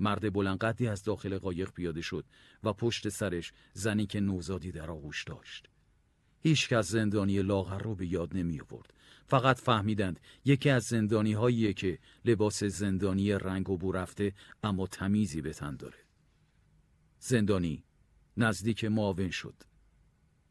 مرد 0.00 0.32
بلندقدی 0.32 0.88
از 0.88 1.02
داخل 1.02 1.38
قایق 1.38 1.70
پیاده 1.70 2.00
شد 2.00 2.24
و 2.62 2.72
پشت 2.72 3.08
سرش 3.08 3.52
زنی 3.72 4.06
که 4.06 4.20
نوزادی 4.20 4.72
در 4.72 4.90
آغوش 4.90 5.24
داشت. 5.24 5.68
هیچ 6.40 6.72
از 6.72 6.86
زندانی 6.86 7.42
لاغر 7.42 7.78
رو 7.78 7.94
به 7.94 8.06
یاد 8.06 8.36
نمی 8.36 8.60
آورد. 8.60 8.94
فقط 9.26 9.60
فهمیدند 9.60 10.20
یکی 10.44 10.70
از 10.70 10.84
زندانی 10.84 11.32
هاییه 11.32 11.72
که 11.72 11.98
لباس 12.24 12.64
زندانی 12.64 13.32
رنگ 13.32 13.70
و 13.70 13.76
بو 13.76 13.92
رفته 13.92 14.32
اما 14.62 14.86
تمیزی 14.86 15.40
به 15.40 15.52
تن 15.52 15.76
داره. 15.76 15.98
زندانی 17.18 17.84
نزدیک 18.36 18.84
معاون 18.84 19.30
شد. 19.30 19.54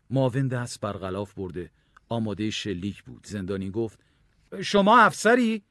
معاون 0.09 0.47
دست 0.47 0.81
بر 0.81 0.93
غلاف 0.93 1.33
برده 1.33 1.71
آماده 2.09 2.49
شلیک 2.49 3.03
بود. 3.03 3.25
زندانی 3.25 3.71
گفت 3.71 3.99
شما 4.63 4.99
افسری؟ 4.99 5.63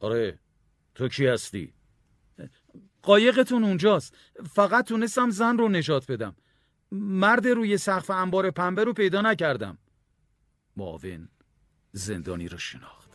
آره 0.00 0.38
تو 0.94 1.08
کی 1.08 1.26
هستی؟ 1.26 1.75
قایقتون 3.06 3.64
اونجاست. 3.64 4.16
فقط 4.52 4.88
تونستم 4.88 5.30
زن 5.30 5.58
رو 5.58 5.68
نجات 5.68 6.10
بدم. 6.10 6.36
مرد 6.92 7.46
روی 7.46 7.78
سقف 7.78 8.10
انبار 8.10 8.50
پنبه 8.50 8.84
رو 8.84 8.92
پیدا 8.92 9.20
نکردم. 9.20 9.78
معاون 10.76 11.28
زندانی 11.92 12.48
رو 12.48 12.58
شناخت. 12.58 13.05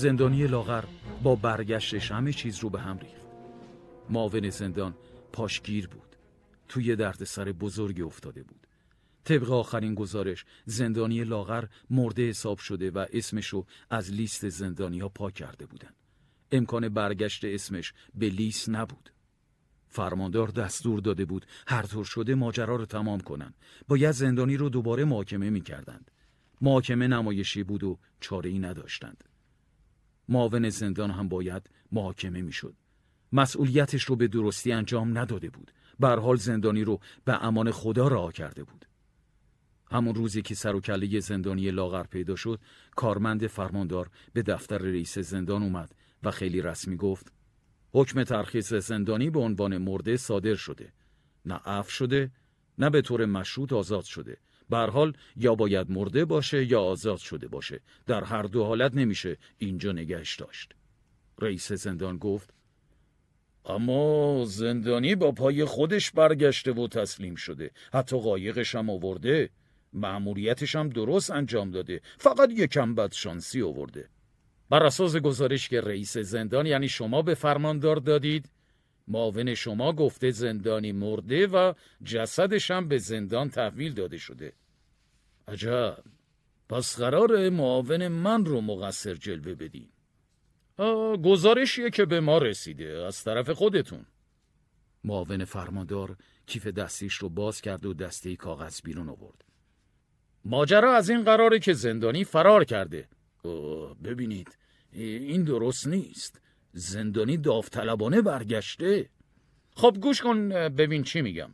زندانی 0.00 0.46
لاغر 0.46 0.84
با 1.22 1.36
برگشتش 1.36 2.12
همه 2.12 2.32
چیز 2.32 2.58
رو 2.58 2.70
به 2.70 2.80
هم 2.80 2.98
ریخت. 2.98 3.26
معاون 4.10 4.50
زندان 4.50 4.94
پاشگیر 5.32 5.88
بود. 5.88 6.16
توی 6.68 6.96
دردسر 6.96 7.52
بزرگی 7.52 8.02
افتاده 8.02 8.42
بود. 8.42 8.66
طبق 9.24 9.50
آخرین 9.50 9.94
گزارش 9.94 10.44
زندانی 10.64 11.24
لاغر 11.24 11.64
مرده 11.90 12.28
حساب 12.28 12.58
شده 12.58 12.90
و 12.90 13.06
اسمشو 13.12 13.66
از 13.90 14.12
لیست 14.12 14.48
زندانی 14.48 14.98
ها 15.00 15.08
پاک 15.08 15.34
کرده 15.34 15.66
بودن. 15.66 15.92
امکان 16.52 16.88
برگشت 16.88 17.44
اسمش 17.44 17.92
به 18.14 18.28
لیست 18.28 18.68
نبود. 18.68 19.10
فرماندار 19.88 20.48
دستور 20.48 21.00
داده 21.00 21.24
بود 21.24 21.46
هر 21.66 21.82
طور 21.82 22.04
شده 22.04 22.34
ماجرا 22.34 22.76
رو 22.76 22.86
تمام 22.86 23.20
کنن. 23.20 23.54
باید 23.88 24.10
زندانی 24.10 24.56
رو 24.56 24.68
دوباره 24.68 25.04
محاکمه 25.04 25.50
می‌کردند. 25.50 26.10
محاکمه 26.60 27.06
نمایشی 27.06 27.62
بود 27.62 27.84
و 27.84 27.98
چاره 28.20 28.50
ای 28.50 28.58
نداشتند. 28.58 29.24
معاون 30.30 30.68
زندان 30.68 31.10
هم 31.10 31.28
باید 31.28 31.70
محاکمه 31.92 32.42
می‌شد. 32.42 32.74
مسئولیتش 33.32 34.04
رو 34.04 34.16
به 34.16 34.28
درستی 34.28 34.72
انجام 34.72 35.18
نداده 35.18 35.50
بود. 35.50 35.72
بر 36.00 36.18
حال 36.18 36.36
زندانی 36.36 36.84
رو 36.84 37.00
به 37.24 37.44
امان 37.44 37.70
خدا 37.70 38.08
راه 38.08 38.32
کرده 38.32 38.64
بود. 38.64 38.86
همون 39.90 40.14
روزی 40.14 40.42
که 40.42 40.54
سر 40.54 40.74
و 40.74 40.80
کله 40.80 41.20
زندانی 41.20 41.70
لاغر 41.70 42.02
پیدا 42.02 42.36
شد، 42.36 42.60
کارمند 42.96 43.46
فرماندار 43.46 44.10
به 44.32 44.42
دفتر 44.42 44.78
رئیس 44.78 45.18
زندان 45.18 45.62
اومد 45.62 45.94
و 46.22 46.30
خیلی 46.30 46.62
رسمی 46.62 46.96
گفت: 46.96 47.32
حکم 47.92 48.24
ترخیص 48.24 48.74
زندانی 48.74 49.30
به 49.30 49.40
عنوان 49.40 49.78
مرده 49.78 50.16
صادر 50.16 50.54
شده. 50.54 50.92
نه 51.44 51.68
اف 51.68 51.90
شده، 51.90 52.30
نه 52.78 52.90
به 52.90 53.02
طور 53.02 53.26
مشروط 53.26 53.72
آزاد 53.72 54.04
شده. 54.04 54.36
حال 54.74 55.12
یا 55.36 55.54
باید 55.54 55.90
مرده 55.90 56.24
باشه 56.24 56.64
یا 56.64 56.80
آزاد 56.80 57.18
شده 57.18 57.48
باشه. 57.48 57.80
در 58.06 58.24
هر 58.24 58.42
دو 58.42 58.64
حالت 58.64 58.94
نمیشه 58.94 59.36
اینجا 59.58 59.92
نگهش 59.92 60.36
داشت. 60.36 60.72
رئیس 61.38 61.72
زندان 61.72 62.18
گفت 62.18 62.54
اما 63.64 64.44
زندانی 64.46 65.14
با 65.14 65.32
پای 65.32 65.64
خودش 65.64 66.10
برگشته 66.10 66.72
و 66.72 66.88
تسلیم 66.88 67.34
شده. 67.34 67.70
حتی 67.92 68.20
قایقش 68.20 68.74
هم 68.74 68.90
آورده. 68.90 69.50
معمولیتش 69.92 70.76
هم 70.76 70.88
درست 70.88 71.30
انجام 71.30 71.70
داده. 71.70 72.00
فقط 72.18 72.50
یکم 72.50 72.94
بد 72.94 73.12
شانسی 73.12 73.62
آورده. 73.62 74.08
بر 74.70 74.82
اساس 74.82 75.16
گزارش 75.16 75.68
که 75.68 75.80
رئیس 75.80 76.18
زندان 76.18 76.66
یعنی 76.66 76.88
شما 76.88 77.22
به 77.22 77.34
فرماندار 77.34 77.96
دادید 77.96 78.50
معاون 79.10 79.54
شما 79.54 79.92
گفته 79.92 80.30
زندانی 80.30 80.92
مرده 80.92 81.46
و 81.46 81.72
جسدش 82.04 82.70
هم 82.70 82.88
به 82.88 82.98
زندان 82.98 83.50
تحویل 83.50 83.94
داده 83.94 84.18
شده. 84.18 84.52
عجب. 85.48 86.04
پس 86.68 86.96
قرار 86.96 87.48
معاون 87.48 88.08
من 88.08 88.44
رو 88.44 88.60
مقصر 88.60 89.14
جلوه 89.14 89.54
بدین. 89.54 89.88
گزارشیه 91.24 91.90
که 91.90 92.04
به 92.04 92.20
ما 92.20 92.38
رسیده 92.38 93.04
از 93.06 93.24
طرف 93.24 93.50
خودتون. 93.50 94.06
معاون 95.04 95.44
فرماندار 95.44 96.16
کیف 96.46 96.66
دستیش 96.66 97.14
رو 97.14 97.28
باز 97.28 97.60
کرد 97.60 97.86
و 97.86 97.94
دسته 97.94 98.36
کاغذ 98.36 98.80
بیرون 98.84 99.08
آورد. 99.08 99.44
ماجرا 100.44 100.96
از 100.96 101.10
این 101.10 101.24
قراره 101.24 101.58
که 101.58 101.72
زندانی 101.72 102.24
فرار 102.24 102.64
کرده. 102.64 103.08
ببینید 104.04 104.58
این 104.92 105.44
درست 105.44 105.86
نیست. 105.86 106.40
زندانی 106.72 107.36
داوطلبانه 107.36 108.22
برگشته. 108.22 109.08
خب 109.76 109.96
گوش 110.00 110.22
کن 110.22 110.48
ببین 110.48 111.02
چی 111.02 111.22
میگم. 111.22 111.50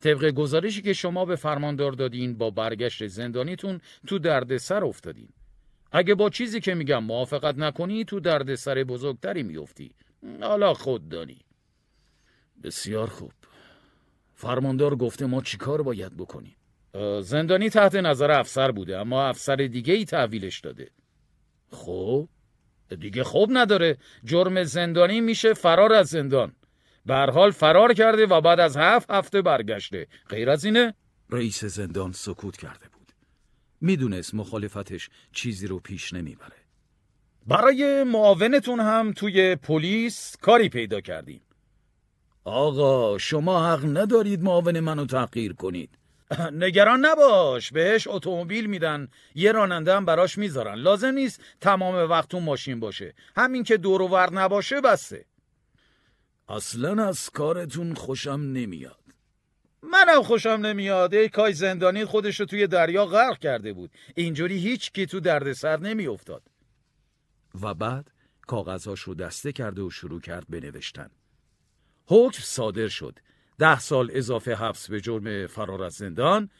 طبق 0.00 0.30
گزارشی 0.30 0.82
که 0.82 0.92
شما 0.92 1.24
به 1.24 1.36
فرماندار 1.36 1.92
دادین 1.92 2.38
با 2.38 2.50
برگشت 2.50 3.06
زندانیتون 3.06 3.80
تو 4.06 4.18
دردسر 4.18 4.84
افتادین. 4.84 5.28
اگه 5.92 6.14
با 6.14 6.30
چیزی 6.30 6.60
که 6.60 6.74
میگم 6.74 7.04
موافقت 7.04 7.58
نکنی 7.58 8.04
تو 8.04 8.20
دردسر 8.20 8.84
بزرگتری 8.84 9.42
میفتی. 9.42 9.90
حالا 10.40 10.74
خود 10.74 11.08
دانی. 11.08 11.38
بسیار 12.62 13.06
خوب. 13.06 13.32
فرماندار 14.34 14.96
گفته 14.96 15.26
ما 15.26 15.42
چیکار 15.42 15.82
باید 15.82 16.16
بکنیم؟ 16.16 16.56
زندانی 17.22 17.70
تحت 17.70 17.94
نظر 17.94 18.30
افسر 18.30 18.70
بوده 18.70 18.98
اما 18.98 19.24
افسر 19.28 19.56
دیگه 19.56 19.94
ای 19.94 20.04
تحویلش 20.04 20.60
داده. 20.60 20.90
خب؟ 21.70 22.28
دیگه 22.94 23.24
خوب 23.24 23.50
نداره. 23.52 23.96
جرم 24.24 24.64
زندانی 24.64 25.20
میشه 25.20 25.54
فرار 25.54 25.92
از 25.92 26.08
زندان. 26.08 26.52
به 27.06 27.14
حال 27.14 27.50
فرار 27.50 27.92
کرده 27.92 28.26
و 28.26 28.40
بعد 28.40 28.60
از 28.60 28.76
هفت 28.76 29.10
هفته 29.10 29.42
برگشته. 29.42 30.06
غیر 30.28 30.50
از 30.50 30.64
اینه؟ 30.64 30.94
رئیس 31.30 31.64
زندان 31.64 32.12
سکوت 32.12 32.56
کرده 32.56 32.88
بود. 32.92 33.12
می‌دونست 33.80 34.34
مخالفتش 34.34 35.10
چیزی 35.32 35.66
رو 35.66 35.78
پیش 35.78 36.12
نمی‌بره. 36.12 36.56
برای 37.46 38.04
معاونتون 38.04 38.80
هم 38.80 39.12
توی 39.12 39.56
پلیس 39.56 40.36
کاری 40.36 40.68
پیدا 40.68 41.00
کردیم. 41.00 41.40
آقا 42.44 43.18
شما 43.18 43.72
حق 43.72 43.84
ندارید 43.84 44.42
معاون 44.42 44.80
منو 44.80 45.06
تغییر 45.06 45.52
کنید. 45.52 45.90
نگران 46.52 47.04
نباش 47.04 47.72
بهش 47.72 48.06
اتومبیل 48.06 48.66
میدن 48.66 49.08
یه 49.34 49.52
راننده 49.52 49.96
هم 49.96 50.04
براش 50.04 50.38
می‌ذارن. 50.38 50.74
لازم 50.74 51.10
نیست 51.10 51.40
تمام 51.60 52.10
وقت 52.10 52.28
تو 52.28 52.40
ماشین 52.40 52.80
باشه. 52.80 53.14
همین 53.36 53.64
که 53.64 53.76
دور 53.76 54.02
و 54.02 54.08
ور 54.08 54.32
نباشه 54.32 54.80
بسته 54.80 55.24
اصلا 56.48 57.04
از 57.08 57.30
کارتون 57.30 57.94
خوشم 57.94 58.40
نمیاد. 58.40 59.00
منم 59.82 60.22
خوشم 60.22 60.48
نمیاد. 60.48 61.14
ای 61.14 61.28
کای 61.28 61.52
زندانی 61.52 62.04
خودش 62.04 62.40
رو 62.40 62.46
توی 62.46 62.66
دریا 62.66 63.06
غرق 63.06 63.38
کرده 63.38 63.72
بود. 63.72 63.90
اینجوری 64.14 64.58
هیچ 64.58 64.92
کی 64.92 65.06
تو 65.06 65.20
دردسر 65.20 65.80
نمیافتاد. 65.80 66.42
و 67.62 67.74
بعد 67.74 68.10
کاغذهاش 68.46 69.00
رو 69.00 69.14
دسته 69.14 69.52
کرده 69.52 69.82
و 69.82 69.90
شروع 69.90 70.20
کرد 70.20 70.46
بنوشتن. 70.48 71.10
حکم 72.06 72.42
صادر 72.42 72.88
شد. 72.88 73.18
ده 73.58 73.80
سال 73.80 74.10
اضافه 74.12 74.54
حبس 74.54 74.90
به 74.90 75.00
جرم 75.00 75.46
فرار 75.46 75.82
از 75.82 75.94
زندان. 75.94 76.50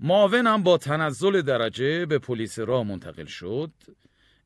معاونم 0.00 0.62
با 0.62 0.78
تنزل 0.78 1.42
درجه 1.42 2.06
به 2.06 2.18
پلیس 2.18 2.58
راه 2.58 2.82
منتقل 2.82 3.24
شد. 3.24 3.70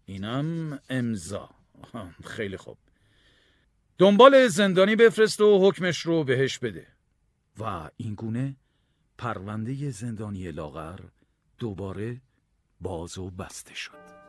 اینم 0.06 0.78
امضا. 0.90 1.50
خیلی 2.36 2.56
خوب. 2.56 2.78
دنبال 3.98 4.48
زندانی 4.48 4.96
بفرست 4.96 5.40
و 5.40 5.68
حکمش 5.68 5.98
رو 5.98 6.24
بهش 6.24 6.58
بده. 6.58 6.86
و 7.58 7.90
اینگونه 7.96 8.56
پرونده 9.18 9.90
زندانی 9.90 10.50
لاغر 10.50 11.00
دوباره 11.58 12.20
باز 12.80 13.18
و 13.18 13.30
بسته 13.30 13.74
شد. 13.74 14.21